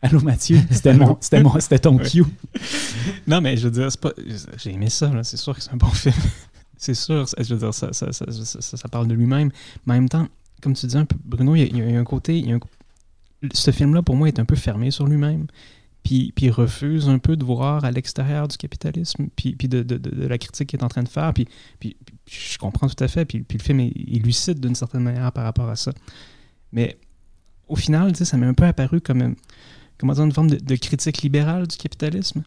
Allô 0.01 0.21
Mathieu, 0.21 0.59
c'était 0.69 0.93
mon, 0.93 1.17
mon, 1.43 1.57
ton 1.81 1.97
cue. 1.99 2.23
non 3.27 3.41
mais 3.41 3.57
je 3.57 3.67
veux 3.67 3.71
dire, 3.71 3.89
j'ai 4.57 4.73
aimé 4.73 4.89
ça. 4.89 5.11
C'est 5.23 5.37
sûr 5.37 5.55
que 5.55 5.61
c'est 5.61 5.73
un 5.73 5.77
bon 5.77 5.87
film. 5.93 6.15
c'est 6.77 6.93
sûr. 6.93 7.25
Je 7.37 7.53
veux 7.53 7.59
dire, 7.59 7.73
ça, 7.73 7.91
ça, 7.91 8.11
ça, 8.11 8.61
ça 8.61 8.87
parle 8.87 9.07
de 9.07 9.13
lui-même. 9.13 9.51
Mais 9.85 9.93
en 9.93 9.97
même 9.97 10.09
temps, 10.09 10.27
comme 10.61 10.73
tu 10.73 10.85
dis 10.87 10.97
un 10.97 11.05
peu, 11.05 11.17
Bruno, 11.25 11.55
il 11.55 11.75
y, 11.75 11.81
a, 11.81 11.99
un 11.99 12.03
côté, 12.03 12.37
il 12.37 12.49
y 12.49 12.53
a 12.53 12.55
un, 12.55 12.59
ce 13.53 13.71
film-là 13.71 14.01
pour 14.03 14.15
moi 14.15 14.27
est 14.27 14.39
un 14.39 14.45
peu 14.45 14.55
fermé 14.55 14.91
sur 14.91 15.05
lui-même. 15.07 15.47
Puis, 16.03 16.33
puis, 16.35 16.49
refuse 16.49 17.09
un 17.09 17.19
peu 17.19 17.35
de 17.37 17.43
voir 17.43 17.85
à 17.85 17.91
l'extérieur 17.91 18.47
du 18.47 18.57
capitalisme, 18.57 19.27
puis, 19.35 19.55
puis 19.55 19.67
de, 19.67 19.83
de, 19.83 19.97
de, 19.97 20.27
la 20.27 20.37
critique 20.37 20.69
qu'il 20.69 20.79
est 20.79 20.83
en 20.83 20.89
train 20.89 21.03
de 21.03 21.09
faire. 21.09 21.31
Puis, 21.33 21.47
puis, 21.79 21.95
je 22.27 22.57
comprends 22.57 22.87
tout 22.87 23.03
à 23.03 23.07
fait. 23.07 23.25
Puis, 23.25 23.41
puis 23.41 23.57
le 23.57 23.63
film 23.63 23.79
est, 23.79 23.93
lucide 24.23 24.59
d'une 24.59 24.75
certaine 24.75 25.03
manière 25.03 25.31
par 25.31 25.43
rapport 25.43 25.69
à 25.69 25.75
ça. 25.75 25.91
Mais 26.71 26.97
au 27.67 27.75
final, 27.75 28.15
ça 28.15 28.37
m'est 28.37 28.47
un 28.47 28.53
peu 28.53 28.65
apparu 28.65 28.99
comme 28.99 29.35
une 30.01 30.31
forme 30.31 30.49
de, 30.49 30.75
critique 30.75 31.21
libérale 31.21 31.67
du 31.67 31.77
capitalisme. 31.77 32.43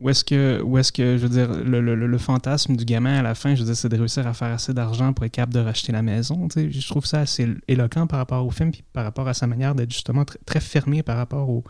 Ou 0.00 0.10
est-ce 0.10 0.22
que, 0.22 0.62
est 0.78 0.92
que, 0.92 1.16
je 1.16 1.22
veux 1.22 1.28
dire, 1.28 1.50
le, 1.52 1.80
le, 1.80 1.94
le, 1.94 2.18
fantasme 2.18 2.76
du 2.76 2.84
gamin 2.84 3.18
à 3.18 3.22
la 3.22 3.34
fin, 3.34 3.54
je 3.56 3.60
veux 3.60 3.66
dire, 3.66 3.76
c'est 3.76 3.88
de 3.88 3.96
réussir 3.96 4.26
à 4.28 4.32
faire 4.32 4.52
assez 4.52 4.72
d'argent 4.72 5.12
pour 5.12 5.24
être 5.24 5.32
capable 5.32 5.54
de 5.54 5.58
racheter 5.58 5.90
la 5.90 6.02
maison. 6.02 6.46
Je 6.54 6.88
trouve 6.88 7.04
ça 7.04 7.20
assez 7.20 7.48
éloquent 7.66 8.06
par 8.06 8.20
rapport 8.20 8.46
au 8.46 8.50
film, 8.50 8.70
puis 8.70 8.84
par 8.92 9.02
rapport 9.02 9.26
à 9.26 9.34
sa 9.34 9.48
manière 9.48 9.74
d'être 9.74 9.92
justement 9.92 10.24
très 10.46 10.60
fermé 10.60 11.02
par 11.02 11.16
rapport 11.16 11.48
au, 11.50 11.64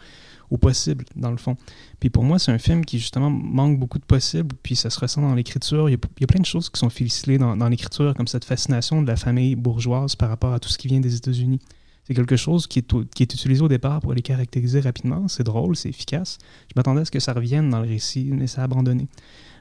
au 0.50 0.56
possible, 0.56 1.04
dans 1.16 1.30
le 1.30 1.36
fond. 1.36 1.56
Puis 2.00 2.10
pour 2.10 2.24
moi, 2.24 2.38
c'est 2.38 2.52
un 2.52 2.58
film 2.58 2.84
qui, 2.84 2.98
justement, 2.98 3.30
manque 3.30 3.78
beaucoup 3.78 3.98
de 3.98 4.04
possibles, 4.04 4.54
puis 4.62 4.76
ça 4.76 4.90
se 4.90 4.98
ressent 4.98 5.20
dans 5.20 5.34
l'écriture. 5.34 5.88
Il, 5.88 5.94
il, 5.94 6.20
y 6.20 6.24
a 6.24 6.26
plein 6.26 6.40
de 6.40 6.46
choses 6.46 6.70
qui 6.70 6.78
sont 6.78 6.90
ficelées 6.90 7.38
dans, 7.38 7.56
dans 7.56 7.68
l'écriture, 7.68 8.14
comme 8.14 8.28
cette 8.28 8.44
fascination 8.44 9.02
de 9.02 9.06
la 9.06 9.16
famille 9.16 9.56
bourgeoise 9.56 10.16
par 10.16 10.28
rapport 10.28 10.52
à 10.52 10.60
tout 10.60 10.68
ce 10.68 10.78
qui 10.78 10.88
vient 10.88 11.00
des 11.00 11.14
États-Unis. 11.14 11.60
C'est 12.08 12.14
quelque 12.14 12.36
chose 12.36 12.66
qui 12.66 12.78
est, 12.78 13.10
qui 13.14 13.22
est, 13.22 13.34
utilisé 13.34 13.60
au 13.60 13.68
départ 13.68 14.00
pour 14.00 14.14
les 14.14 14.22
caractériser 14.22 14.80
rapidement. 14.80 15.28
C'est 15.28 15.44
drôle, 15.44 15.76
c'est 15.76 15.90
efficace. 15.90 16.38
Je 16.68 16.72
m'attendais 16.74 17.02
à 17.02 17.04
ce 17.04 17.10
que 17.10 17.20
ça 17.20 17.34
revienne 17.34 17.68
dans 17.68 17.82
le 17.82 17.88
récit, 17.88 18.30
mais 18.32 18.46
ça 18.46 18.62
a 18.62 18.64
abandonné. 18.64 19.08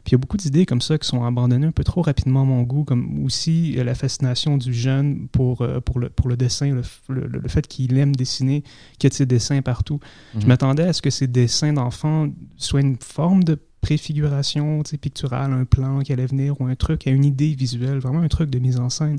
Puis 0.07 0.13
il 0.13 0.19
y 0.19 0.19
a 0.19 0.19
beaucoup 0.19 0.37
d'idées 0.37 0.65
comme 0.65 0.79
ça 0.79 0.97
qui 0.97 1.05
sont 1.05 1.25
abandonnées 1.25 1.67
un 1.67 1.73
peu 1.73 1.83
trop 1.83 2.01
rapidement 2.01 2.43
à 2.43 2.45
mon 2.45 2.61
goût, 2.63 2.85
comme 2.85 3.25
aussi 3.25 3.77
euh, 3.77 3.83
la 3.83 3.93
fascination 3.93 4.55
du 4.55 4.73
jeune 4.73 5.27
pour, 5.27 5.63
euh, 5.63 5.81
pour, 5.81 5.99
le, 5.99 6.07
pour 6.07 6.29
le 6.29 6.37
dessin, 6.37 6.73
le, 7.09 7.27
le, 7.27 7.49
fait 7.49 7.67
qu'il 7.67 7.97
aime 7.97 8.15
dessiner, 8.15 8.61
qu'il 8.99 9.03
y 9.03 9.07
a 9.07 9.09
de 9.09 9.13
ses 9.15 9.25
dessins 9.25 9.61
partout. 9.61 9.99
Je 10.35 10.39
mhm. 10.39 10.47
m'attendais 10.47 10.83
à 10.83 10.93
ce 10.93 11.01
que 11.01 11.09
ces 11.09 11.27
dessins 11.27 11.73
d'enfants 11.73 12.29
soient 12.55 12.79
une 12.79 12.95
forme 12.95 13.43
de 13.43 13.59
préfiguration 13.81 14.81
picturale, 15.01 15.51
un 15.51 15.65
plan 15.65 15.99
qui 15.99 16.13
allait 16.13 16.25
venir, 16.25 16.61
ou 16.61 16.67
un 16.67 16.75
truc, 16.75 17.05
à 17.05 17.09
une 17.09 17.25
idée 17.25 17.53
visuelle, 17.53 17.97
vraiment 17.97 18.21
un 18.21 18.29
truc 18.29 18.49
de 18.49 18.59
mise 18.59 18.79
en 18.79 18.89
scène. 18.89 19.17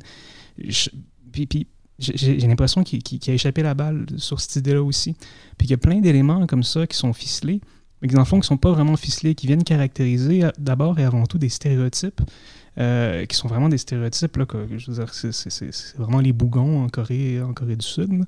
puis, 1.33 1.45
puis 1.45 1.67
j'ai 1.99 2.39
l'impression 2.39 2.83
qu'il 2.83 3.03
a 3.31 3.35
échappé 3.35 3.63
la 3.63 3.75
balle 3.75 4.07
sur 4.17 4.41
cette 4.41 4.57
idée-là 4.57 4.83
aussi. 4.83 5.17
Puis 5.59 5.67
qu'il 5.67 5.71
y 5.73 5.75
a 5.75 5.77
plein 5.77 6.01
d'éléments 6.01 6.47
comme 6.47 6.63
ça 6.63 6.87
qui 6.87 6.97
sont 6.97 7.13
ficelés, 7.13 7.61
mais 8.01 8.09
dans 8.09 8.21
le 8.21 8.25
fond, 8.25 8.37
qui 8.37 8.45
ne 8.45 8.47
sont 8.47 8.57
pas 8.57 8.73
vraiment 8.73 8.97
ficelés, 8.97 9.35
qui 9.35 9.47
viennent 9.47 9.65
caractériser 9.65 10.45
euh, 10.45 10.51
d'abord 10.59 10.99
et 10.99 11.05
avant 11.05 11.27
tout 11.27 11.39
des 11.39 11.49
stéréotypes 11.49 12.21
euh, 12.79 13.27
qui 13.27 13.37
sont 13.37 13.49
vraiment 13.49 13.69
des 13.69 13.79
stéréotypes. 13.79 14.37
Là, 14.37 14.47
je 14.77 14.91
veux 14.91 15.05
dire, 15.05 15.13
c'est, 15.13 15.97
vraiment 15.97 16.21
les 16.21 16.33
bougons 16.33 16.85
en 16.85 16.89
Corée, 16.89 17.43
en 17.43 17.53
Corée 17.53 17.75
du 17.75 17.85
Sud, 17.85 18.25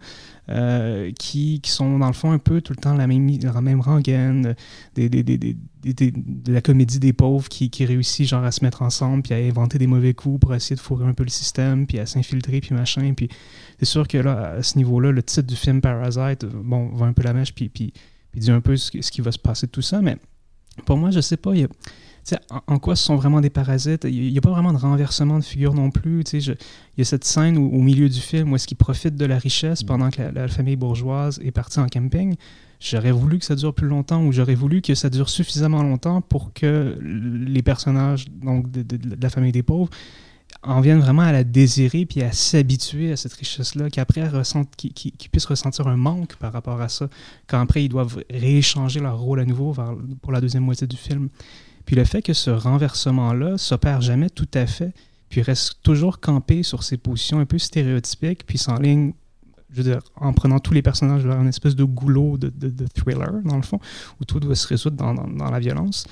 euh, 0.49 1.13
qui, 1.17 1.61
sont 1.67 2.01
dans 2.01 2.09
le 2.09 2.13
fond 2.13 2.33
un 2.33 2.39
peu 2.39 2.61
tout 2.61 2.73
le 2.73 2.83
temps 2.83 2.95
la 2.95 3.07
même, 3.07 3.29
la 3.41 3.61
même 3.61 3.81
rengaine, 3.81 4.57
des, 4.97 5.09
des, 5.09 5.23
des, 5.23 5.57
de 5.85 6.53
la 6.53 6.61
comédie 6.61 6.99
des 6.99 7.13
pauvres 7.13 7.49
qui, 7.49 7.71
réussit 7.85 8.27
genre 8.27 8.43
à 8.43 8.51
se 8.51 8.65
mettre 8.65 8.83
ensemble, 8.83 9.23
puis 9.23 9.35
à 9.35 9.37
inventer 9.37 9.79
des 9.79 9.87
mauvais 9.87 10.15
coups 10.15 10.41
pour 10.41 10.53
essayer 10.53 10.75
de 10.75 10.81
fourrer 10.81 11.07
un 11.07 11.15
peu 11.15 11.23
le 11.23 11.31
système, 11.31 11.87
puis 11.87 12.01
à 12.01 12.07
s'infiltrer, 12.07 12.61
puis 12.61 12.75
machin. 12.75 13.15
Puis 13.15 13.29
c'est 13.79 13.87
sûr 13.87 14.09
que 14.09 14.19
là, 14.19 14.55
à 14.59 14.63
ce 14.65 14.77
niveau-là, 14.79 15.13
le 15.13 15.23
titre 15.23 15.47
du 15.47 15.57
film 15.57 15.81
Parasite, 15.81 16.45
bon, 16.45 16.89
va 16.89 17.07
un 17.07 17.13
peu 17.13 17.23
la 17.23 17.35
mèche, 17.35 17.55
puis, 17.55 17.93
puis 18.33 18.41
dit 18.41 18.51
un 18.51 18.61
peu 18.61 18.77
ce, 18.77 18.91
qui 18.91 19.21
va 19.21 19.33
se 19.33 19.39
passer 19.39 19.67
de 19.67 19.73
tout 19.73 19.83
ça, 19.83 20.01
mais 20.01 20.17
pour 20.87 20.97
moi, 20.97 21.11
je 21.11 21.21
sais 21.21 21.37
pas, 21.37 21.53
en, 22.67 22.79
quoi 22.79 22.97
ce 22.97 23.05
sont 23.05 23.17
vraiment 23.17 23.41
des 23.41 23.51
parasites? 23.51 24.05
Il 24.05 24.31
n'y 24.33 24.39
a 24.39 24.41
pas 24.41 24.51
vraiment 24.51 24.73
de 24.73 24.79
renversement 24.79 25.39
de 25.39 25.45
figure 25.45 25.75
non 25.75 25.91
plus. 25.91 26.23
il 26.33 26.57
y 26.99 27.01
a 27.01 27.05
cette 27.05 27.25
scène 27.25 27.57
au 27.59 27.81
milieu 27.81 28.09
du 28.09 28.21
film 28.21 28.53
où 28.53 28.57
est-ce 28.57 28.67
qu'ils 28.67 28.77
profitent 28.77 29.17
de 29.17 29.25
la 29.25 29.39
richesse 29.39 29.83
pendant 29.83 30.11
que 30.11 30.23
la, 30.23 30.49
famille 30.49 30.77
bourgeoise 30.77 31.41
est 31.43 31.51
partie 31.51 31.81
en 31.81 31.87
camping. 31.87 32.37
J'aurais 32.79 33.13
voulu 33.13 33.39
que 33.39 33.45
ça 33.45 33.57
dure 33.57 33.75
plus 33.75 33.89
longtemps 33.89 34.25
ou 34.25 34.33
j'aurais 34.33 34.55
voulu 34.55 34.81
que 34.81 34.95
ça 34.95 35.11
dure 35.11 35.29
suffisamment 35.29 35.83
longtemps 35.83 36.23
pour 36.23 36.53
que 36.55 36.99
les 37.01 37.63
personnages 37.63 38.27
donc, 38.31 38.71
de, 38.71 38.85
la 39.21 39.29
famille 39.29 39.53
des 39.53 39.63
pauvres 39.63 39.91
en 40.63 40.81
viennent 40.81 41.01
vraiment 41.01 41.23
à 41.23 41.33
la 41.33 41.45
désirer 41.45 42.05
puis 42.05 42.23
à 42.23 42.33
s'habituer 42.33 43.13
à 43.13 43.17
cette 43.17 43.33
richesse-là, 43.33 43.89
qu'après 43.89 44.29
qu'ils 44.77 45.31
puissent 45.31 45.47
ressentir 45.47 45.87
un 45.87 45.97
manque 45.97 46.37
par 46.37 46.53
rapport 46.53 46.81
à 46.81 46.89
ça, 46.89 47.09
quand 47.47 47.61
après 47.61 47.85
ils 47.85 47.89
doivent 47.89 48.23
rééchanger 48.31 49.01
leur 49.01 49.19
rôle 49.19 49.41
à 49.41 49.45
nouveau 49.45 49.75
pour 50.21 50.33
la 50.33 50.41
deuxième 50.41 50.65
moitié 50.65 50.87
du 50.87 50.97
film. 50.97 51.29
Puis 51.87 51.97
le 51.97 52.05
fait 52.05 52.23
que 52.23 52.35
ce 52.35 52.51
renversement-là 52.51 53.57
s'opère 53.57 54.01
jamais 54.01 54.29
tout 54.29 54.49
à 54.55 54.67
fait, 54.67 54.93
puis 55.31 55.43
reste 55.43 55.79
toujours 55.83 56.21
campé 56.21 56.63
sur 56.63 56.83
ses 56.83 56.99
positions 56.99 57.41
un 57.41 57.47
peu 57.47 57.59
stéréotypiques, 57.59 58.45
puis 58.47 58.59
s'enligne, 58.59 59.15
je 59.71 59.77
veux 59.77 59.91
dire, 59.91 60.01
en 60.17 60.33
prenant 60.33 60.59
tous 60.59 60.75
les 60.75 60.83
personnages 60.83 61.25
vers 61.25 61.41
une 61.41 61.49
espèce 61.49 61.75
de 61.75 61.85
goulot 61.85 62.37
de, 62.37 62.87
thriller, 62.95 63.33
dans 63.45 63.57
le 63.57 63.63
fond, 63.63 63.81
où 64.21 64.25
tout 64.25 64.41
doit 64.41 64.57
se 64.57 64.69
résoudre 64.69 64.97
dans, 64.97 65.51
la 65.51 65.59
violence. 65.59 66.05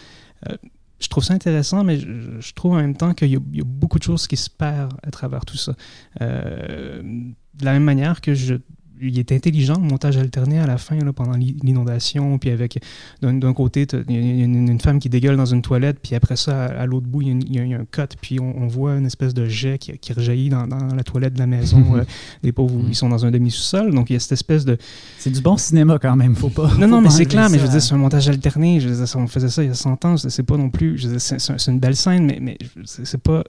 Euh, 0.48 0.56
je 1.00 1.08
trouve 1.08 1.24
ça 1.24 1.34
intéressant, 1.34 1.84
mais 1.84 1.98
je, 1.98 2.52
trouve 2.54 2.72
en 2.72 2.76
même 2.76 2.96
temps 2.96 3.14
qu'il 3.14 3.30
y, 3.30 3.36
a 3.36 3.64
beaucoup 3.64 3.98
de 3.98 4.02
choses 4.02 4.26
qui 4.26 4.36
se 4.36 4.50
perdent 4.50 4.98
à 5.02 5.10
travers 5.10 5.44
tout 5.44 5.56
ça. 5.56 5.74
Euh, 6.20 7.02
de 7.02 7.64
la 7.64 7.72
même 7.72 7.84
manière 7.84 8.20
que 8.20 8.34
je 8.34 8.56
il 9.00 9.18
est 9.18 9.32
intelligent, 9.32 9.74
le 9.74 9.86
montage 9.86 10.16
alterné 10.16 10.58
à 10.58 10.66
la 10.66 10.78
fin, 10.78 10.96
là, 10.96 11.12
pendant 11.12 11.36
l'inondation, 11.36 12.38
puis 12.38 12.50
avec, 12.50 12.78
d'un 13.22 13.52
côté, 13.52 13.86
il 14.08 14.38
y 14.38 14.42
a 14.42 14.44
une, 14.44 14.80
femme 14.80 14.98
qui 14.98 15.08
dégueule 15.08 15.36
dans 15.36 15.46
une 15.46 15.62
toilette, 15.62 15.98
puis 16.02 16.14
après 16.14 16.36
ça, 16.36 16.66
à, 16.66 16.86
l'autre 16.86 17.06
bout, 17.06 17.22
il 17.22 17.54
y, 17.54 17.58
a, 17.58 17.78
un 17.78 17.84
cut, 17.84 18.16
puis 18.20 18.38
on, 18.40 18.66
voit 18.66 18.96
une 18.96 19.06
espèce 19.06 19.34
de 19.34 19.46
jet 19.46 19.78
qui, 19.78 19.96
qui 19.98 20.12
rejaillit 20.12 20.50
dans, 20.50 20.66
la 20.66 21.02
toilette 21.04 21.34
de 21.34 21.38
la 21.38 21.46
maison 21.46 21.82
euh, 21.96 22.04
des 22.42 22.52
pauvres 22.52 22.74
où 22.76 22.84
ils 22.88 22.94
sont 22.94 23.08
dans 23.08 23.24
un 23.24 23.30
demi-sous-sol, 23.30 23.94
donc 23.94 24.10
il 24.10 24.14
y 24.14 24.16
a 24.16 24.20
cette 24.20 24.32
espèce 24.32 24.64
de... 24.64 24.76
C'est 25.18 25.30
du 25.30 25.40
bon 25.40 25.56
cinéma 25.56 25.98
quand 26.00 26.16
même, 26.16 26.34
faut 26.34 26.50
pas... 26.50 26.74
Non, 26.78 26.88
non, 26.88 27.00
mais 27.00 27.10
c'est 27.10 27.26
clair, 27.26 27.48
mais 27.50 27.58
je 27.58 27.64
veux 27.64 27.70
dire, 27.70 27.82
c'est 27.82 27.94
un 27.94 27.98
montage 27.98 28.28
alterné, 28.28 28.80
je 28.80 28.88
veux 28.88 29.04
dire, 29.04 29.16
on 29.16 29.26
faisait 29.26 29.48
ça 29.48 29.62
il 29.62 29.68
y 29.68 29.72
a 29.72 29.74
100 29.74 30.04
ans, 30.04 30.16
c'est 30.16 30.42
pas 30.42 30.56
non 30.56 30.70
plus... 30.70 30.98
C'est 31.18 31.70
une 31.70 31.80
belle 31.80 31.96
scène, 31.96 32.26
mais, 32.26 32.38
mais 32.40 32.58
c'est 32.84 33.22
pas... 33.22 33.44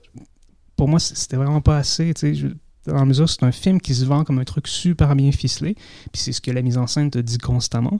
Pour 0.75 0.87
moi, 0.87 0.99
c'était 0.99 1.35
vraiment 1.35 1.59
pas 1.59 1.77
assez, 1.77 2.13
tu 2.13 2.35
sais 2.35 2.49
dans 2.89 2.99
la 2.99 3.05
mesure 3.05 3.29
c'est 3.29 3.43
un 3.43 3.51
film 3.51 3.79
qui 3.79 3.95
se 3.95 4.05
vend 4.05 4.23
comme 4.23 4.39
un 4.39 4.43
truc 4.43 4.67
super 4.67 5.15
bien 5.15 5.31
ficelé, 5.31 5.75
puis 6.11 6.21
c'est 6.21 6.31
ce 6.31 6.41
que 6.41 6.51
la 6.51 6.61
mise 6.61 6.77
en 6.77 6.87
scène 6.87 7.09
te 7.11 7.19
dit 7.19 7.37
constamment. 7.37 7.99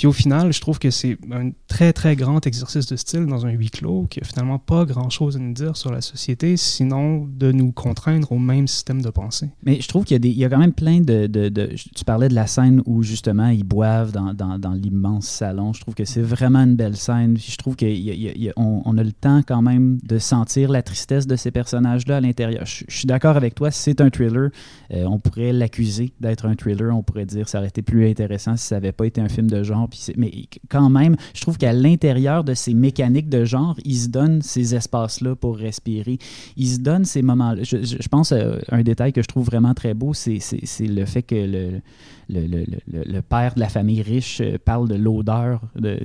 Puis 0.00 0.06
au 0.06 0.12
final, 0.12 0.50
je 0.50 0.62
trouve 0.62 0.78
que 0.78 0.90
c'est 0.90 1.18
un 1.30 1.50
très, 1.68 1.92
très 1.92 2.16
grand 2.16 2.46
exercice 2.46 2.86
de 2.86 2.96
style 2.96 3.26
dans 3.26 3.44
un 3.44 3.50
huis 3.50 3.68
clos 3.68 4.06
qui 4.08 4.18
a 4.20 4.24
finalement 4.24 4.58
pas 4.58 4.86
grand-chose 4.86 5.36
à 5.36 5.38
nous 5.38 5.52
dire 5.52 5.76
sur 5.76 5.92
la 5.92 6.00
société, 6.00 6.56
sinon 6.56 7.28
de 7.30 7.52
nous 7.52 7.70
contraindre 7.70 8.32
au 8.32 8.38
même 8.38 8.66
système 8.66 9.02
de 9.02 9.10
pensée. 9.10 9.50
Mais 9.62 9.78
je 9.82 9.88
trouve 9.88 10.06
qu'il 10.06 10.24
y, 10.24 10.42
a 10.42 10.48
quand 10.48 10.58
même 10.58 10.72
plein 10.72 11.02
de, 11.02 11.26
de, 11.26 11.74
Tu 11.94 12.06
parlais 12.06 12.30
de 12.30 12.34
la 12.34 12.46
scène 12.46 12.80
où 12.86 13.02
justement 13.02 13.48
ils 13.48 13.62
boivent 13.62 14.10
dans, 14.10 14.32
dans, 14.32 14.58
dans 14.58 14.72
l'immense 14.72 15.26
salon. 15.26 15.74
Je 15.74 15.82
trouve 15.82 15.94
que 15.94 16.06
c'est 16.06 16.22
vraiment 16.22 16.60
une 16.60 16.76
belle 16.76 16.96
scène. 16.96 17.36
Je 17.36 17.56
trouve 17.58 17.76
qu'on 17.76 17.92
on 18.56 18.96
a 18.96 19.02
le 19.04 19.12
temps 19.12 19.42
quand 19.46 19.60
même 19.60 19.98
de 20.02 20.18
sentir 20.18 20.70
la 20.70 20.82
tristesse 20.82 21.26
de 21.26 21.36
ces 21.36 21.50
personnages-là 21.50 22.16
à 22.16 22.20
l'intérieur. 22.22 22.64
Je, 22.64 22.84
suis 22.88 23.06
d'accord 23.06 23.36
avec 23.36 23.54
toi, 23.54 23.70
c'est 23.70 24.00
un 24.00 24.08
thriller. 24.08 24.48
Euh, 24.94 25.04
on 25.04 25.18
pourrait 25.18 25.52
l'accuser 25.52 26.14
d'être 26.20 26.46
un 26.46 26.54
thriller. 26.54 26.96
On 26.96 27.02
pourrait 27.02 27.26
dire 27.26 27.44
que 27.44 27.50
ça 27.50 27.58
aurait 27.58 27.68
été 27.68 27.82
plus 27.82 28.08
intéressant 28.08 28.56
si 28.56 28.66
ça 28.66 28.76
n'avait 28.76 28.92
pas 28.92 29.04
été 29.04 29.20
un 29.20 29.28
film 29.28 29.50
de 29.50 29.62
genre 29.62 29.89
mais 30.16 30.32
quand 30.68 30.90
même, 30.90 31.16
je 31.34 31.40
trouve 31.40 31.58
qu'à 31.58 31.72
l'intérieur 31.72 32.44
de 32.44 32.54
ces 32.54 32.74
mécaniques 32.74 33.28
de 33.28 33.44
genre, 33.44 33.76
il 33.84 33.96
se 33.96 34.08
donne 34.08 34.42
ces 34.42 34.74
espaces-là 34.74 35.34
pour 35.36 35.56
respirer. 35.56 36.18
Il 36.56 36.68
se 36.68 36.78
donne 36.78 37.04
ces 37.04 37.22
moments-là. 37.22 37.62
Je, 37.62 37.82
je, 37.82 38.08
pense 38.08 38.32
à 38.32 38.58
un 38.70 38.82
détail 38.82 39.12
que 39.12 39.22
je 39.22 39.28
trouve 39.28 39.46
vraiment 39.46 39.74
très 39.74 39.94
beau, 39.94 40.14
c'est 40.14 40.40
le 40.80 41.04
fait 41.04 41.22
que 41.22 41.34
le, 41.34 41.80
le, 42.30 42.46
le, 42.46 43.02
le, 43.04 43.22
père 43.22 43.54
de 43.54 43.60
la 43.60 43.68
famille 43.68 44.02
riche 44.02 44.40
euh, 44.40 44.56
parle 44.64 44.88
de 44.88 44.94
l'odeur, 44.94 45.60
de, 45.76 45.98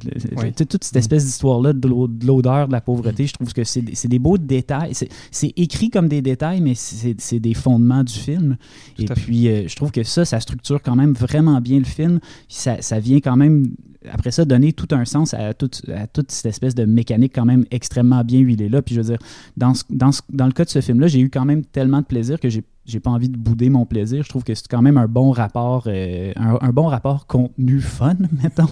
toute 0.63 0.83
cette 0.83 0.95
espèce 0.95 1.25
d'histoire-là 1.25 1.73
de 1.73 1.87
l'odeur, 2.25 2.67
de 2.67 2.71
la 2.71 2.81
pauvreté. 2.81 3.27
Je 3.27 3.33
trouve 3.33 3.53
que 3.53 3.63
c'est 3.63 4.07
des 4.07 4.19
beaux 4.19 4.37
détails. 4.37 4.93
C'est 5.31 5.53
écrit 5.55 5.89
comme 5.89 6.07
des 6.07 6.21
détails, 6.21 6.61
mais 6.61 6.73
c'est 6.75 7.39
des 7.39 7.53
fondements 7.53 8.03
du 8.03 8.13
film. 8.13 8.57
Et 8.97 9.05
puis, 9.05 9.47
euh, 9.47 9.67
je 9.67 9.75
trouve 9.75 9.91
que 9.91 10.03
ça, 10.03 10.25
ça 10.25 10.39
structure 10.39 10.81
quand 10.81 10.95
même 10.95 11.13
vraiment 11.13 11.61
bien 11.61 11.79
le 11.79 11.85
film. 11.85 12.19
Ça, 12.47 12.81
ça 12.81 12.99
vient 12.99 13.19
quand 13.19 13.35
même 13.37 13.64
après 14.11 14.31
ça, 14.31 14.45
donner 14.45 14.73
tout 14.73 14.87
un 14.91 15.05
sens 15.05 15.33
à, 15.33 15.53
toute 15.53 15.81
cette 16.29 16.45
espèce 16.45 16.75
de 16.75 16.85
mécanique 16.85 17.33
quand 17.33 17.45
même 17.45 17.65
extrêmement 17.71 18.23
bien 18.23 18.39
huilée 18.39 18.69
là. 18.69 18.81
Puis 18.81 18.95
je 18.95 19.01
veux 19.01 19.07
dire, 19.07 19.19
dans, 19.57 19.73
dans, 19.89 20.11
dans 20.29 20.45
le 20.45 20.51
cas 20.51 20.65
de 20.65 20.69
ce 20.69 20.81
film-là, 20.81 21.07
j'ai 21.07 21.19
eu 21.19 21.29
quand 21.29 21.45
même 21.45 21.65
tellement 21.65 22.01
de 22.01 22.05
plaisir 22.05 22.39
que 22.39 22.49
j'ai 22.49 22.63
j'ai 22.85 22.99
pas 22.99 23.09
envie 23.09 23.29
de 23.29 23.37
bouder 23.37 23.69
mon 23.69 23.85
plaisir. 23.85 24.23
Je 24.23 24.29
trouve 24.29 24.43
que 24.43 24.53
c'est 24.53 24.67
quand 24.67 24.81
même 24.81 24.97
un 24.97 25.07
bon 25.07 25.31
rapport, 25.31 25.85
euh, 25.87 26.31
un, 26.35 26.69
bon 26.71 26.87
rapport 26.87 27.25
contenu-fun, 27.25 28.15
mettons. 28.43 28.69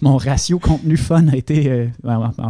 mon 0.00 0.16
ratio 0.16 0.58
contenu-fun 0.58 1.28
a 1.28 1.36
été. 1.36 1.70
Euh, 1.70 1.88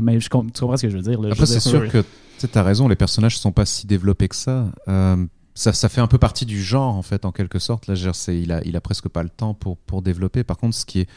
mais 0.03 0.21
je, 0.21 0.29
tu 0.29 0.31
comprends 0.31 0.77
ce 0.77 0.83
que 0.83 0.91
je 0.91 0.97
veux 0.97 1.03
dire. 1.03 1.19
Après, 1.31 1.47
c'est 1.47 1.61
sûr 1.61 1.89
que 1.89 2.05
tu 2.39 2.47
as 2.53 2.63
raison, 2.63 2.87
les 2.87 2.97
personnages 2.97 3.39
sont 3.39 3.53
pas 3.53 3.65
si 3.65 3.87
développés 3.87 4.29
que 4.29 4.37
ça. 4.37 4.71
Euh, 4.89 5.25
ça. 5.55 5.73
ça. 5.73 5.89
fait 5.89 6.03
un 6.03 6.07
peu 6.07 6.19
partie 6.19 6.45
du 6.45 6.63
genre, 6.63 6.95
en 6.95 7.03
fait, 7.03 7.25
en 7.25 7.33
quelque 7.33 7.59
sorte. 7.59 7.87
Là, 7.87 7.95
il, 8.29 8.53
a, 8.53 8.63
il 8.65 8.77
a 8.77 8.81
presque 8.81 9.09
pas 9.09 9.23
le 9.23 9.31
temps 9.31 9.55
pour, 9.55 9.79
pour 9.79 10.03
développer. 10.03 10.45
Par 10.45 10.59
contre, 10.59 10.77
ce 10.77 10.85
qui 10.85 11.01
est 11.01 11.09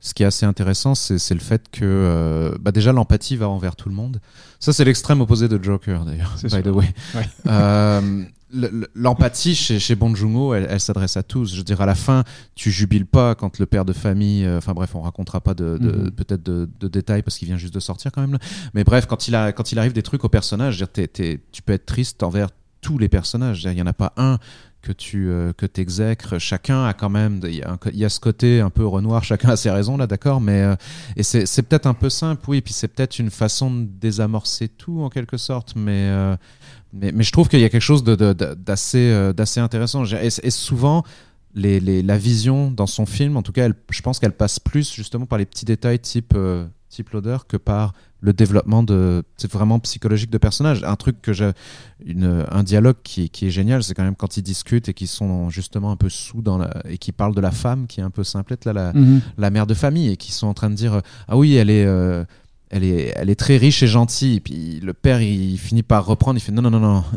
ce 0.00 0.14
qui 0.14 0.22
est 0.22 0.26
assez 0.26 0.46
intéressant, 0.46 0.94
c'est 0.94 1.34
le 1.34 1.40
fait 1.40 1.64
que 1.70 1.84
euh, 1.84 2.56
bah 2.60 2.70
déjà 2.70 2.92
l'empathie 2.92 3.36
va 3.36 3.48
envers 3.48 3.76
tout 3.76 3.88
le 3.88 3.94
monde. 3.94 4.20
Ça, 4.60 4.72
c'est 4.72 4.84
l'extrême 4.84 5.20
opposé 5.20 5.48
de 5.48 5.62
Joker, 5.62 6.04
d'ailleurs, 6.04 6.34
by 6.44 6.62
the 6.62 6.66
way. 6.68 6.94
Euh, 7.46 8.24
l'empathie 8.94 9.54
chez, 9.54 9.78
chez 9.78 9.94
Bon 9.94 10.14
elle, 10.54 10.66
elle 10.70 10.80
s'adresse 10.80 11.16
à 11.16 11.22
tous. 11.22 11.52
Je 11.52 11.58
veux 11.58 11.64
dire, 11.64 11.80
à 11.80 11.86
la 11.86 11.94
fin, 11.94 12.24
tu 12.54 12.70
jubiles 12.70 13.06
pas 13.06 13.34
quand 13.34 13.58
le 13.58 13.66
père 13.66 13.84
de 13.84 13.92
famille. 13.92 14.44
Euh, 14.44 14.58
enfin 14.58 14.72
bref, 14.72 14.94
on 14.94 15.00
racontera 15.00 15.40
pas 15.40 15.54
de, 15.54 15.78
de 15.78 15.90
mm-hmm. 15.90 16.10
peut-être 16.12 16.42
de, 16.42 16.68
de, 16.78 16.88
détails 16.88 17.22
parce 17.22 17.38
qu'il 17.38 17.48
vient 17.48 17.56
juste 17.56 17.74
de 17.74 17.80
sortir 17.80 18.12
quand 18.12 18.20
même. 18.20 18.32
Là. 18.32 18.38
Mais 18.74 18.84
bref, 18.84 19.06
quand 19.06 19.28
il 19.28 19.34
a 19.34 19.52
quand 19.52 19.72
il 19.72 19.78
arrive 19.78 19.92
des 19.92 20.02
trucs 20.02 20.24
au 20.24 20.28
personnage, 20.28 20.84
tu 20.94 21.62
peux 21.64 21.72
être 21.72 21.86
triste 21.86 22.22
envers 22.22 22.48
tous 22.80 22.98
les 22.98 23.08
personnages. 23.08 23.64
Il 23.64 23.72
y 23.72 23.82
en 23.82 23.86
a 23.86 23.92
pas 23.92 24.12
un 24.16 24.38
que 24.86 24.92
tu 24.92 25.28
euh, 25.28 25.52
que 25.52 25.66
t'exècres. 25.66 26.38
Chacun 26.38 26.84
a 26.84 26.92
quand 26.92 27.10
même, 27.10 27.40
il 27.44 27.64
y, 27.92 28.04
a 28.04 28.08
ce 28.08 28.20
côté 28.20 28.60
un 28.60 28.70
peu 28.70 28.86
Renoir, 28.86 29.24
chacun 29.24 29.50
a 29.50 29.56
ses 29.56 29.70
raisons 29.70 29.96
là, 29.96 30.06
d'accord, 30.06 30.40
mais 30.40 30.62
euh, 30.62 30.76
et 31.16 31.24
c'est 31.24 31.62
peut-être 31.62 31.86
un 31.86 31.94
peu 31.94 32.08
simple, 32.08 32.44
oui, 32.48 32.60
puis 32.60 32.72
c'est 32.72 32.88
peut-être 32.88 33.18
une 33.18 33.30
façon 33.30 33.70
de 33.70 33.84
désamorcer 33.84 34.68
tout 34.68 35.00
en 35.02 35.10
quelque 35.10 35.38
sorte, 35.38 35.74
mais 35.74 36.06
euh, 36.08 36.36
mais, 36.92 37.10
mais, 37.12 37.24
je 37.24 37.32
trouve 37.32 37.48
qu'il 37.48 37.58
y 37.60 37.64
a 37.64 37.68
quelque 37.68 37.80
chose 37.82 38.04
d'assez 38.04 39.32
d'assez 39.34 39.60
intéressant. 39.60 40.04
Et, 40.04 40.28
et 40.42 40.50
souvent 40.50 41.04
la 41.54 42.18
vision 42.18 42.70
dans 42.70 42.86
son 42.86 43.06
film, 43.06 43.36
en 43.36 43.42
tout 43.42 43.52
cas, 43.52 43.68
je 43.90 44.02
pense 44.02 44.18
qu'elle 44.18 44.32
passe 44.32 44.60
plus 44.60 44.92
justement 44.92 45.26
par 45.26 45.38
les 45.38 45.46
petits 45.46 45.64
détails 45.64 45.98
type 45.98 46.34
que 47.02 47.56
par 47.56 47.92
le 48.20 48.32
développement 48.32 48.82
de 48.82 49.22
c'est 49.36 49.50
vraiment 49.50 49.78
psychologique 49.80 50.30
de 50.30 50.38
personnages. 50.38 50.82
Un 50.84 50.96
truc 50.96 51.20
que 51.22 51.32
j'ai 51.32 51.52
une 52.04 52.44
un 52.50 52.62
dialogue 52.62 52.96
qui, 53.02 53.30
qui 53.30 53.46
est 53.46 53.50
génial 53.50 53.82
c'est 53.82 53.94
quand 53.94 54.04
même 54.04 54.16
quand 54.16 54.36
ils 54.36 54.42
discutent 54.42 54.88
et 54.88 54.94
qu'ils 54.94 55.08
sont 55.08 55.50
justement 55.50 55.90
un 55.90 55.96
peu 55.96 56.08
sous 56.08 56.42
dans 56.42 56.58
la, 56.58 56.70
et 56.88 56.98
qui 56.98 57.12
parlent 57.12 57.34
de 57.34 57.40
la 57.40 57.50
femme 57.50 57.86
qui 57.86 58.00
est 58.00 58.02
un 58.02 58.10
peu 58.10 58.24
simplette 58.24 58.64
là 58.64 58.72
la, 58.72 58.92
mhm. 58.92 59.20
la 59.38 59.50
mère 59.50 59.66
de 59.66 59.74
famille 59.74 60.10
et 60.10 60.16
qui 60.16 60.32
sont 60.32 60.46
en 60.46 60.54
train 60.54 60.70
de 60.70 60.74
dire 60.74 61.02
ah 61.28 61.36
oui 61.36 61.54
elle 61.54 61.70
est 61.70 61.84
euh, 61.84 62.24
elle 62.70 62.84
est 62.84 63.12
elle 63.16 63.30
est 63.30 63.36
très 63.36 63.56
riche 63.56 63.82
et 63.82 63.86
gentille. 63.86 64.36
Et 64.36 64.40
puis 64.40 64.80
le 64.80 64.92
père 64.94 65.20
il 65.20 65.58
finit 65.58 65.82
par 65.82 66.06
reprendre 66.06 66.38
il 66.38 66.42
fait 66.42 66.52
non 66.52 66.62
non 66.62 66.70
non 66.70 66.80
non. 66.80 67.04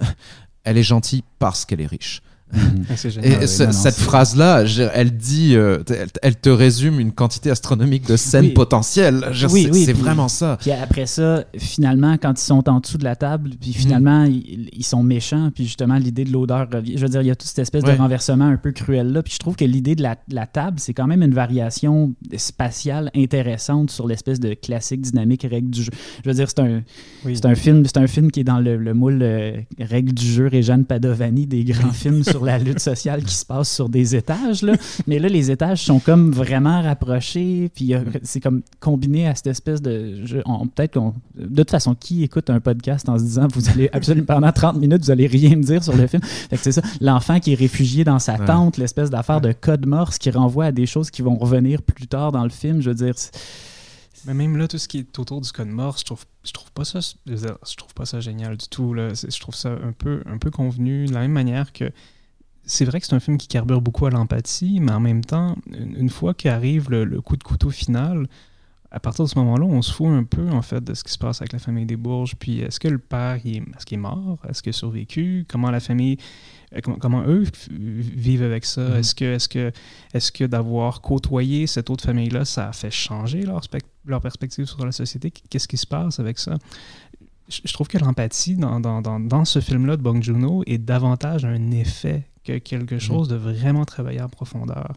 Elle 0.65 0.77
est 0.77 0.83
gentille 0.83 1.23
parce 1.39 1.65
qu'elle 1.65 1.79
est 1.81 1.87
riche 1.87 2.21
Mhm. 2.53 2.85
Et 3.23 3.47
cette 3.47 3.95
phrase-là, 3.95 4.63
elle 4.93 5.11
dit, 5.11 5.55
euh, 5.55 5.79
elle, 6.21 6.35
te 6.35 6.49
résume 6.49 6.99
une 6.99 7.11
quantité 7.11 7.51
astronomique 7.51 8.07
de 8.07 8.17
scènes 8.17 8.53
potentielles. 8.53 9.31
Oui, 9.49 9.69
c'est 9.85 9.93
vraiment 9.93 10.27
ça. 10.27 10.57
Puis 10.59 10.71
après 10.71 11.05
ça, 11.05 11.43
finalement, 11.57 12.17
quand 12.17 12.39
ils 12.39 12.45
sont 12.45 12.67
en 12.69 12.79
dessous 12.79 12.97
de 12.97 13.03
la 13.03 13.15
table, 13.15 13.51
puis 13.59 13.73
finalement, 13.73 14.23
mhm. 14.23 14.41
ils, 14.73 14.85
sont 14.85 15.03
méchants, 15.03 15.51
puis 15.53 15.65
justement, 15.65 15.95
l'idée 15.95 16.25
de 16.25 16.31
l'odeur 16.31 16.67
revient. 16.71 16.93
Je 16.95 17.01
veux 17.01 17.09
dire, 17.09 17.21
il 17.21 17.27
y 17.27 17.31
a 17.31 17.35
toute 17.35 17.47
cette 17.47 17.59
espèce 17.59 17.83
de 17.83 17.91
renversement 17.91 18.45
un 18.45 18.57
peu 18.57 18.71
cruel 18.71 19.11
là. 19.11 19.21
Puis 19.21 19.33
je 19.33 19.39
trouve 19.39 19.55
que 19.55 19.65
l'idée 19.65 19.95
de 19.95 20.01
la, 20.01 20.15
la 20.31 20.47
table, 20.47 20.79
c'est 20.79 20.93
quand 20.93 21.07
même 21.07 21.21
une 21.21 21.33
variation 21.33 22.13
spatiale 22.35 23.11
intéressante 23.15 23.91
sur 23.91 24.07
l'espèce 24.07 24.39
de 24.39 24.53
classique 24.53 25.01
dynamique 25.01 25.45
règle 25.49 25.69
du 25.69 25.83
jeu. 25.83 25.91
Je 26.23 26.29
veux 26.29 26.35
dire, 26.35 26.47
c'est 26.49 26.59
un, 26.59 26.81
c'est 27.23 27.45
un 27.45 27.55
film, 27.55 27.85
c'est 27.85 27.97
un 27.97 28.07
film 28.07 28.31
qui 28.31 28.41
est 28.41 28.43
dans 28.43 28.59
le, 28.59 28.93
moule 28.93 29.19
euh, 29.21 29.51
règle 29.79 30.13
du 30.13 30.25
jeu 30.25 30.47
Réjeanne 30.47 30.85
Padovani 30.85 31.45
des 31.45 31.63
grands 31.63 31.91
films 31.93 32.23
sur 32.23 32.38
la 32.45 32.57
lutte 32.57 32.79
sociale 32.79 33.23
qui 33.23 33.33
se 33.33 33.45
passe 33.45 33.73
sur 33.73 33.89
des 33.89 34.15
étages. 34.15 34.61
Là. 34.61 34.73
Mais 35.07 35.19
là, 35.19 35.29
les 35.29 35.51
étages 35.51 35.83
sont 35.83 35.99
comme 35.99 36.31
vraiment 36.31 36.81
rapprochés, 36.81 37.69
puis 37.73 37.93
c'est 38.23 38.39
comme 38.39 38.61
combiné 38.79 39.27
à 39.27 39.35
cette 39.35 39.47
espèce 39.47 39.81
de. 39.81 40.23
Peut-être 40.75 40.93
qu'on. 40.93 41.13
De 41.35 41.63
toute 41.63 41.71
façon, 41.71 41.95
qui 41.95 42.23
écoute 42.23 42.49
un 42.49 42.59
podcast 42.59 43.07
en 43.09 43.17
se 43.17 43.23
disant 43.23 43.47
vous 43.53 43.69
allez 43.69 43.89
absolument 43.93 44.25
pendant 44.25 44.51
30 44.51 44.77
minutes, 44.77 45.03
vous 45.03 45.11
allez 45.11 45.27
rien 45.27 45.55
me 45.55 45.63
dire 45.63 45.83
sur 45.83 45.95
le 45.95 46.07
film? 46.07 46.21
Fait 46.23 46.57
que 46.57 46.63
c'est 46.63 46.71
ça. 46.71 46.81
L'enfant 47.01 47.39
qui 47.39 47.53
est 47.53 47.55
réfugié 47.55 48.03
dans 48.03 48.19
sa 48.19 48.37
tente, 48.37 48.77
l'espèce 48.77 49.09
d'affaire 49.09 49.41
de 49.41 49.51
code 49.51 49.85
morse 49.85 50.17
qui 50.17 50.29
renvoie 50.31 50.65
à 50.65 50.71
des 50.71 50.85
choses 50.85 51.11
qui 51.11 51.21
vont 51.21 51.35
revenir 51.35 51.81
plus 51.81 52.07
tard 52.07 52.31
dans 52.31 52.43
le 52.43 52.49
film. 52.49 52.81
Je 52.81 52.89
veux 52.89 52.95
dire. 52.95 53.15
Mais 54.25 54.33
même 54.33 54.57
là, 54.57 54.67
tout 54.67 54.77
ce 54.77 54.87
qui 54.87 54.99
est 54.99 55.19
autour 55.19 55.41
du 55.41 55.51
code 55.51 55.69
morse, 55.69 56.01
je 56.01 56.05
trouve, 56.05 56.25
je 56.43 56.51
trouve 56.51 56.71
pas 56.71 56.83
ça, 56.83 56.99
je 57.25 57.75
trouve 57.75 57.93
pas 57.93 58.05
ça 58.05 58.19
génial 58.19 58.57
du 58.57 58.67
tout. 58.67 58.93
Là. 58.93 59.09
Je 59.13 59.39
trouve 59.39 59.55
ça 59.55 59.69
un 59.69 59.93
peu, 59.93 60.21
un 60.25 60.37
peu 60.37 60.51
convenu, 60.51 61.05
de 61.05 61.13
la 61.13 61.21
même 61.21 61.31
manière 61.31 61.71
que 61.71 61.91
c'est 62.69 62.85
vrai 62.85 62.99
que 62.99 63.07
c'est 63.07 63.15
un 63.15 63.19
film 63.19 63.37
qui 63.37 63.47
carbure 63.47 63.81
beaucoup 63.81 64.05
à 64.05 64.11
l'empathie, 64.11 64.79
mais 64.79 64.91
en 64.91 64.99
même 64.99 65.25
temps, 65.25 65.55
une, 65.73 66.09
fois 66.09 66.35
qu'arrive 66.35 66.91
le, 66.91 67.03
le, 67.03 67.19
coup 67.19 67.35
de 67.35 67.43
couteau 67.43 67.71
final, 67.71 68.27
à 68.91 68.99
partir 68.99 69.25
de 69.25 69.29
ce 69.29 69.39
moment-là, 69.39 69.65
on 69.65 69.81
se 69.81 69.91
fout 69.91 70.07
un 70.07 70.23
peu 70.23 70.47
en 70.49 70.61
fait 70.61 70.83
de 70.83 70.93
ce 70.93 71.03
qui 71.03 71.11
se 71.11 71.17
passe 71.17 71.41
avec 71.41 71.51
la 71.51 71.57
famille 71.57 71.87
des 71.87 71.95
Bourges. 71.95 72.35
Puis 72.35 72.59
est-ce 72.59 72.79
que 72.79 72.87
le 72.87 72.99
père, 72.99 73.37
est-ce 73.43 73.85
qu'il 73.85 73.97
est 73.97 74.01
mort? 74.01 74.37
Est-ce 74.47 74.61
qu'il 74.61 74.69
a 74.69 74.73
survécu? 74.73 75.45
Comment 75.47 75.71
la 75.71 75.79
famille, 75.79 76.17
euh, 76.75 76.79
comment, 76.81 77.23
eux 77.25 77.43
vivent 77.71 78.43
avec 78.43 78.65
ça? 78.65 78.81
Mm-hmm. 78.81 78.99
Est-ce 78.99 79.15
que, 79.15 79.25
est-ce 79.25 79.49
que, 79.49 79.71
est-ce 80.13 80.31
que 80.31 80.43
d'avoir 80.43 81.01
côtoyé 81.01 81.65
cette 81.65 81.89
autre 81.89 82.03
famille-là, 82.03 82.45
ça 82.45 82.69
a 82.69 82.71
fait 82.71 82.91
changer 82.91 83.41
leur, 83.41 83.61
leur 84.05 84.21
perspective 84.21 84.65
sur 84.65 84.85
la 84.85 84.91
société? 84.91 85.31
Qu'est-ce 85.31 85.67
qui 85.67 85.77
se 85.77 85.87
passe 85.87 86.19
avec 86.19 86.37
ça? 86.37 86.55
Je 87.47 87.73
trouve 87.73 87.87
que 87.87 87.97
l'empathie 87.97 88.55
dans, 88.55 88.79
dans, 88.79 89.01
dans, 89.01 89.19
dans, 89.19 89.43
ce 89.43 89.59
film-là 89.59 89.97
de 89.97 90.03
Bong 90.03 90.21
Joon-ho 90.21 90.61
est 90.67 90.77
davantage 90.77 91.45
un 91.45 91.71
effet 91.71 92.27
que 92.49 92.57
quelque 92.57 92.95
mhm. 92.95 93.01
chose 93.01 93.27
de 93.27 93.35
vraiment 93.35 93.85
travaillé 93.85 94.21
en 94.21 94.29
profondeur. 94.29 94.93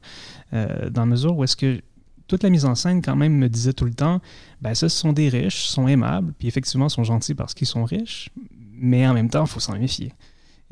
Euh, 0.52 0.90
dans 0.90 1.02
la 1.02 1.06
mesure 1.06 1.36
où 1.36 1.44
est-ce 1.44 1.56
que 1.56 1.80
toute 2.28 2.42
la 2.42 2.50
mise 2.50 2.64
en 2.64 2.74
scène, 2.74 3.02
quand 3.02 3.16
même, 3.16 3.36
me 3.36 3.48
disait 3.48 3.72
tout 3.72 3.84
le 3.84 3.94
temps, 3.94 4.20
ben 4.60 4.74
ça, 4.74 4.88
ce 4.88 4.96
sont 4.96 5.12
des 5.12 5.28
riches, 5.28 5.64
sont 5.64 5.88
aimables, 5.88 6.32
puis 6.38 6.48
effectivement, 6.48 6.88
sont 6.88 7.04
gentils 7.04 7.34
parce 7.34 7.52
qu'ils 7.52 7.66
sont 7.66 7.84
riches, 7.84 8.30
mais 8.72 9.06
en 9.06 9.14
même 9.14 9.28
temps, 9.28 9.44
il 9.44 9.50
faut 9.50 9.60
s'en 9.60 9.78
méfier. 9.78 10.12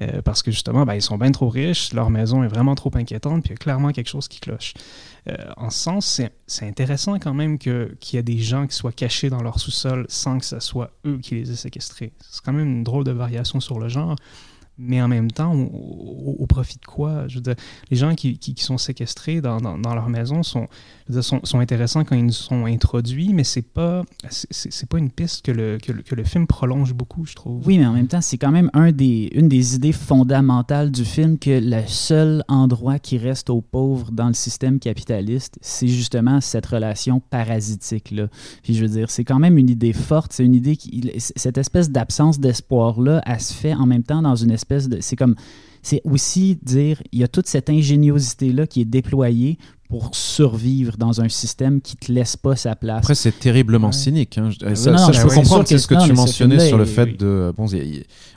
Euh, 0.00 0.22
parce 0.22 0.42
que 0.42 0.50
justement, 0.50 0.86
ben, 0.86 0.94
ils 0.94 1.02
sont 1.02 1.18
bien 1.18 1.30
trop 1.30 1.50
riches, 1.50 1.92
leur 1.92 2.08
maison 2.08 2.42
est 2.42 2.48
vraiment 2.48 2.74
trop 2.74 2.90
inquiétante, 2.94 3.42
puis 3.42 3.50
il 3.50 3.52
y 3.52 3.54
a 3.54 3.58
clairement 3.58 3.90
quelque 3.90 4.08
chose 4.08 4.28
qui 4.28 4.40
cloche. 4.40 4.72
Euh, 5.28 5.36
en 5.58 5.68
ce 5.68 5.78
sens, 5.78 6.22
c'est 6.46 6.66
intéressant 6.66 7.18
quand 7.18 7.34
même 7.34 7.58
qu'il 7.58 7.90
y 8.14 8.16
a 8.16 8.22
des 8.22 8.38
gens 8.38 8.66
qui 8.66 8.74
soient 8.74 8.92
cachés 8.92 9.28
dans 9.28 9.42
leur 9.42 9.60
sous-sol 9.60 10.06
sans 10.08 10.38
que 10.38 10.46
ce 10.46 10.60
soit 10.60 10.92
eux 11.06 11.18
qui 11.18 11.34
les 11.34 11.50
aient 11.50 11.56
séquestrés. 11.56 12.12
C'est 12.30 12.42
quand 12.42 12.54
même 12.54 12.66
une 12.66 12.84
drôle 12.84 13.04
de 13.04 13.10
variation 13.10 13.60
sur 13.60 13.78
le 13.78 13.88
genre 13.88 14.16
mais 14.80 15.00
en 15.02 15.08
même 15.08 15.30
temps, 15.30 15.52
au, 15.54 16.46
profit 16.46 16.78
de 16.78 16.86
quoi? 16.86 17.28
Je 17.28 17.36
veux 17.36 17.40
dire, 17.42 17.54
les 17.90 17.96
gens 17.96 18.14
qui, 18.14 18.38
qui, 18.38 18.54
sont 18.62 18.78
séquestrés 18.78 19.40
dans, 19.40 19.58
dans, 19.60 19.94
leur 19.94 20.08
maison 20.08 20.42
sont, 20.42 20.66
sont, 21.20 21.40
sont, 21.44 21.60
intéressants 21.60 22.04
quand 22.04 22.16
ils 22.16 22.32
sont 22.32 22.64
introduits, 22.64 23.32
mais 23.32 23.44
c'est 23.44 23.62
pas 23.62 24.02
c'est 24.30 24.88
pas 24.88 24.98
une 24.98 25.10
piste 25.10 25.44
que 25.44 25.52
le, 25.52 25.78
que 25.78 25.92
le, 25.92 26.02
que, 26.02 26.14
le, 26.14 26.24
film 26.24 26.46
prolonge 26.46 26.94
beaucoup, 26.94 27.26
je 27.26 27.34
trouve. 27.34 27.66
Oui, 27.66 27.78
mais 27.78 27.86
en 27.86 27.92
même 27.92 28.08
temps, 28.08 28.20
c'est 28.20 28.38
quand 28.38 28.50
même 28.50 28.70
un 28.72 28.90
des, 28.90 29.30
une 29.34 29.48
des 29.48 29.76
idées 29.76 29.92
fondamentales 29.92 30.90
du 30.90 31.04
film 31.04 31.38
que 31.38 31.60
le 31.62 31.86
seul 31.86 32.42
endroit 32.48 32.98
qui 32.98 33.18
reste 33.18 33.50
aux 33.50 33.60
pauvres 33.60 34.10
dans 34.10 34.28
le 34.28 34.34
système 34.34 34.78
capitaliste, 34.78 35.58
c'est 35.60 35.88
justement 35.88 36.40
cette 36.40 36.66
relation 36.66 37.20
parasitique-là. 37.20 38.28
Puis 38.62 38.74
je 38.74 38.82
veux 38.82 38.88
dire, 38.88 39.10
c'est 39.10 39.24
quand 39.24 39.38
même 39.38 39.58
une 39.58 39.70
idée 39.70 39.92
forte, 39.92 40.32
c'est 40.32 40.44
une 40.44 40.54
idée 40.54 40.76
qui... 40.76 41.12
Cette 41.18 41.58
espèce 41.58 41.90
d'absence 41.90 42.40
d'espoir-là, 42.40 43.20
elle 43.26 43.40
se 43.40 43.52
fait 43.52 43.74
en 43.74 43.86
même 43.86 44.02
temps 44.02 44.22
dans 44.22 44.36
une 44.36 44.50
espèce 44.50 44.69
c'est 45.00 45.16
comme. 45.16 45.34
C'est 45.82 46.02
aussi 46.04 46.58
dire, 46.62 47.02
il 47.10 47.20
y 47.20 47.24
a 47.24 47.28
toute 47.28 47.46
cette 47.46 47.70
ingéniosité-là 47.70 48.66
qui 48.66 48.82
est 48.82 48.84
déployée 48.84 49.56
pour 49.88 50.14
survivre 50.14 50.98
dans 50.98 51.22
un 51.22 51.30
système 51.30 51.80
qui 51.80 51.96
te 51.96 52.12
laisse 52.12 52.36
pas 52.36 52.54
sa 52.54 52.76
place. 52.76 52.98
Après, 52.98 53.14
c'est 53.14 53.38
terriblement 53.38 53.90
cynique. 53.90 54.36
Hein. 54.36 54.50
Ça, 54.74 55.10
je 55.10 55.22
peux 55.22 55.34
comprendre 55.34 55.66
ce 55.66 55.86
que 55.86 56.06
tu 56.06 56.12
mentionnais 56.12 56.68
sur 56.68 56.76
le 56.76 56.84
fait 56.84 57.16
de. 57.18 57.52
Bon, 57.56 57.66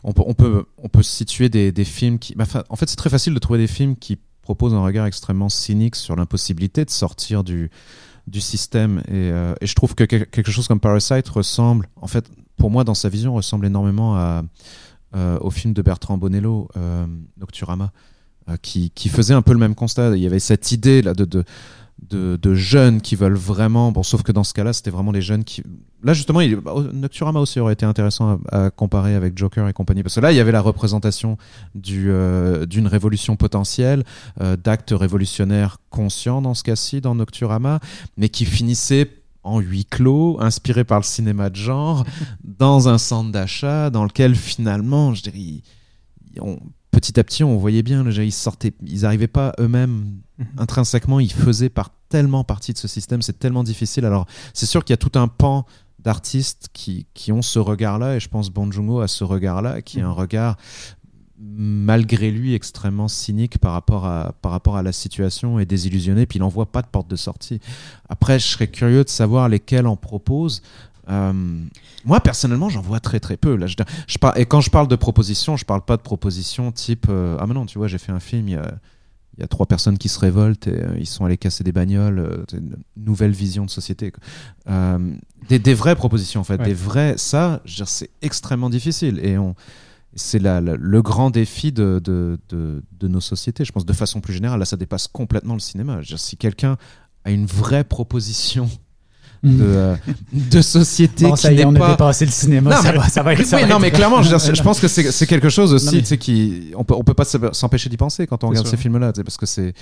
on, 0.05 0.13
peut, 0.13 0.23
on, 0.25 0.33
peut, 0.33 0.65
on 0.77 0.87
peut 0.87 1.03
situer 1.03 1.49
des, 1.49 1.73
des 1.73 1.83
films 1.83 2.17
qui. 2.17 2.33
Bah, 2.33 2.45
en 2.69 2.75
fait, 2.77 2.89
c'est 2.89 2.95
très 2.95 3.09
facile 3.09 3.33
de 3.33 3.39
trouver 3.39 3.59
des 3.59 3.67
films 3.67 3.97
qui 3.97 4.17
proposent 4.41 4.73
un 4.73 4.83
regard 4.83 5.05
extrêmement 5.05 5.49
cynique 5.49 5.95
sur 5.97 6.15
l'impossibilité 6.15 6.85
de 6.85 6.91
sortir 6.91 7.43
du 7.43 7.69
du 8.27 8.41
système. 8.41 8.99
Et, 9.07 9.11
euh, 9.31 9.53
et, 9.61 9.67
je 9.67 9.75
trouve 9.75 9.95
que 9.95 10.03
quelque 10.03 10.51
chose 10.51 10.67
comme 10.67 10.79
Parasite 10.79 11.27
ressemble, 11.29 11.89
en 12.01 12.07
fait, 12.07 12.25
pour 12.57 12.71
moi, 12.71 12.83
dans 12.83 12.93
sa 12.93 13.09
vision, 13.09 13.33
ressemble 13.33 13.65
énormément 13.65 14.15
à, 14.15 14.43
au 15.13 15.51
film 15.51 15.73
de 15.73 15.81
Bertrand 15.81 16.17
Bonello, 16.17 16.69
euh, 16.77 17.05
Nocturama, 17.37 17.91
qui, 18.61 18.91
qui, 18.91 19.09
faisait 19.09 19.33
un 19.33 19.41
peu 19.41 19.53
le 19.53 19.59
même 19.59 19.75
constat. 19.75 20.15
Il 20.15 20.21
y 20.21 20.25
avait 20.25 20.39
cette 20.39 20.71
idée 20.71 21.01
là 21.01 21.13
de, 21.13 21.45
de 22.09 22.53
jeunes 22.55 23.01
qui 23.01 23.15
veulent 23.15 23.35
vraiment. 23.35 23.91
Bon, 23.91 24.03
sauf 24.03 24.23
que 24.23 24.31
dans 24.31 24.43
ce 24.43 24.53
cas-là, 24.53 24.73
c'était 24.73 24.91
vraiment 24.91 25.11
les 25.11 25.21
jeunes 25.21 25.43
qui. 25.43 25.63
Là, 26.03 26.13
justement. 26.13 26.39
Bah, 26.61 26.73
Nocturama 26.91 27.39
aussi 27.39 27.59
aurait 27.59 27.73
été 27.73 27.85
intéressant 27.85 28.39
à, 28.51 28.69
comparer 28.69 29.15
avec 29.15 29.37
Joker 29.37 29.67
et 29.67 29.73
compagnie. 29.73 30.03
Parce 30.03 30.15
que 30.15 30.19
là, 30.19 30.31
il 30.31 30.35
y 30.35 30.41
avait 30.41 30.51
la 30.51 30.61
représentation 30.61 31.37
du, 31.75 32.07
euh, 32.09 32.65
d'une 32.65 32.87
révolution 32.87 33.35
potentielle, 33.35 34.03
euh, 34.41 34.57
d'actes 34.57 34.93
révolutionnaires 34.95 35.77
conscients 35.89 36.41
dans 36.41 36.53
ce 36.53 36.63
cas-ci, 36.63 37.01
dans 37.01 37.15
Nocturama, 37.15 37.79
mais 38.17 38.29
qui 38.29 38.45
finissait 38.45 39.09
en 39.43 39.59
huis 39.59 39.85
clos, 39.85 40.37
inspiré 40.39 40.83
par 40.83 40.99
le 40.99 41.03
cinéma 41.03 41.49
de 41.49 41.55
genre, 41.55 42.05
dans 42.43 42.87
un 42.89 42.97
centre 42.97 43.31
d'achat 43.31 43.89
dans 43.89 44.03
lequel 44.03 44.35
finalement, 44.35 45.13
je 45.13 45.23
dirais, 45.23 45.61
on, 46.39 46.59
petit 46.91 47.19
à 47.19 47.23
petit, 47.23 47.43
on 47.43 47.57
voyait 47.57 47.83
bien, 47.83 48.09
ils 48.09 48.31
sortaient, 48.31 48.73
ils 48.85 49.01
n'arrivaient 49.01 49.27
pas 49.27 49.53
eux-mêmes 49.59 50.21
mhm. 50.37 50.45
intrinsèquement, 50.57 51.19
ils 51.19 51.33
faisaient 51.33 51.69
par, 51.69 51.89
tellement 52.09 52.43
partie 52.43 52.73
de 52.73 52.77
ce 52.77 52.87
système, 52.87 53.21
c'est 53.21 53.39
tellement 53.39 53.63
difficile. 53.63 54.05
Alors, 54.05 54.27
c'est 54.53 54.67
sûr 54.67 54.85
qu'il 54.85 54.93
y 54.93 54.95
a 54.95 54.97
tout 54.97 55.17
un 55.17 55.27
pan 55.27 55.65
d'artistes 55.99 56.69
qui, 56.73 57.07
qui 57.13 57.31
ont 57.31 57.41
ce 57.41 57.59
regard-là, 57.59 58.15
et 58.15 58.19
je 58.19 58.29
pense 58.29 58.49
Bon 58.49 58.69
a 58.99 59.07
ce 59.07 59.23
regard-là, 59.23 59.81
qui 59.81 59.99
est 59.99 60.03
un 60.03 60.09
mhm. 60.09 60.13
regard 60.13 60.57
malgré 61.43 62.31
lui 62.31 62.53
extrêmement 62.53 63.07
cynique 63.07 63.57
par 63.57 63.73
rapport 63.73 64.05
à, 64.05 64.33
par 64.41 64.51
rapport 64.51 64.77
à 64.77 64.83
la 64.83 64.91
situation 64.91 65.59
et 65.59 65.65
désillusionné, 65.65 66.25
puis 66.25 66.37
il 66.37 66.41
n'en 66.41 66.47
voit 66.47 66.67
pas 66.67 66.81
de 66.81 66.87
porte 66.87 67.09
de 67.09 67.15
sortie. 67.15 67.59
Après, 68.09 68.39
je 68.39 68.47
serais 68.47 68.67
curieux 68.67 69.03
de 69.03 69.09
savoir 69.09 69.49
lesquels 69.49 69.87
en 69.87 69.95
propose. 69.95 70.61
Euh, 71.09 71.33
moi, 72.05 72.21
personnellement, 72.21 72.69
j'en 72.69 72.81
vois 72.81 72.99
très 72.99 73.19
très 73.19 73.35
peu. 73.35 73.55
Là, 73.55 73.67
je, 73.67 73.75
je 74.07 74.17
et 74.35 74.45
quand 74.45 74.61
je 74.61 74.69
parle 74.69 74.87
de 74.87 74.95
propositions, 74.95 75.57
je 75.57 75.65
parle 75.65 75.83
pas 75.83 75.97
de 75.97 76.01
propositions 76.01 76.71
type 76.71 77.07
euh, 77.09 77.37
Ah, 77.39 77.47
mais 77.47 77.53
non, 77.53 77.65
tu 77.65 77.77
vois, 77.77 77.87
j'ai 77.87 77.97
fait 77.97 78.13
un 78.13 78.21
film, 78.21 78.47
il 78.47 78.53
y 78.53 78.57
a, 78.57 78.75
il 79.37 79.41
y 79.41 79.43
a 79.43 79.47
trois 79.47 79.65
personnes 79.65 79.97
qui 79.97 80.07
se 80.07 80.19
révoltent 80.19 80.67
et 80.67 80.81
euh, 80.81 80.95
ils 80.97 81.07
sont 81.07 81.25
allés 81.25 81.37
casser 81.37 81.63
des 81.65 81.73
bagnoles. 81.73 82.45
une 82.53 82.77
nouvelle 82.95 83.31
vision 83.31 83.65
de 83.65 83.69
société. 83.69 84.13
Des, 85.49 85.59
des, 85.59 85.73
vraies 85.73 85.95
propositions, 85.95 86.39
en 86.39 86.45
fait. 86.45 86.57
Des 86.59 86.73
vrais. 86.73 87.15
Ça, 87.17 87.61
c'est 87.85 88.11
extrêmement 88.21 88.69
difficile. 88.69 89.19
Et 89.21 89.37
on. 89.37 89.55
C'est 90.15 90.39
le 90.39 91.01
grand 91.01 91.29
défi 91.29 91.71
de, 91.71 91.99
de, 92.03 92.39
de, 92.49 92.83
de, 92.99 93.07
nos 93.07 93.21
sociétés. 93.21 93.65
Je 93.65 93.71
pense 93.71 93.85
de 93.85 93.93
façon 93.93 94.21
plus 94.21 94.33
générale, 94.33 94.59
là, 94.59 94.65
ça 94.65 94.77
dépasse 94.77 95.07
complètement 95.07 95.53
le 95.53 95.59
cinéma. 95.59 95.99
si 96.17 96.37
quelqu'un 96.37 96.77
a 97.25 97.31
une 97.31 97.45
vraie 97.45 97.83
proposition 97.83 98.69
de, 99.43 99.61
euh, 99.61 99.95
de 100.31 100.61
société 100.61 101.25
bon, 101.25 101.35
ça 101.35 101.49
qui 101.49 101.65
n'est 101.65 101.79
pas... 101.79 101.91
dépassé 101.91 102.25
le 102.25 102.31
cinéma, 102.31 102.75
non, 102.75 102.81
ça, 102.81 102.91
mais... 102.91 102.97
va, 102.97 103.09
ça 103.09 103.23
va 103.23 103.33
être 103.33 103.45
Oui, 103.53 103.65
non, 103.67 103.79
mais 103.79 103.91
clairement, 103.91 104.21
je, 104.21 104.29
je, 104.53 104.63
pense 104.63 104.79
que 104.79 104.87
c'est 104.87 105.27
quelque 105.27 105.49
chose 105.49 105.73
aussi, 105.73 105.99
tu 105.99 106.05
sais, 106.05 106.17
qui... 106.17 106.71
On 106.75 106.83
peut, 106.83 106.95
on 106.95 107.03
peut 107.03 107.13
pas 107.13 107.25
s'empêcher 107.25 107.89
d'y 107.89 107.97
penser 107.97 108.25
quand 108.25 108.43
on 108.43 108.49
regarde 108.49 108.67
ces 108.67 108.77
films-là, 108.77 109.11
parce 109.13 109.37
que 109.37 109.45
c'est... 109.45 109.73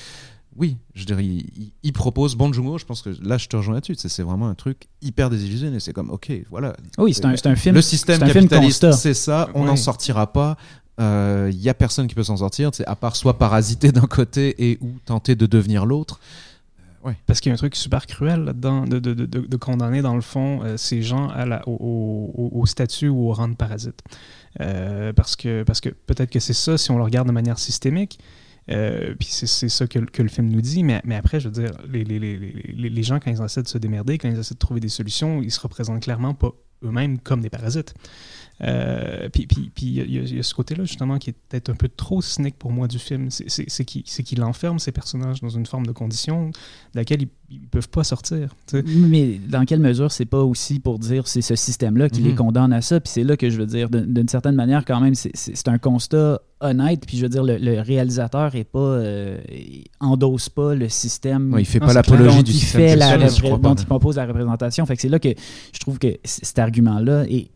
Oui, 0.58 0.78
je 0.96 1.06
dirais, 1.06 1.26
il, 1.26 1.72
il 1.82 1.94
propose 1.94 2.36
Bon 2.36 2.52
Joon-ho, 2.52 2.78
je 2.78 2.86
pense 2.86 3.02
que 3.02 3.10
là, 3.22 3.38
je 3.38 3.48
te 3.48 3.56
rejoins 3.56 3.76
là-dessus, 3.76 3.96
c'est 3.96 4.22
vraiment 4.22 4.50
un 4.50 4.56
truc 4.56 4.90
hyper 5.02 5.30
désillusionné, 5.30 5.80
c'est 5.80 5.94
comme, 5.94 6.10
ok, 6.10 6.32
voilà. 6.50 6.76
Oui, 6.98 7.14
c'est 7.14 7.26
un, 7.26 7.36
un, 7.46 7.56
film... 7.56 7.76
Le 7.76 7.82
système 7.82 8.20
capitaliste, 8.20 8.92
c'est 8.92 9.14
ça, 9.14 9.50
on 9.54 9.66
n'en 9.66 9.78
sortira 9.78 10.32
pas, 10.34 10.58
il 10.98 11.04
euh, 11.04 11.52
y 11.54 11.70
a 11.70 11.74
personne 11.74 12.08
qui 12.08 12.16
peut 12.16 12.24
s'en 12.24 12.38
sortir, 12.38 12.70
à 12.86 12.96
part 12.96 13.16
soit 13.16 13.38
parasiter 13.38 13.92
d'un 13.92 14.02
côté 14.02 14.72
et 14.72 14.78
ou 14.82 14.92
tenter 15.06 15.36
de 15.36 15.46
devenir 15.46 15.86
l'autre. 15.86 16.20
Parce 17.26 17.40
qu'il 17.40 17.50
y 17.50 17.52
a 17.52 17.56
un 17.56 17.58
truc 17.58 17.76
super 17.76 18.06
cruel 18.06 18.44
là-dedans, 18.44 18.86
de, 18.86 19.00
de, 19.00 19.14
de, 19.14 19.26
de, 19.26 19.58
condamner 19.58 20.04
dans 20.04 20.14
le 20.14 20.22
fond 20.22 20.62
euh, 20.64 20.78
ces 20.78 21.02
gens 21.02 21.30
à 21.30 21.48
la, 21.48 21.68
au, 21.68 22.52
au, 22.54 22.66
statut 22.68 23.10
ou 23.10 23.30
au 23.30 23.34
rang 23.34 23.48
de 23.48 23.56
parasite. 23.56 24.00
Euh, 24.60 25.12
parce 25.12 25.36
que, 25.36 25.64
parce 25.64 25.82
que 25.82 25.90
peut-être 25.90 26.30
que 26.30 26.40
c'est 26.40 26.54
ça 26.54 26.78
si 26.78 26.92
on 26.92 26.98
le 26.98 27.04
regarde 27.04 27.28
de 27.28 27.34
manière 27.34 27.58
systémique. 27.58 28.20
Euh, 28.70 29.16
puis 29.18 29.28
c'est 29.30 29.70
ça 29.70 29.88
que, 29.88 30.00
le 30.00 30.30
film 30.30 30.50
nous 30.50 30.62
dit, 30.62 30.84
mais, 30.84 31.02
mais 31.04 31.16
après, 31.16 31.40
je 31.40 31.50
veux 31.50 31.54
dire, 31.54 31.72
les, 31.90 32.04
les, 32.04 32.20
les, 32.20 32.90
les, 32.90 33.04
gens, 33.04 33.20
quand 33.20 33.32
ils 33.32 33.42
essaient 33.42 33.64
de 33.64 33.68
se 33.68 33.78
démerder, 33.78 34.18
quand 34.18 34.30
ils 34.30 34.38
essaient 34.38 34.54
de 34.54 34.60
trouver 34.60 34.80
des 34.80 34.90
solutions, 34.90 35.42
ils 35.42 35.52
se 35.52 35.60
représentent 35.60 36.04
clairement 36.04 36.34
pas 36.34 36.52
eux-mêmes 36.84 37.20
comme 37.20 37.42
des 37.42 37.50
parasites. 37.50 37.94
Euh, 38.64 39.30
puis 39.30 39.48
il 39.82 40.34
y, 40.36 40.40
a 40.40 40.44
ce 40.44 40.54
côté-là, 40.54 40.84
justement, 40.84 41.18
qui 41.18 41.32
est 41.32 41.38
peut-être 41.50 41.70
un 41.70 41.76
peu 41.76 41.90
trop 41.90 42.22
cynique 42.22 42.58
pour 42.58 42.72
moi 42.72 42.88
du 42.88 43.00
film. 43.00 43.30
C'est 43.32 43.86
qu'il 43.86 44.44
enferme 44.44 44.80
ces 44.80 44.92
personnages 44.92 45.42
dans 45.42 45.50
une 45.50 45.66
forme 45.66 45.86
de 45.88 45.92
condition 45.92 46.50
de 46.50 46.56
laquelle 46.94 47.24
ils 47.24 47.30
ne 47.60 47.68
peuvent 47.68 47.90
pas 47.90 48.04
sortir. 48.04 48.56
Mais 48.86 49.40
dans 49.50 49.66
quelle 49.66 49.80
mesure 49.80 50.12
c'est 50.12 50.26
pas 50.26 50.42
aussi 50.42 50.80
pour 50.80 51.00
dire 51.00 51.28
c'est 51.28 51.42
ce 51.42 51.56
système-là 51.56 52.10
qui 52.10 52.22
les 52.22 52.32
mhm. 52.32 52.38
condamne 52.38 52.74
à 52.74 52.82
ça? 52.82 53.00
Puis 53.00 53.12
c'est 53.12 53.24
là 53.24 53.38
que 53.38 53.50
je 53.50 53.58
veux 53.58 53.66
dire, 53.66 53.90
d'une 53.90 54.28
certaine 54.28 54.56
manière, 54.56 54.86
quand 54.86 55.00
même, 55.00 55.16
c'est 55.16 55.68
un 55.68 55.78
constat 55.78 56.42
honnête. 56.60 57.06
Puis 57.06 57.18
je 57.18 57.24
veux 57.24 57.30
dire, 57.30 57.44
le, 57.44 57.82
réalisateur 57.82 58.56
est 58.56 58.64
pas, 58.64 58.80
euh, 58.80 59.40
endosse 60.00 60.50
pas 60.50 60.76
le 60.76 60.90
système. 60.90 61.56
il 61.58 61.66
fait 61.66 61.80
pas 61.80 61.94
l'apologie 61.94 62.44
du 62.44 62.54
système. 62.54 63.00
Fait 63.00 63.58
dont 63.60 63.76
il 63.76 63.86
propose 63.86 64.18
la 64.18 64.26
représentation. 64.26 64.86
Fait 64.86 64.96
que 64.96 65.02
c'est 65.02 65.10
là 65.10 65.20
que 65.20 65.30
je 65.74 65.80
trouve 65.80 66.00
que 66.00 66.18
cet 66.24 66.60
argument-là 66.60 67.26
est 67.28 67.50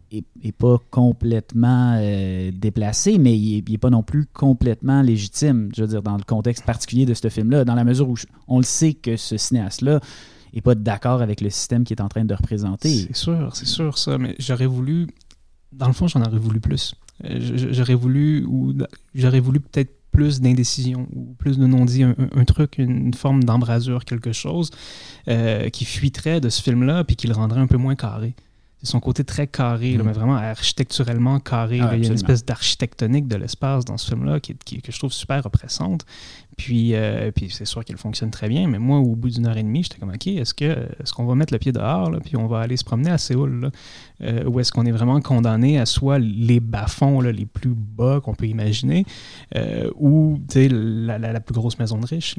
est, 0.44 0.52
pas 0.52 0.78
complètement 0.92 1.98
euh, 2.00 2.52
déplacé, 2.54 3.18
mais 3.18 3.38
il 3.38 3.64
n'est 3.70 3.78
pas 3.78 3.90
non 3.90 4.04
plus 4.04 4.26
complètement 4.26 5.02
légitime, 5.02 5.70
je 5.76 5.82
veux 5.82 5.88
dire, 5.88 6.02
dans 6.02 6.18
le 6.18 6.24
contexte 6.24 6.66
particulier 6.66 7.06
de 7.06 7.14
ce 7.14 7.30
film-là, 7.30 7.66
dans 7.66 7.76
la 7.76 7.84
mesure 7.84 8.10
où 8.10 8.16
on 8.48 8.58
le 8.58 8.64
sait 8.64 8.94
que 8.94 9.18
ce 9.18 9.38
cinéaste-là 9.86 10.00
n'est 10.54 10.62
pas 10.62 10.76
d'accord 10.76 11.22
avec 11.22 11.42
le 11.42 11.50
système 11.50 11.84
qu'il 11.84 11.98
est 11.98 12.02
en 12.02 12.08
train 12.08 12.26
de 12.26 12.34
représenter. 12.34 12.90
C'est 13.08 13.16
sûr, 13.16 13.50
c'est 13.54 13.68
sûr 13.68 13.98
ça, 13.98 14.18
mais 14.18 14.36
j'aurais 14.40 14.68
voulu, 14.68 15.08
dans 15.72 15.88
le 15.88 15.94
fond, 15.94 16.08
j'en 16.08 16.22
aurais 16.22 16.38
voulu 16.38 16.60
plus. 16.60 16.96
Euh, 17.26 17.40
j'aurais 17.72 17.96
voulu, 17.96 18.46
ou 18.46 18.74
j'aurais 19.14 19.42
voulu 19.42 19.60
peut-être 19.60 19.92
plus 20.12 20.40
d'indécision 20.40 21.08
ou 21.14 21.36
plus 21.38 21.58
de 21.58 21.68
non-dit, 21.68 22.04
un, 22.04 22.46
truc, 22.46 22.78
une 22.78 23.14
forme 23.14 23.44
d'embrasure, 23.44 24.06
quelque 24.06 24.32
chose 24.32 24.72
euh, 25.28 25.68
qui 25.70 25.84
fuiterait 25.84 26.40
de 26.40 26.48
ce 26.48 26.62
film-là 26.62 27.04
puis 27.04 27.18
qui 27.18 27.28
le 27.28 27.34
rendrait 27.34 27.60
un 27.60 27.68
peu 27.68 27.78
moins 27.78 27.96
carré 27.96 28.34
son 28.86 29.00
côté 29.00 29.24
très 29.24 29.48
carré, 29.48 29.98
mm. 29.98 30.04
mais 30.04 30.14
vraiment 30.14 30.36
architecturellement 30.36 31.40
carré. 31.40 31.78
il 31.78 31.84
y 31.84 31.86
a 31.86 31.96
une 31.96 32.14
espèce 32.14 32.46
d'architectonique 32.46 33.28
de 33.28 33.36
l'espace 33.36 33.86
dans 33.86 33.98
ce 33.98 34.08
film-là 34.08 34.40
qui, 34.40 34.56
que 34.56 34.92
je 34.92 34.98
trouve 34.98 35.12
super 35.12 35.46
oppressante. 35.46 36.06
Puis, 36.58 36.96
euh, 36.96 37.32
puis 37.32 37.50
c'est 37.50 37.66
sûr 37.66 37.84
qu'elle 37.84 37.98
fonctionne 37.98 38.32
très 38.32 38.48
bien, 38.48 38.68
mais 38.68 38.80
moi, 38.80 39.00
au 39.00 39.16
bout 39.16 39.30
d'une 39.30 39.46
heure 39.46 39.58
et 39.58 39.64
demie, 39.64 39.84
j'étais 39.84 39.98
comme, 39.98 40.12
OK, 40.12 40.28
est-ce 40.28 40.54
que 40.54 40.64
est-ce 40.64 41.14
qu'on 41.14 41.26
va 41.26 41.36
mettre 41.36 41.54
le 41.54 41.60
pied 41.60 41.72
dehors, 41.72 42.12
puis 42.24 42.38
on 42.38 42.48
va 42.48 42.62
aller 42.62 42.78
se 42.78 42.84
promener 42.84 43.12
à 43.12 43.18
Séoul, 43.18 43.72
euh, 44.22 44.46
ou 44.46 44.60
est-ce 44.60 44.72
qu'on 44.72 44.86
est 44.86 44.92
vraiment 44.92 45.20
condamné 45.22 45.80
à 45.80 45.86
soit 45.86 46.20
les 46.20 46.60
bas-fonds 46.60 47.22
les 47.22 47.46
plus 47.46 47.74
bas 47.76 48.22
qu'on 48.22 48.36
peut 48.36 48.48
imaginer, 48.48 49.06
euh, 49.56 49.90
ou 49.96 50.40
la, 50.56 51.18
la, 51.18 51.40
plus 51.40 51.54
grosse 51.54 51.78
maison 51.80 51.98
de 51.98 52.06
riche. 52.06 52.36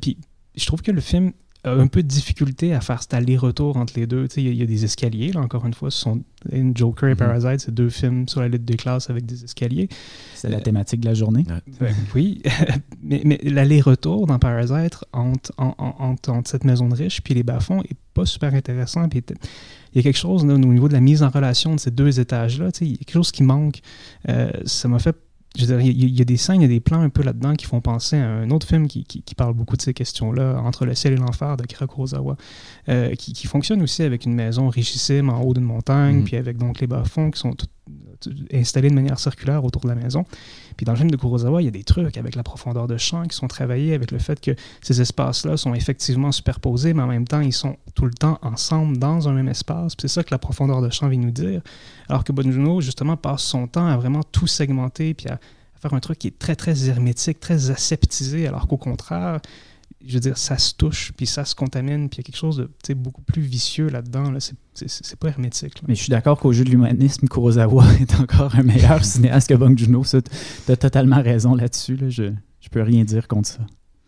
puis 0.00 0.16
je 0.54 0.66
trouve 0.66 0.82
que 0.82 0.90
le 0.90 1.00
film 1.00 1.32
un 1.66 1.86
peu 1.86 2.02
de 2.02 2.08
difficulté 2.08 2.74
à 2.74 2.80
faire 2.80 3.02
cet 3.02 3.14
aller-retour 3.14 3.76
entre 3.76 3.94
les 3.96 4.06
deux. 4.06 4.28
Il 4.36 4.54
y, 4.54 4.62
a 4.62 4.66
des 4.66 4.84
escaliers, 4.84 5.32
là, 5.32 5.40
encore 5.40 5.66
une 5.66 5.74
fois. 5.74 5.90
Ce 5.90 5.98
sont 5.98 6.22
Joker 6.74 7.08
et 7.08 7.12
mhm. 7.12 7.18
Parasite, 7.18 7.60
c'est 7.60 7.74
deux 7.74 7.88
films 7.88 8.28
sur 8.28 8.40
la 8.40 8.48
lutte 8.48 8.64
des 8.64 8.76
classes 8.76 9.10
avec 9.10 9.26
des 9.26 9.44
escaliers. 9.44 9.88
C'est 10.34 10.48
la 10.48 10.60
thématique 10.60 11.00
de 11.00 11.06
la 11.06 11.14
journée. 11.14 11.44
oui, 12.14 12.42
mais, 13.02 13.22
mais 13.24 13.38
l'aller-retour 13.42 14.26
dans 14.26 14.38
Parasite 14.38 15.04
entre, 15.12 15.52
entre, 15.58 16.42
cette 16.44 16.64
maison 16.64 16.88
de 16.88 16.94
riche 16.94 17.20
puis 17.22 17.34
les 17.34 17.42
bas-fonds 17.42 17.82
est 17.82 17.96
pas 18.14 18.26
super 18.26 18.54
intéressant. 18.54 19.08
Puis 19.08 19.22
il 19.28 19.96
y 19.96 20.00
a 20.00 20.02
quelque 20.02 20.18
chose 20.18 20.44
au 20.44 20.58
niveau 20.58 20.88
de 20.88 20.92
la 20.92 21.00
mise 21.00 21.22
en 21.22 21.30
relation 21.30 21.74
de 21.74 21.80
ces 21.80 21.90
deux 21.90 22.20
étages-là. 22.20 22.70
Il 22.80 22.90
y 22.90 22.94
a 22.94 22.96
quelque 22.98 23.12
chose 23.12 23.32
qui 23.32 23.42
manque. 23.42 23.80
Euh, 24.28 24.50
ça 24.64 24.88
m'a 24.88 24.98
fait 24.98 25.16
il 25.58 26.18
y, 26.18 26.22
a 26.22 26.24
des 26.24 26.36
scènes, 26.36 26.56
il 26.56 26.62
y 26.62 26.64
a 26.64 26.68
des 26.68 26.80
plans 26.80 27.00
un 27.00 27.08
peu 27.08 27.22
là-dedans 27.22 27.54
qui 27.54 27.66
font 27.66 27.80
penser 27.80 28.16
à 28.16 28.28
un 28.28 28.50
autre 28.50 28.66
film 28.66 28.88
qui, 28.88 29.04
qui, 29.04 29.34
parle 29.34 29.54
beaucoup 29.54 29.76
de 29.76 29.82
ces 29.82 29.94
questions-là, 29.94 30.60
Entre 30.60 30.86
le 30.86 30.94
ciel 30.94 31.14
et 31.14 31.16
l'enfer 31.16 31.56
de 31.56 31.64
Kira 31.64 31.86
Kurosawa, 31.86 32.36
euh, 32.88 33.14
qui, 33.14 33.32
qui, 33.32 33.46
fonctionne 33.46 33.82
aussi 33.82 34.02
avec 34.02 34.24
une 34.24 34.34
maison 34.34 34.68
richissime 34.68 35.30
en 35.30 35.40
haut 35.40 35.54
d'une 35.54 35.64
montagne, 35.64 36.20
mm. 36.20 36.24
puis 36.24 36.36
avec 36.36 36.58
donc 36.58 36.80
les 36.80 36.86
bas-fonds 36.86 37.30
qui 37.30 37.40
sont 37.40 37.54
installés 38.52 38.90
de 38.90 38.94
manière 38.94 39.18
circulaire 39.18 39.64
autour 39.64 39.82
de 39.82 39.88
la 39.88 39.94
maison. 39.94 40.24
Puis 40.76 40.84
dans 40.84 40.92
le 40.92 40.98
film 40.98 41.10
de 41.10 41.16
Kurosawa, 41.16 41.62
il 41.62 41.66
y 41.66 41.68
a 41.68 41.72
des 41.72 41.84
trucs 41.84 42.16
avec 42.16 42.34
la 42.34 42.42
profondeur 42.42 42.86
de 42.86 42.96
champ 42.96 43.24
qui 43.24 43.36
sont 43.36 43.46
travaillés 43.46 43.94
avec 43.94 44.10
le 44.10 44.18
fait 44.18 44.40
que 44.40 44.52
ces 44.82 45.00
espaces-là 45.00 45.56
sont 45.56 45.74
effectivement 45.74 46.32
superposés, 46.32 46.94
mais 46.94 47.02
en 47.02 47.06
même 47.06 47.26
temps, 47.26 47.40
ils 47.40 47.52
sont 47.52 47.76
tout 47.94 48.04
le 48.04 48.12
temps 48.12 48.38
ensemble 48.42 48.98
dans 48.98 49.28
un 49.28 49.32
même 49.32 49.48
espace. 49.48 49.94
C'est 50.00 50.08
ça 50.08 50.22
que 50.22 50.30
la 50.30 50.38
profondeur 50.38 50.82
de 50.82 50.90
champ 50.90 51.08
vient 51.08 51.20
nous 51.20 51.30
dire. 51.30 51.60
Alors 52.08 52.24
que 52.24 52.32
Bonjuno, 52.32 52.80
justement, 52.80 53.16
passe 53.16 53.42
son 53.42 53.66
temps 53.66 53.86
à 53.86 53.96
vraiment 53.96 54.22
tout 54.22 54.46
segmenter, 54.46 55.14
puis 55.14 55.28
à, 55.28 55.38
faire 55.80 55.94
un 55.94 56.00
truc 56.00 56.18
qui 56.18 56.28
est 56.28 56.38
très, 56.38 56.56
très 56.56 56.88
hermétique, 56.88 57.38
très 57.38 57.70
aseptisé, 57.70 58.46
alors 58.46 58.66
qu'au 58.66 58.78
contraire, 58.78 59.40
je 60.06 60.14
veux 60.14 60.20
dire, 60.20 60.38
ça 60.38 60.58
se 60.58 60.74
touche, 60.74 61.12
puis 61.16 61.26
ça 61.26 61.44
se 61.44 61.54
contamine, 61.54 62.08
puis 62.08 62.18
il 62.18 62.20
y 62.20 62.20
a 62.20 62.24
quelque 62.24 62.38
chose 62.38 62.68
de 62.88 62.94
beaucoup 62.94 63.22
plus 63.22 63.42
vicieux 63.42 63.88
là-dedans. 63.88 64.30
Là. 64.30 64.38
C'est 64.40 65.18
pas 65.18 65.28
hermétique. 65.28 65.82
Mais 65.88 65.94
je 65.94 66.02
suis 66.02 66.10
d'accord 66.10 66.38
qu'au 66.38 66.52
jeu 66.52 66.64
de 66.64 66.70
l'humanisme, 66.70 67.28
Kurosawa 67.28 67.84
est 68.00 68.20
encore 68.20 68.54
un 68.54 68.62
meilleur 68.62 69.04
cinéaste 69.04 69.48
que 69.48 69.54
Bong 69.54 69.76
Joon-ho. 69.76 70.04
Tu 70.04 70.72
as 70.72 70.76
totalement 70.76 71.22
raison 71.22 71.54
là-dessus. 71.54 71.96
Là. 71.96 72.08
Je, 72.08 72.32
je 72.60 72.68
peux 72.68 72.82
rien 72.82 73.04
dire 73.04 73.26
contre 73.28 73.48
ça. 73.48 73.60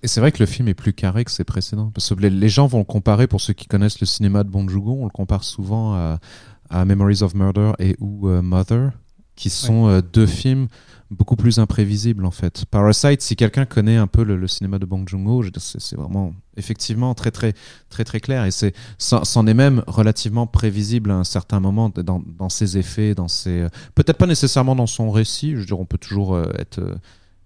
Et 0.03 0.07
c'est 0.07 0.21
vrai 0.21 0.31
que 0.31 0.39
le 0.39 0.47
film 0.47 0.69
est 0.69 0.75
plus 0.75 0.93
carré 0.93 1.25
que 1.25 1.31
ses 1.31 1.45
précédents. 1.45 1.91
Parce 1.93 2.15
que 2.15 2.21
les, 2.21 2.49
gens 2.49 2.67
vont 2.67 2.79
le 2.79 2.85
comparer, 2.85 3.27
pour 3.27 3.41
ceux 3.41 3.53
qui 3.53 3.67
connaissent 3.67 4.01
le 4.01 4.07
cinéma 4.07 4.45
de 4.45 4.49
Bong 4.49 4.71
Joon-ho, 4.71 4.99
on 5.01 5.05
le 5.05 5.11
compare 5.11 5.43
souvent 5.43 5.95
à, 5.95 6.85
Memories 6.85 7.23
of 7.23 7.35
Murder 7.35 7.73
et 7.79 7.97
ou 7.99 8.29
euh, 8.29 8.43
Mother, 8.43 8.93
qui 9.35 9.49
sont 9.49 9.89
euh, 9.89 10.03
deux 10.03 10.27
films 10.27 10.69
beaucoup 11.11 11.37
plus 11.37 11.59
imprévisibles 11.59 12.27
en 12.27 12.31
fait. 12.31 12.65
Parasite, 12.67 13.23
si 13.23 13.37
quelqu'un 13.37 13.65
connaît 13.65 13.97
un 13.97 14.07
peu 14.07 14.25
le, 14.25 14.47
cinéma 14.47 14.79
de 14.79 14.87
Bong 14.87 15.09
Joon-ho, 15.09 15.43
c'est 15.57 15.97
vraiment 15.97 16.35
effectivement 16.57 17.15
très 17.15 17.31
très 17.31 17.55
très 17.89 18.05
très 18.05 18.21
clair 18.21 18.45
et 18.45 18.51
c'est 18.51 18.75
c'en 18.99 19.47
est 19.47 19.55
même 19.55 19.83
relativement 19.87 20.47
prévisible 20.47 21.11
à 21.11 21.15
un 21.15 21.25
certain 21.25 21.61
moment 21.61 21.89
dans, 21.89 22.23
dans 22.27 22.49
ses 22.49 22.77
effets, 22.77 23.15
dans 23.15 23.29
ses 23.29 23.67
peut-être 23.95 24.19
pas 24.19 24.27
nécessairement 24.27 24.77
dans 24.77 24.87
son 24.87 25.11
récit. 25.11 25.53
Je 25.53 25.59
veux 25.59 25.67
dire, 25.67 25.81
on 25.81 25.87
peut 25.87 25.99
toujours 25.99 26.35
euh, 26.35 26.45
être 26.59 26.81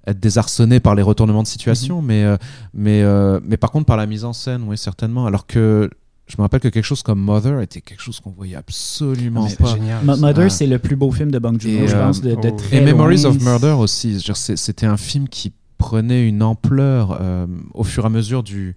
être 0.07 0.21
désarçonné 0.21 0.81
par 0.81 0.95
les 0.95 1.03
retournements 1.03 1.43
de 1.43 1.49
situation, 1.49 2.01
mhm. 2.01 2.07
mais, 2.07 2.25
euh, 2.25 2.37
mais, 2.75 3.03
euh, 3.03 3.41
mais 3.45 3.57
par 3.57 3.71
contre 3.71 3.87
par 3.87 3.97
la 3.97 4.07
mise 4.07 4.25
en 4.25 4.33
scène, 4.33 4.65
oui, 4.67 4.77
certainement. 4.77 5.27
Alors 5.27 5.47
que 5.47 5.91
je 6.27 6.37
me 6.39 6.43
rappelle 6.43 6.61
que 6.61 6.69
quelque 6.69 6.85
chose 6.85 7.03
comme 7.03 7.21
Mother 7.21 7.61
était 7.61 7.81
quelque 7.81 8.01
chose 8.01 8.21
qu'on 8.21 8.31
voyait 8.31 8.57
absolument 8.57 9.49
pas. 9.59 9.77
Mother, 10.03 10.51
c'est 10.51 10.67
le 10.67 10.79
plus 10.79 10.97
beau 10.97 11.11
film 11.11 11.31
de 11.31 11.39
Bong 11.39 11.61
Joon-ho, 11.61 11.87
je 11.87 11.97
pense, 11.97 12.21
de, 12.21 12.35
de 12.35 12.51
oh. 12.51 12.57
Et 12.71 12.81
Memories 12.81 13.27
of 13.27 13.41
Murder 13.43 13.77
aussi. 13.79 14.23
C'était 14.35 14.87
un 14.87 14.97
film 14.97 15.29
qui 15.29 15.53
prenait 15.79 16.27
une 16.27 16.43
ampleur 16.43 17.19
euh, 17.21 17.47
au 17.75 17.85
fur 17.85 18.05
et 18.05 18.07
à 18.07 18.11
mesure 18.11 18.43
du 18.43 18.75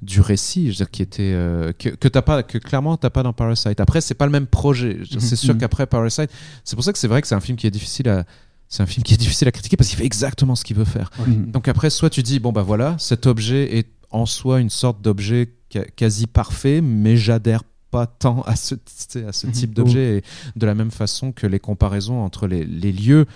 du 0.00 0.20
récit, 0.20 0.66
je 0.66 0.70
veux 0.70 0.76
dire, 0.76 0.90
qui 0.92 1.02
était 1.02 1.32
que, 1.76 1.88
que 1.88 2.06
t'as 2.06 2.22
pas, 2.22 2.44
que 2.44 2.58
clairement 2.58 2.96
t'as 2.96 3.10
pas 3.10 3.24
dans 3.24 3.32
Parasite. 3.32 3.80
Après, 3.80 4.00
c'est 4.00 4.14
pas 4.14 4.26
le 4.26 4.32
même 4.32 4.46
projet. 4.46 5.00
C'est 5.18 5.34
sûr 5.34 5.54
mhm. 5.54 5.60
qu'après 5.60 5.86
Parasite, 5.86 6.30
c'est 6.62 6.76
pour 6.76 6.84
ça 6.84 6.92
que 6.92 6.98
c'est 6.98 7.08
vrai 7.08 7.20
que 7.20 7.26
c'est 7.26 7.34
un 7.34 7.40
film 7.40 7.58
qui 7.58 7.66
est 7.66 7.72
difficile 7.72 8.08
à 8.08 8.24
c'est 8.68 8.82
un 8.82 8.86
film 8.86 9.02
qui 9.02 9.14
est 9.14 9.18
difficile 9.18 9.48
à 9.48 9.52
critiquer 9.52 9.76
parce 9.76 9.88
qu'il 9.88 9.98
fait 9.98 10.04
exactement 10.04 10.54
ce 10.54 10.64
qu'il 10.64 10.76
veut 10.76 10.84
faire. 10.84 11.10
Mm. 11.26 11.50
Donc 11.50 11.68
après, 11.68 11.90
soit 11.90 12.10
tu 12.10 12.22
dis, 12.22 12.38
bon 12.38 12.52
bah 12.52 12.62
voilà, 12.62 12.96
cet 12.98 13.26
objet 13.26 13.78
est 13.78 13.88
en 14.10 14.26
soi 14.26 14.60
une 14.60 14.70
sorte 14.70 15.00
d'objet 15.00 15.54
quasi 15.96 16.26
parfait, 16.26 16.80
mais 16.80 17.16
j'adhère 17.16 17.62
pas 17.90 18.06
tant 18.06 18.42
à 18.42 18.56
ce, 18.56 18.74
à 18.74 19.32
ce 19.32 19.46
mm-hmm. 19.46 19.50
type 19.50 19.74
d'objet. 19.74 20.18
Et 20.18 20.22
de 20.56 20.66
la 20.66 20.74
même 20.74 20.90
façon 20.90 21.32
que 21.32 21.46
les 21.46 21.58
comparaisons 21.58 22.22
entre 22.22 22.46
les, 22.46 22.64
les 22.64 22.92
lieux 22.92 23.26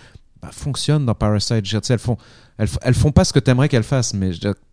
bah, 0.42 0.50
fonctionnent 0.52 1.06
dans 1.06 1.14
Parasite. 1.14 1.64
elles 1.90 1.98
font, 1.98 2.16
elles, 2.58 2.68
elles, 2.82 2.94
font 2.94 3.12
pas 3.12 3.24
ce 3.24 3.32
que 3.32 3.38
tu 3.38 3.50
aimerais 3.50 3.68
qu'elles 3.68 3.82
fassent, 3.82 4.14
mais 4.14 4.32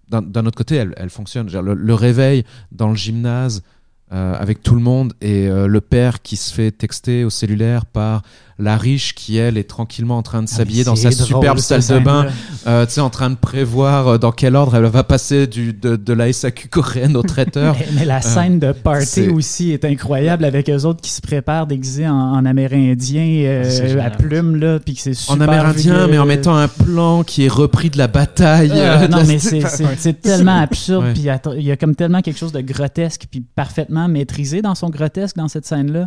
d'un 0.10 0.46
autre 0.46 0.58
côté, 0.58 0.76
elles, 0.76 0.94
elles 0.98 1.10
fonctionnent. 1.10 1.50
Le, 1.52 1.74
le, 1.74 1.94
réveil 1.94 2.44
dans 2.72 2.90
le 2.90 2.96
gymnase 2.96 3.64
euh, 4.12 4.34
avec 4.34 4.64
tout 4.64 4.74
le 4.74 4.82
monde 4.82 5.14
et 5.22 5.48
euh, 5.48 5.68
le 5.68 5.82
père 5.82 6.24
qui 6.24 6.36
se 6.36 6.52
fait 6.52 6.72
texter 6.72 7.24
au 7.24 7.30
cellulaire 7.30 7.86
par 7.86 8.24
la 8.60 8.78
riche 8.78 9.16
qui 9.16 9.38
elle 9.38 9.58
est 9.58 9.70
tranquillement 9.70 10.18
en 10.18 10.22
train 10.22 10.42
de 10.44 10.50
ah, 10.52 10.56
s'habiller 10.56 10.84
dans 10.84 10.96
sa 10.96 11.12
superbe 11.12 11.60
salle 11.60 11.82
de 11.82 12.00
bain, 12.00 12.28
euh, 12.68 12.86
tu 12.86 12.94
sais 12.94 13.02
en 13.02 13.10
train 13.10 13.30
de 13.30 13.36
prévoir 13.36 14.08
euh, 14.08 14.18
dans 14.18 14.32
quel 14.32 14.56
ordre 14.56 14.76
elle 14.76 14.84
va 14.84 15.04
passer 15.04 15.48
du 15.48 15.74
de, 15.74 15.96
de 15.96 16.14
la 16.14 16.32
SAQ 16.32 16.68
coréenne 16.68 17.16
au 17.16 17.24
traiteur. 17.24 17.76
mais, 17.94 18.06
la 18.06 18.22
scène 18.22 18.60
de 18.60 18.74
party 18.74 19.30
aussi 19.30 19.72
est 19.72 19.86
incroyable 19.86 20.44
avec 20.44 20.70
eux 20.70 20.86
autres 20.86 21.02
qui 21.02 21.12
se 21.12 21.22
préparent 21.22 21.68
déguisés 21.68 22.08
en, 22.08 22.14
en 22.14 22.46
amérindien 22.46 23.64
ah, 23.64 24.04
à 24.04 24.10
plumes 24.10 24.58
là, 24.58 24.80
puis 24.80 24.96
que 24.96 25.02
c'est 25.02 25.14
super. 25.14 25.38
En 25.38 25.42
amérindien, 25.42 26.08
mais 26.08 26.18
en 26.18 26.26
mettant 26.26 26.56
un 26.56 26.68
plan 26.68 27.24
qui 27.24 27.46
est 27.46 27.52
repris 27.52 27.90
de 27.90 27.98
la 27.98 28.08
bataille. 28.08 28.74
non 29.10 29.24
mais 29.26 29.40
c'est 29.40 30.22
tellement 30.22 30.60
absurde, 30.60 31.06
puis 31.14 31.24
il 31.58 31.64
y 31.64 31.72
a 31.72 31.78
comme 31.78 31.96
tellement 31.96 32.22
quelque 32.22 32.38
chose 32.38 32.52
de 32.52 32.62
grotesque 32.62 33.28
puis 33.32 33.42
parfaitement 33.42 34.08
maîtrisé 34.08 34.62
dans 34.62 34.76
son 34.76 34.90
grotesque 34.90 35.38
dans 35.38 35.48
cette 35.48 35.66
scène 35.66 35.92
là. 35.92 36.06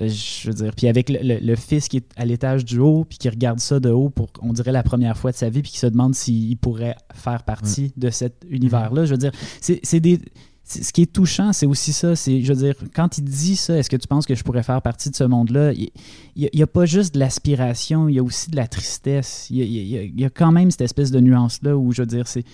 Euh, 0.00 0.08
je 0.08 0.48
veux 0.48 0.54
dire, 0.54 0.72
puis 0.76 0.88
avec 0.88 1.10
le, 1.10 1.56
fils 1.56 1.87
qui 1.88 1.98
est 1.98 2.06
à 2.16 2.24
l'étage 2.24 2.64
du 2.64 2.78
haut, 2.78 3.04
puis 3.08 3.18
qui 3.18 3.28
regarde 3.28 3.60
ça 3.60 3.80
de 3.80 3.90
haut 3.90 4.10
pour, 4.10 4.28
on 4.42 4.52
dirait, 4.52 4.72
la 4.72 4.82
première 4.82 5.16
fois 5.16 5.32
de 5.32 5.36
sa 5.36 5.48
vie, 5.48 5.62
puis 5.62 5.72
qui 5.72 5.78
se 5.78 5.86
demande 5.86 6.14
s'il 6.14 6.56
pourrait 6.56 6.96
faire 7.14 7.42
partie 7.42 7.92
de 7.96 8.10
cet 8.10 8.44
univers-là. 8.48 9.04
Je 9.04 9.12
veux 9.12 9.18
dire, 9.18 9.32
c'est 9.60 10.00
des 10.00 10.20
ce 10.68 10.92
qui 10.92 11.02
est 11.02 11.12
touchant, 11.12 11.52
c'est 11.52 11.66
aussi 11.66 11.92
ça. 11.92 12.14
C'est, 12.14 12.42
je 12.42 12.52
veux 12.52 12.58
dire, 12.58 12.74
quand 12.94 13.16
il 13.16 13.24
dit 13.24 13.56
ça, 13.56 13.78
est-ce 13.78 13.88
que 13.88 13.96
tu 13.96 14.06
penses 14.06 14.26
que 14.26 14.34
je 14.34 14.44
pourrais 14.44 14.62
faire 14.62 14.82
partie 14.82 15.08
de 15.08 15.16
ce 15.16 15.24
monde-là? 15.24 15.72
Il 15.72 15.90
n'y 16.36 16.62
a, 16.62 16.66
pas 16.66 16.84
juste 16.84 17.14
de 17.14 17.20
l'aspiration, 17.20 18.08
il 18.08 18.16
y 18.16 18.18
a 18.18 18.22
aussi 18.22 18.50
de 18.50 18.56
la 18.56 18.68
tristesse. 18.68 19.46
Il 19.48 19.56
y 19.56 19.96
a, 19.96 20.02
il 20.02 20.20
y 20.20 20.24
a 20.24 20.30
quand 20.30 20.52
même 20.52 20.70
cette 20.70 20.82
espèce 20.82 21.10
de 21.10 21.20
nuance-là 21.20 21.76
où, 21.76 21.92
je 21.92 22.02
veux 22.02 22.06
dire, 22.06 22.28
c'est, 22.28 22.44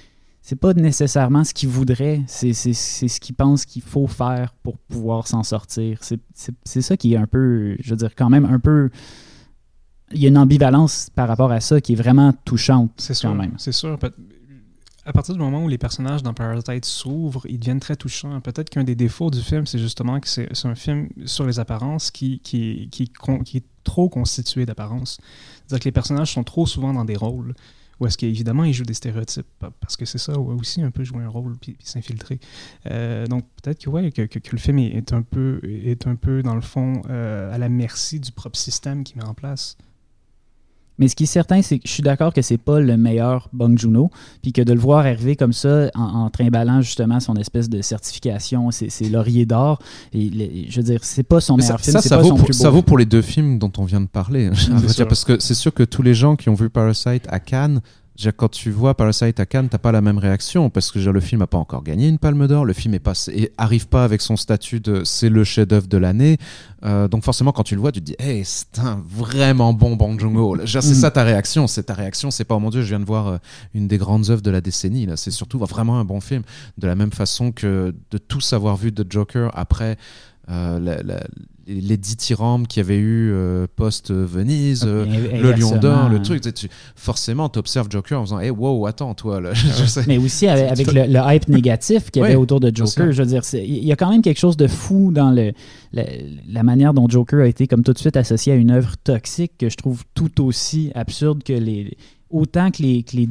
c'est 0.43 0.57
pas 0.57 0.74
nécessairement 0.74 1.43
ce 1.43 1.55
qu'il 1.55 1.70
voudrait, 1.70 2.22
c'est 2.26 2.53
ce 2.53 3.18
qu'il 3.18 3.35
pense 3.35 3.64
qu'il 3.64 3.82
faut 3.82 4.07
faire 4.07 4.55
pour 4.62 4.76
pouvoir 4.76 5.26
s'en 5.26 5.43
sortir. 5.43 6.01
C'est 6.03 6.82
ça 6.82 6.97
qui 6.97 7.14
est 7.14 7.16
un 7.16 7.26
peu, 7.26 7.76
je 7.80 7.91
veux 7.91 7.97
dire, 7.97 8.14
quand 8.14 8.30
même 8.30 8.45
un 8.45 8.61
peu. 8.61 8.91
Il 10.12 10.20
y 10.20 10.26
a 10.26 10.28
une 10.28 10.38
ambivalence 10.38 11.11
par 11.14 11.28
rapport 11.28 11.50
à 11.50 11.61
ça 11.61 11.80
qui 11.80 11.92
est 11.92 11.96
vraiment 11.96 12.32
touchante. 12.44 12.92
C'est 12.96 13.14
sûr. 13.14 13.36
C'est 13.59 13.72
sûr. 13.72 13.98
À 15.07 15.12
partir 15.12 15.34
du 15.34 15.40
moment 15.40 15.62
où 15.62 15.68
les 15.68 15.76
personnages 15.76 16.22
dans 16.22 16.32
Parasite 16.32 16.84
s'ouvrent, 16.84 17.46
ils 17.46 17.59
deviennent 17.59 17.80
très 17.80 17.96
touchants. 17.96 18.40
Peut-être 18.40 18.70
qu'un 18.70 18.84
des 18.84 18.94
défauts 18.94 19.30
du 19.30 19.40
film, 19.40 19.66
c'est 19.66 19.78
justement 19.78 20.18
que 20.18 20.28
c'est 20.28 20.48
un 20.64 20.74
film 20.74 21.09
sur 21.26 21.46
les 21.46 21.59
apparences 21.59 22.11
qui, 22.11 22.40
qui, 22.40 22.88
qui, 22.90 23.11
qui 23.44 23.57
est 23.59 23.64
trop 23.82 24.09
constitué 24.09 24.64
d'apparences. 24.64 25.18
C'est-à-dire 25.66 25.80
que 25.80 25.88
les 25.88 25.92
personnages 25.92 26.32
sont 26.32 26.44
trop 26.44 26.66
souvent 26.66 26.92
dans 26.92 27.05
des 27.05 27.16
rôles. 27.16 27.55
Ou 28.00 28.07
est-ce 28.07 28.18
qu'évidemment, 28.18 28.64
il 28.64 28.72
joue 28.72 28.84
des 28.84 28.94
stéréotypes, 28.94 29.46
parce 29.80 29.96
que 29.96 30.05
c'est 30.05 30.18
ça 30.18 30.38
aussi 30.38 30.82
un 30.82 30.90
peu 30.90 31.05
jouer 31.05 31.22
un 31.22 31.28
rôle 31.28 31.57
puis, 31.59 31.76
s'infiltrer. 31.80 32.40
Euh, 32.90 33.26
donc 33.26 33.44
peut-être 33.62 33.84
que, 33.84 33.90
ouais, 33.90 34.11
que, 34.11 34.22
que, 34.22 34.50
le 34.50 34.59
film 34.59 34.78
est, 34.78 35.12
un 35.12 35.22
peu, 35.22 35.61
est 35.62 36.07
un 36.07 36.16
peu, 36.16 36.42
dans 36.42 36.57
le 36.57 36.61
fond, 36.61 37.02
euh, 37.09 37.55
à 37.55 37.59
la 37.59 37.68
merci 37.68 38.18
du 38.18 38.32
propre 38.32 38.59
système 38.59 39.05
qu'il 39.05 39.18
met 39.18 39.24
en 39.24 39.34
place. 39.34 39.76
Mais 40.99 41.09
ce 41.09 41.16
qui 41.16 41.24
est 41.24 41.26
certain, 41.26 41.62
c'est 41.62 41.78
que 41.78 41.88
je 41.88 41.92
suis 41.92 42.03
d'accord 42.03 42.32
que 42.32 42.42
c'est 42.42 42.59
pas 42.59 42.80
le 42.80 42.97
meilleur 42.97 43.49
Bong 43.53 43.78
Juno, 43.78 44.11
puis 44.42 44.53
que 44.53 44.62
de 44.62 44.72
le 44.72 44.78
voir 44.78 45.01
arriver 45.01 45.36
comme 45.36 45.53
ça, 45.53 45.90
en, 45.95 46.03
en 46.03 46.30
trimballant 46.30 46.80
justement 46.80 47.20
son 47.20 47.34
espèce 47.34 47.68
de 47.68 47.82
certification, 47.82 48.70
c'est 48.70 49.09
laurier 49.09 49.47
d'or. 49.47 49.80
Et 50.12 50.66
je 50.68 50.76
veux 50.76 50.82
dire, 50.84 51.01
c'est 51.03 51.22
pas 51.22 51.40
son 51.40 51.57
meilleur 51.57 51.80
film, 51.80 51.92
ça, 51.92 52.03
ça, 52.03 52.18
vaut 52.18 52.34
pour, 52.34 52.55
ça 52.55 52.70
vaut 52.70 52.82
pour 52.82 52.99
les 52.99 53.07
deux 53.07 53.22
films 53.22 53.59
dont 53.59 53.72
on 53.78 53.84
vient 53.84 54.01
de 54.01 54.07
parler. 54.07 54.51
parce 55.09 55.24
que 55.24 55.38
c'est 55.40 55.55
sûr 55.55 55.72
que 55.72 55.82
tous 55.82 56.03
les 56.03 56.14
gens 56.14 56.36
qui 56.36 56.49
ont 56.49 56.55
vu 56.55 56.70
Parasite 56.70 57.26
à 57.28 57.40
Cannes 57.40 57.80
quand 58.37 58.49
tu 58.49 58.71
vois 58.71 58.95
Parasite 58.95 59.41
à 59.41 59.47
Cannes, 59.47 59.69
t'as 59.69 59.79
pas 59.79 59.93
la 59.93 60.01
même 60.01 60.19
réaction 60.19 60.71
parce 60.71 60.93
que 60.93 60.99
le 60.99 61.21
film 61.21 61.41
n'a 61.41 61.47
pas 61.47 61.59
encore 61.59 61.83
gagné 61.83 62.09
une 62.09 62.19
Palme 62.19 62.47
d'Or, 62.47 62.65
le 62.65 62.73
film 62.73 62.95
est 62.95 63.01
pas, 63.01 63.12
et 63.33 63.53
arrive 63.59 63.89
pas 63.89 64.05
avec 64.05 64.21
son 64.21 64.37
statut 64.37 64.81
de 64.81 65.03
c'est 65.05 65.29
le 65.29 65.43
chef-d'œuvre 65.45 65.89
de 65.89 65.99
l'année. 65.99 66.39
Euh, 66.85 67.09
donc 67.09 67.25
forcément, 67.25 67.53
quand 67.53 67.62
tu 67.62 67.75
le 67.75 67.81
vois, 67.81 67.93
tu 67.93 68.01
te 68.01 68.05
dis, 68.05 68.17
hey, 68.19 68.43
c'est 68.45 68.79
un 68.79 69.03
vraiment 69.07 69.73
bon 69.73 69.97
Bong 69.97 70.19
Joon-ho. 70.21 70.57
C'est 70.67 70.79
mm. 70.79 70.83
ça 70.83 71.11
ta 71.11 71.25
réaction. 71.25 71.67
C'est 71.67 71.85
ta 71.85 71.95
réaction. 71.95 72.31
C'est 72.31 72.45
pas 72.45 72.55
oh 72.55 72.61
mon 72.61 72.71
dieu, 72.71 72.83
je 72.83 72.89
viens 72.89 73.01
de 73.01 73.05
voir 73.05 73.27
euh, 73.29 73.39
une 73.75 73.89
des 73.89 73.99
grandes 73.99 74.31
œuvres 74.31 74.43
de 74.43 74.51
la 74.51 74.61
décennie. 74.61 75.07
Là, 75.07 75.17
c'est 75.17 75.31
surtout 75.31 75.59
vraiment 75.59 75.99
un 75.99 76.05
bon 76.05 76.21
film. 76.21 76.43
De 76.79 76.87
la 76.87 76.95
même 76.95 77.12
façon 77.12 77.53
que 77.53 77.95
de 78.11 78.19
tous 78.19 78.53
avoir 78.53 78.77
vu 78.77 78.93
The 78.93 79.11
Joker 79.11 79.51
après. 79.55 79.97
Euh, 80.51 80.78
la, 80.78 81.20
les 81.66 81.97
dix 81.97 82.16
tyrambes 82.16 82.66
qu'il 82.66 82.82
y 82.82 82.84
avait 82.84 82.99
eu 82.99 83.32
euh, 83.32 83.66
post-Venise, 83.76 84.84
euh, 84.86 85.07
le 85.07 85.53
Lion 85.53 85.76
d'Or, 85.76 86.09
le 86.11 86.20
truc. 86.20 86.42
Tu, 86.55 86.68
forcément, 86.95 87.49
tu 87.49 87.59
observes 87.59 87.86
Joker 87.90 88.20
en 88.20 88.24
faisant 88.24 88.40
Hey, 88.40 88.51
wow, 88.51 88.86
attends, 88.86 89.14
toi. 89.14 89.40
Là, 89.40 89.53
Mais 90.07 90.18
aussi 90.18 90.47
avec, 90.47 90.92
le, 90.92 91.20
hype 91.24 91.49
négatif 91.49 92.11
qu'il 92.11 92.22
y 92.22 92.24
avait 92.24 92.34
autour 92.34 92.61
de 92.61 92.70
Joker. 92.74 93.12
Je 93.12 93.22
veux 93.22 93.28
dire, 93.28 93.42
il 93.55 93.84
y 93.84 93.92
a 93.92 93.97
quand 93.97 94.11
même 94.11 94.22
quelque 94.22 94.40
chose 94.40 94.57
de 94.57 94.66
fou 94.66 95.11
dans 95.12 95.30
le, 95.30 95.53
la, 95.92 96.62
manière 96.62 96.92
dont 96.92 97.09
Joker 97.09 97.40
a 97.40 97.47
été 97.47 97.66
comme 97.66 97.82
tout 97.82 97.92
de 97.92 97.99
suite 97.99 98.16
associé 98.16 98.53
à 98.53 98.57
une 98.57 98.70
œuvre 98.70 98.97
toxique 99.03 99.53
que 99.59 99.70
je 99.70 99.76
trouve 99.76 100.03
tout 100.14 100.45
aussi 100.45 100.90
absurde 100.95 101.42
que 101.42 101.53
les, 101.53 101.97
autant 102.31 102.70
que 102.70 102.83
les, 102.83 103.03
que 103.03 103.16
les 103.16 103.29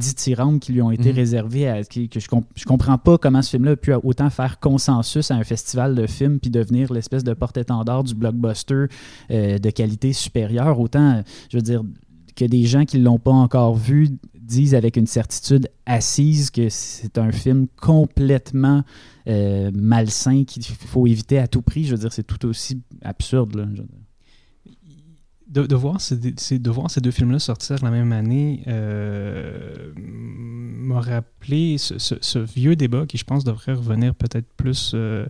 qui 0.60 0.72
lui 0.72 0.82
ont 0.82 0.92
été 0.92 1.10
mhm. 1.10 1.16
réservés, 1.16 1.68
à, 1.68 1.84
que, 1.84 2.02
je, 2.14 2.28
je 2.56 2.66
comprends 2.66 2.98
pas 2.98 3.18
comment 3.18 3.42
ce 3.42 3.52
film-là 3.52 3.72
a 3.72 3.76
pu 3.76 3.94
autant 3.94 4.30
faire 4.30 4.60
consensus 4.60 5.32
à 5.32 5.36
un 5.36 5.44
festival 5.44 5.96
de 5.96 6.08
films 6.08 6.40
puis 6.40 6.50
devenir 6.50 6.92
l'espèce 6.94 7.24
de 7.24 7.34
porte-étendard 7.34 8.04
du 8.04 8.16
blockbuster 8.16 8.86
euh, 9.32 9.58
de 9.58 9.70
qualité 9.70 10.14
supérieure. 10.14 10.80
Autant, 10.80 11.24
je 11.50 11.58
veux 11.58 11.64
dire, 11.64 11.84
que 12.36 12.46
des 12.46 12.66
gens 12.66 12.86
qui 12.86 12.98
ne 12.98 13.04
l'ont 13.04 13.20
pas 13.20 13.32
encore 13.32 13.76
vu 13.76 14.10
disent 14.36 14.76
avec 14.76 14.98
une 14.98 15.08
certitude 15.08 15.70
assise 15.86 16.52
que 16.52 16.70
c'est 16.70 17.18
un 17.18 17.32
film 17.32 17.68
complètement 17.82 18.84
euh, 19.28 19.72
malsain 19.74 20.44
qu'il 20.44 20.64
faut 20.64 21.08
éviter 21.08 21.40
à 21.40 21.48
tout 21.48 21.62
prix. 21.62 21.86
Je 21.86 21.92
veux 21.92 22.00
dire, 22.00 22.12
c'est 22.12 22.28
tout 22.28 22.46
aussi 22.46 22.82
absurde. 23.02 23.56
Là, 23.56 23.66
de, 25.54 25.76
voir 25.76 26.02
ces, 26.02 26.18
de 26.18 26.70
voir 26.72 26.90
ces 26.90 27.02
deux 27.02 27.12
films-là 27.12 27.40
sortir 27.40 27.78
la 27.84 27.92
même 27.92 28.12
année 28.12 28.64
euh, 28.68 29.94
m'a 29.96 31.00
rappelé 31.00 31.78
ce, 31.78 32.40
vieux 32.40 32.76
débat 32.76 33.06
qui, 33.06 33.18
je 33.18 33.24
pense, 33.24 33.44
devrait 33.44 33.74
revenir 33.74 34.16
peut-être 34.16 34.48
plus 34.58 34.92
euh, 34.94 35.26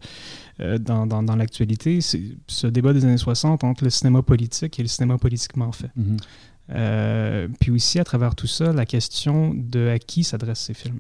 euh, 0.60 0.78
dans, 0.78 1.06
dans, 1.06 1.36
l'actualité. 1.36 2.02
C'est 2.02 2.22
ce 2.48 2.68
débat 2.68 2.94
des 2.94 3.04
années 3.04 3.18
60 3.18 3.64
entre 3.64 3.84
le 3.84 3.90
cinéma 3.90 4.22
politique 4.22 4.80
et 4.80 4.84
le 4.84 4.88
cinéma 4.88 5.18
politiquement 5.18 5.72
fait. 5.72 5.92
Mm-hmm. 5.98 7.50
puis 7.60 7.72
aussi, 7.72 8.00
à 8.00 8.04
travers 8.04 8.36
tout 8.36 8.48
ça, 8.48 8.72
la 8.72 8.86
question 8.86 9.54
de 9.54 9.90
à 9.90 10.00
qui 10.00 10.24
s'adressent 10.24 10.62
ces 10.62 10.74
films. 10.74 11.00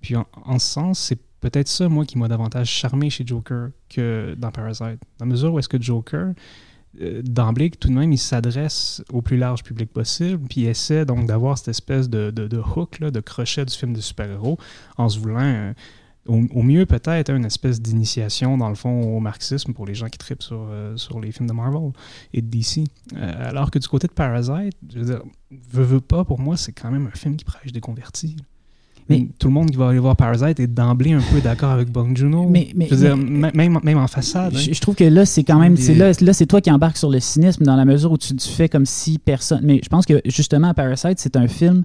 Puis 0.00 0.16
en, 0.16 0.26
en 0.44 0.58
ce 0.58 0.66
sens, 0.66 0.98
c'est 0.98 1.18
peut-être 1.40 1.68
ça, 1.68 1.88
moi, 1.88 2.04
qui 2.04 2.18
m'a 2.18 2.28
davantage 2.28 2.68
charmé 2.68 3.10
chez 3.10 3.24
Joker 3.26 3.70
que 3.88 4.34
dans 4.36 4.50
Parasite. 4.50 5.00
Dans 5.18 5.26
la 5.26 5.26
mesure 5.26 5.52
où 5.54 5.58
est-ce 5.58 5.68
que 5.68 5.80
Joker 5.80 6.34
d'emblée 7.22 7.70
tout 7.70 7.88
de 7.88 7.94
même, 7.94 8.12
il 8.12 8.18
s'adresse 8.18 9.02
au 9.12 9.22
plus 9.22 9.36
large 9.36 9.62
public 9.62 9.92
possible, 9.92 10.46
puis 10.48 10.62
il 10.62 10.68
essaie 10.68 11.04
donc 11.04 11.26
d'avoir 11.26 11.58
cette 11.58 11.68
espèce 11.68 12.08
de, 12.08 12.30
de, 12.30 12.58
hook, 12.58 12.98
là, 13.00 13.10
de 13.10 13.20
crochet 13.20 13.64
du 13.64 13.74
film 13.74 13.92
de 13.92 14.00
super-héros, 14.00 14.58
en 14.96 15.08
se 15.08 15.18
voulant, 15.18 15.40
euh, 15.40 15.72
au, 16.26 16.62
mieux 16.62 16.86
peut-être, 16.86 17.30
une 17.30 17.44
espèce 17.44 17.80
d'initiation, 17.80 18.58
dans 18.58 18.68
le 18.68 18.74
fond, 18.74 19.16
au 19.16 19.20
marxisme 19.20 19.72
pour 19.72 19.86
les 19.86 19.94
gens 19.94 20.08
qui 20.08 20.18
tripent 20.18 20.42
sur, 20.42 20.66
euh, 20.70 20.96
sur 20.96 21.20
les 21.20 21.32
films 21.32 21.48
de 21.48 21.54
Marvel 21.54 21.92
et 22.34 22.42
de 22.42 22.48
DC. 22.48 22.84
alors 23.14 23.70
que 23.70 23.78
du 23.78 23.88
côté 23.88 24.06
de 24.06 24.12
Parasite, 24.12 24.76
je 24.92 24.98
veux 24.98 25.04
dire, 25.06 25.22
veux, 25.50 25.84
veux 25.84 26.00
pas, 26.00 26.24
pour 26.24 26.38
moi, 26.38 26.56
c'est 26.56 26.72
quand 26.72 26.90
même 26.90 27.06
un 27.06 27.16
film 27.16 27.36
qui 27.36 27.44
prêche 27.44 27.72
des 27.72 27.80
convertis. 27.80 28.36
Mais 29.08 29.28
tout 29.38 29.48
le 29.48 29.54
monde 29.54 29.70
qui 29.70 29.76
va 29.76 29.88
aller 29.88 29.98
voir 29.98 30.16
Parasite 30.16 30.60
est 30.60 30.66
d'emblée 30.66 31.12
un 31.12 31.22
peu 31.32 31.40
d'accord 31.40 31.70
avec 31.70 31.90
Bong 31.90 32.16
Joon-ho. 32.16 32.48
Mais, 32.48 32.68
je 32.78 32.94
veux 32.94 32.96
dire, 32.96 33.16
même, 33.16 33.78
même 33.82 33.98
en 33.98 34.06
façade. 34.06 34.54
Hein. 34.54 34.58
Je, 34.72 34.80
trouve 34.80 34.94
que 34.94 35.04
là, 35.04 35.24
c'est 35.24 35.44
quand 35.44 35.58
même. 35.58 35.76
Là, 35.96 36.12
là 36.20 36.32
c'est 36.32 36.46
toi 36.46 36.60
qui 36.60 36.70
embarques 36.70 36.96
sur 36.96 37.10
le 37.10 37.20
cynisme 37.20 37.64
dans 37.64 37.76
la 37.76 37.84
mesure 37.84 38.12
où 38.12 38.18
tu, 38.18 38.34
tu 38.34 38.48
fais 38.48 38.68
comme 38.68 38.86
si 38.86 39.18
personne. 39.18 39.60
Mais 39.62 39.80
je 39.82 39.88
pense 39.88 40.06
que 40.06 40.20
justement, 40.26 40.74
Parasite, 40.74 41.18
c'est 41.18 41.36
un 41.36 41.48
film 41.48 41.84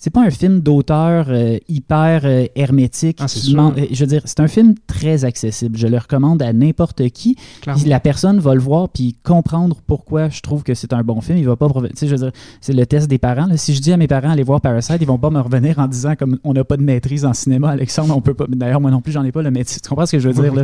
c'est 0.00 0.08
pas 0.08 0.22
un 0.22 0.30
film 0.30 0.60
d'auteur 0.60 1.26
euh, 1.28 1.58
hyper 1.68 2.22
euh, 2.24 2.46
hermétique. 2.56 3.18
Ah, 3.20 3.26
euh, 3.26 3.86
je 3.92 4.00
veux 4.00 4.06
dire, 4.06 4.22
c'est 4.24 4.40
un 4.40 4.48
film 4.48 4.74
très 4.86 5.26
accessible. 5.26 5.76
Je 5.76 5.86
le 5.86 5.98
recommande 5.98 6.40
à 6.40 6.54
n'importe 6.54 7.06
qui. 7.10 7.36
La 7.84 8.00
personne 8.00 8.40
va 8.40 8.54
le 8.54 8.60
voir 8.60 8.88
puis 8.88 9.14
comprendre 9.22 9.76
pourquoi 9.86 10.30
je 10.30 10.40
trouve 10.40 10.62
que 10.62 10.72
c'est 10.72 10.94
un 10.94 11.02
bon 11.02 11.20
film. 11.20 11.36
Il 11.36 11.44
va 11.44 11.56
pas, 11.56 11.68
je 11.68 12.06
veux 12.06 12.16
dire, 12.16 12.32
c'est 12.62 12.72
le 12.72 12.86
test 12.86 13.08
des 13.08 13.18
parents. 13.18 13.46
Si 13.56 13.74
je 13.74 13.82
dis 13.82 13.92
à 13.92 13.98
mes 13.98 14.08
parents 14.08 14.30
allez 14.30 14.42
voir 14.42 14.62
Parasite, 14.62 14.96
ils 15.02 15.06
vont 15.06 15.18
pas 15.18 15.28
me 15.28 15.40
revenir 15.40 15.78
en 15.78 15.86
disant 15.86 16.16
comme 16.16 16.38
on 16.44 16.54
n'a 16.54 16.64
pas 16.64 16.78
de 16.78 16.82
maîtrise 16.82 17.26
en 17.26 17.34
cinéma, 17.34 17.68
Alexandre, 17.68 18.16
on 18.16 18.22
peut 18.22 18.32
pas. 18.34 18.46
D'ailleurs, 18.48 18.80
moi 18.80 18.90
non 18.90 19.02
plus, 19.02 19.12
j'en 19.12 19.24
ai 19.24 19.32
pas 19.32 19.42
le 19.42 19.50
maîtrise. 19.50 19.82
Tu 19.82 19.88
comprends 19.90 20.06
ce 20.06 20.12
que 20.12 20.18
je 20.18 20.30
veux 20.30 20.42
dire 20.42 20.54
là? 20.54 20.62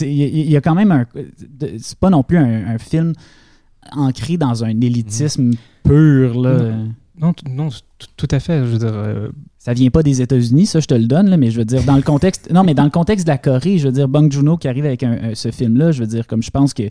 Il 0.00 0.50
y, 0.50 0.56
a 0.56 0.62
quand 0.62 0.74
même 0.74 0.90
un, 0.90 1.04
c'est 1.78 1.98
pas 1.98 2.08
non 2.08 2.22
plus 2.22 2.38
un, 2.38 2.78
film 2.78 3.12
ancré 3.94 4.38
dans 4.38 4.64
un 4.64 4.80
élitisme 4.80 5.50
pur 5.84 6.40
là. 6.40 6.72
Non, 7.18 7.34
non 7.48 7.68
tout 8.16 8.28
à 8.30 8.40
fait. 8.40 8.60
Je 8.60 8.70
veux 8.70 8.78
dire, 8.78 8.92
euh, 8.92 9.28
Ça 9.58 9.74
vient 9.74 9.90
pas 9.90 10.02
des 10.02 10.22
États-Unis, 10.22 10.66
ça, 10.66 10.80
je 10.80 10.86
te 10.86 10.94
le 10.94 11.06
donne, 11.06 11.28
là, 11.28 11.36
mais 11.36 11.50
je 11.50 11.58
veux 11.58 11.64
dire, 11.64 11.82
dans 11.84 11.96
le 11.96 12.02
contexte. 12.02 12.50
Non, 12.50 12.64
mais 12.64 12.74
dans 12.74 12.84
le 12.84 12.90
contexte 12.90 13.26
de 13.26 13.30
la 13.30 13.38
Corée, 13.38 13.78
je 13.78 13.86
veux 13.86 13.92
dire, 13.92 14.08
Bong 14.08 14.30
Joon-ho 14.32 14.56
qui 14.56 14.68
arrive 14.68 14.86
avec 14.86 15.04
ce 15.34 15.50
film-là, 15.50 15.92
je 15.92 16.00
veux 16.00 16.06
dire, 16.06 16.26
comme 16.26 16.42
je 16.42 16.50
pense 16.50 16.72
que. 16.74 16.84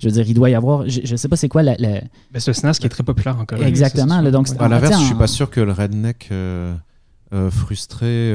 Je 0.00 0.08
veux 0.08 0.12
dire, 0.12 0.24
il 0.26 0.34
doit 0.34 0.50
y 0.50 0.54
avoir. 0.54 0.88
Je, 0.88 1.12
ne 1.12 1.16
sais 1.16 1.28
pas 1.28 1.36
c'est 1.36 1.48
quoi 1.48 1.62
la. 1.62 1.76
la... 1.78 2.00
Ben, 2.32 2.38
c'est 2.38 2.50
un 2.50 2.54
cinéaste 2.54 2.80
qui 2.80 2.86
est 2.86 2.90
très 2.90 3.04
populaire 3.04 3.38
en 3.38 3.44
Corée. 3.44 3.66
Exactement. 3.66 4.20
Là, 4.20 4.30
donc, 4.30 4.48
à 4.58 4.68
l'inverse, 4.68 5.00
je 5.00 5.06
suis 5.06 5.14
pas 5.14 5.26
sûr 5.26 5.50
que 5.50 5.60
le 5.60 5.72
redneck. 5.72 6.28
Euh, 6.32 6.74
euh, 7.32 7.48
frustré 7.48 8.34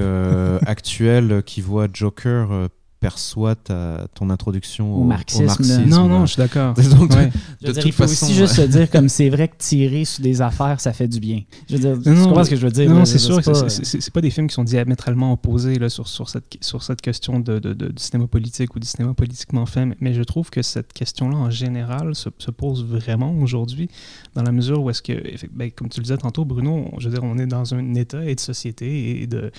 actuel 0.65 1.43
qui 1.45 1.59
voit 1.59 1.88
Joker 1.91 2.69
perçoit 2.99 3.55
ton 3.55 4.29
introduction 4.29 4.95
au, 4.95 5.03
marxisme. 5.03 5.85
non, 5.85 6.07
non, 6.07 6.25
je 6.25 6.33
suis 6.33 6.41
d'accord. 6.41 6.73
il 7.61 7.91
faut 7.91 8.03
aussi 8.03 8.33
juste 8.33 8.55
se 8.55 8.61
dire 8.61 8.89
comme 8.89 9.09
c'est 9.09 9.29
vrai 9.29 9.47
que 9.47 9.55
tirer 9.57 10.05
sur 10.05 10.23
des 10.23 10.41
affaires, 10.41 10.79
ça 10.79 10.93
fait 10.93 11.07
du 11.07 11.19
bien. 11.19 11.41
Je 11.69 11.77
veux 11.77 11.79
dire, 11.79 12.01
tu 12.01 12.23
comprends 12.23 12.43
ce 12.43 12.49
que 12.49 12.55
je 12.55 12.65
veux 12.65 12.71
dire? 12.71 12.89
Non, 12.89 13.05
c'est 13.05 13.19
sûr 13.19 13.41
que 13.41 13.69
c'est 13.69 14.13
pas 14.13 14.21
des 14.21 14.29
films 14.29 14.47
qui 14.47 14.55
sont 14.55 14.63
diamétralement 14.63 15.33
opposés 15.33 15.77
là, 15.77 15.89
sur, 15.89 16.07
sur, 16.07 16.29
cette, 16.29 16.57
sur 16.61 16.83
cette 16.83 17.01
question 17.01 17.39
de, 17.39 17.59
de, 17.59 17.73
du 17.73 18.01
cinéma 18.01 18.27
politique 18.27 18.75
ou 18.75 18.79
du 18.79 18.87
cinéma 18.87 19.13
politiquement 19.13 19.65
fait, 19.65 19.87
mais, 19.99 20.13
je 20.13 20.23
trouve 20.23 20.49
que 20.49 20.61
cette 20.61 20.93
question-là, 20.93 21.35
en 21.35 21.49
général, 21.49 22.15
se, 22.15 22.29
se 22.37 22.51
pose 22.51 22.85
vraiment 22.85 23.33
aujourd'hui, 23.39 23.89
dans 24.33 24.43
la 24.43 24.51
mesure 24.51 24.81
où 24.81 24.89
est-ce 24.89 25.01
que, 25.01 25.13
ben, 25.51 25.69
comme 25.71 25.89
tu 25.89 25.99
le 25.99 26.03
disais 26.03 26.17
tantôt, 26.17 26.45
Bruno, 26.45 26.91
je 26.99 27.09
veux 27.09 27.13
dire, 27.13 27.23
on 27.23 27.37
est 27.37 27.47
dans 27.47 27.73
un 27.73 27.93
état 27.95 28.23
et 28.23 28.35
de 28.35 28.39
société 28.39 29.21
et 29.21 29.27
de 29.27 29.51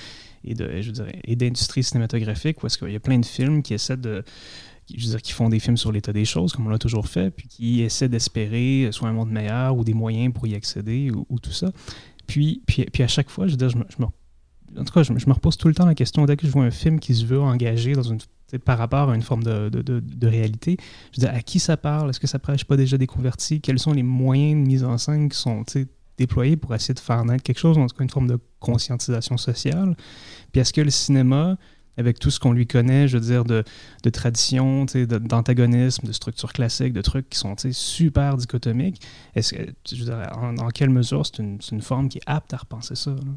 et 0.45 0.55
de, 0.55 0.81
je 0.81 0.91
dirais, 0.91 1.21
et 1.25 1.37
d'industrie 1.37 1.83
cinématographique 1.83 2.63
où 2.63 2.67
est-ce 2.67 2.79
qu'il 2.79 2.91
y 2.91 2.97
a 2.97 3.01
plein 3.01 3.19
de 3.19 3.27
films 3.27 3.63
qui 3.63 3.75
essaient 3.75 3.97
de 3.97 4.25
je 4.95 5.09
veux 5.09 5.19
qui 5.19 5.33
font 5.33 5.49
des 5.49 5.59
films 5.59 5.77
sur 5.77 5.91
l'état 5.91 6.13
des 6.13 6.25
choses, 6.25 6.53
comme 6.53 6.67
on 6.67 6.71
l'a 6.71 6.79
toujours 6.79 7.09
fait, 7.09 7.31
puis 7.31 7.49
qui 7.49 7.83
essaient 7.83 8.09
d'espérer 8.09 8.89
soit 8.93 9.09
un 9.09 9.13
monde 9.13 9.31
meilleur 9.31 9.77
ou 9.77 9.83
des 9.83 9.95
moyens 9.95 10.33
pour 10.33 10.47
y 10.47 10.55
accéder 10.55 11.11
ou, 11.11 11.39
tout 11.41 11.51
ça. 11.51 11.73
Puis, 12.29 12.63
puis, 12.67 12.85
puis 12.85 13.03
à 13.03 13.09
chaque 13.09 13.29
fois, 13.29 13.49
je 13.49 13.57
veux 13.57 13.69
je 13.69 13.77
me, 13.77 13.85
je 13.89 14.03
me 14.03 14.07
en 14.79 14.85
tout 14.85 14.93
cas, 14.93 15.03
je, 15.03 15.13
me 15.13 15.33
repose 15.33 15.57
tout 15.57 15.69
le 15.69 15.75
temps 15.75 15.87
la 15.87 15.95
question, 15.95 16.25
dès 16.27 16.37
que 16.37 16.47
je 16.47 16.53
vois 16.53 16.65
un 16.65 16.71
film 16.71 17.01
qui 17.01 17.15
se 17.15 17.25
veut 17.25 17.41
engager 17.41 17.93
dans 17.93 18.03
une, 18.03 18.19
par 18.65 18.79
rapport 18.79 19.11
à 19.11 19.15
une 19.15 19.23
forme 19.23 19.43
de, 19.43 19.69
de, 19.69 20.27
réalité, 20.27 20.77
je 21.13 21.21
veux 21.21 21.29
à 21.29 21.41
qui 21.41 21.59
ça 21.59 21.77
parle? 21.77 22.11
Est-ce 22.11 22.21
que 22.21 22.27
ça 22.27 22.39
prêche 22.39 22.65
pas 22.65 22.77
déjà 22.77 22.99
des 22.99 23.07
convertis? 23.07 23.61
Quels 23.61 23.79
sont 23.79 23.93
les 23.93 24.03
moyens 24.03 24.63
de 24.63 24.67
mise 24.67 24.85
en 24.85 24.99
scène 24.99 25.29
qui 25.29 25.39
sont 25.39 25.65
déployés 26.19 26.57
pour 26.57 26.75
essayer 26.75 26.95
de 26.95 27.01
faire 27.01 27.25
naître 27.25 27.43
quelque 27.43 27.59
chose, 27.59 27.79
en 27.79 27.87
tout 27.87 27.97
cas 27.97 28.05
une 28.05 28.11
forme 28.11 28.29
de 28.29 28.39
conscientisation 28.61 29.37
sociale. 29.37 29.97
Puis 30.53 30.61
est-ce 30.61 30.73
que 30.73 30.81
le 30.81 30.91
cinéma, 30.91 31.57
avec 31.97 32.19
tout 32.19 32.31
ce 32.31 32.41
qu'on 32.41 32.53
lui 32.53 32.67
connaît, 32.67 33.09
je 33.09 33.19
veux 33.19 33.25
dire, 33.25 33.45
de, 33.45 33.65
de 34.03 34.11
tradition, 34.11 34.85
d'antagonisme, 34.85 36.07
de, 36.07 36.13
structure 36.13 36.53
classique, 36.53 36.93
de 36.93 37.03
trucs 37.03 37.29
qui 37.29 37.39
sont 37.39 37.55
super 37.71 38.37
dichotomiques, 38.37 39.01
est-ce 39.35 39.55
que, 39.55 39.63
je 39.91 39.97
veux 39.97 40.05
dire, 40.05 40.31
en, 40.37 40.69
quelle 40.69 40.91
mesure 40.91 41.25
c'est 41.25 41.39
une, 41.39 41.59
une, 41.73 41.83
forme 41.83 42.09
qui 42.09 42.19
est 42.19 42.25
apte 42.27 42.53
à 42.55 42.59
repenser 42.59 42.95
ça? 42.95 43.11
Là? 43.11 43.33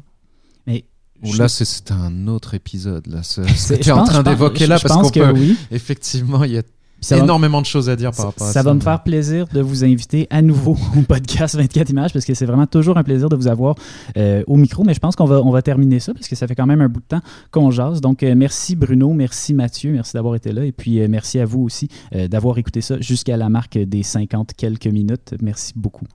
Mais 0.66 0.84
Ou 1.22 1.32
là, 1.34 1.48
c'est 1.48 1.90
un 1.90 2.26
autre 2.28 2.54
épisode. 2.54 3.06
Là. 3.06 3.22
Ce 3.22 3.40
que 3.74 3.82
tu 3.82 3.88
es 3.88 3.92
en 3.92 4.04
train 4.04 4.22
d'évoquer 4.22 4.66
là, 4.66 4.78
parce 4.78 5.10
qu'on 5.10 5.10
peut. 5.10 5.32
Oui. 5.32 5.56
Effectivement, 5.70 6.44
il 6.44 6.52
y 6.52 6.58
a 6.58 6.62
ça 7.00 7.18
énormément 7.18 7.60
de 7.60 7.66
choses 7.66 7.88
à 7.88 7.96
dire 7.96 8.10
par 8.10 8.26
rapport 8.26 8.46
à 8.46 8.50
ça. 8.50 8.60
Ça 8.60 8.62
va 8.62 8.74
me 8.74 8.80
faire 8.80 9.02
plaisir 9.02 9.46
de 9.52 9.60
vous 9.60 9.84
inviter 9.84 10.26
à 10.30 10.42
nouveau 10.42 10.76
au 10.96 11.02
podcast 11.02 11.56
24 11.56 11.90
images 11.90 12.12
parce 12.12 12.24
que 12.24 12.34
c'est 12.34 12.46
vraiment 12.46 12.66
toujours 12.66 12.98
un 12.98 13.02
plaisir 13.02 13.28
de 13.28 13.36
vous 13.36 13.48
avoir 13.48 13.74
euh, 14.16 14.42
au 14.46 14.56
micro. 14.56 14.84
Mais 14.84 14.94
je 14.94 15.00
pense 15.00 15.16
qu'on 15.16 15.24
va, 15.24 15.40
on 15.40 15.50
va 15.50 15.62
terminer 15.62 16.00
ça 16.00 16.12
parce 16.12 16.28
que 16.28 16.36
ça 16.36 16.46
fait 16.46 16.54
quand 16.54 16.66
même 16.66 16.80
un 16.80 16.88
bout 16.88 17.00
de 17.00 17.06
temps 17.06 17.22
qu'on 17.50 17.70
jase. 17.70 18.00
Donc, 18.00 18.22
euh, 18.22 18.34
merci 18.36 18.76
Bruno, 18.76 19.12
merci 19.12 19.54
Mathieu, 19.54 19.92
merci 19.92 20.14
d'avoir 20.14 20.34
été 20.34 20.52
là. 20.52 20.64
Et 20.64 20.72
puis, 20.72 21.00
euh, 21.00 21.08
merci 21.08 21.38
à 21.38 21.44
vous 21.44 21.62
aussi 21.62 21.88
d'avoir 22.12 22.58
écouté 22.58 22.80
ça 22.80 23.00
jusqu'à 23.00 23.36
la 23.36 23.48
marque 23.48 23.78
des 23.78 24.02
50 24.02 24.52
quelques 24.56 24.86
minutes. 24.86 25.34
Merci 25.40 25.72
beaucoup. 25.76 26.06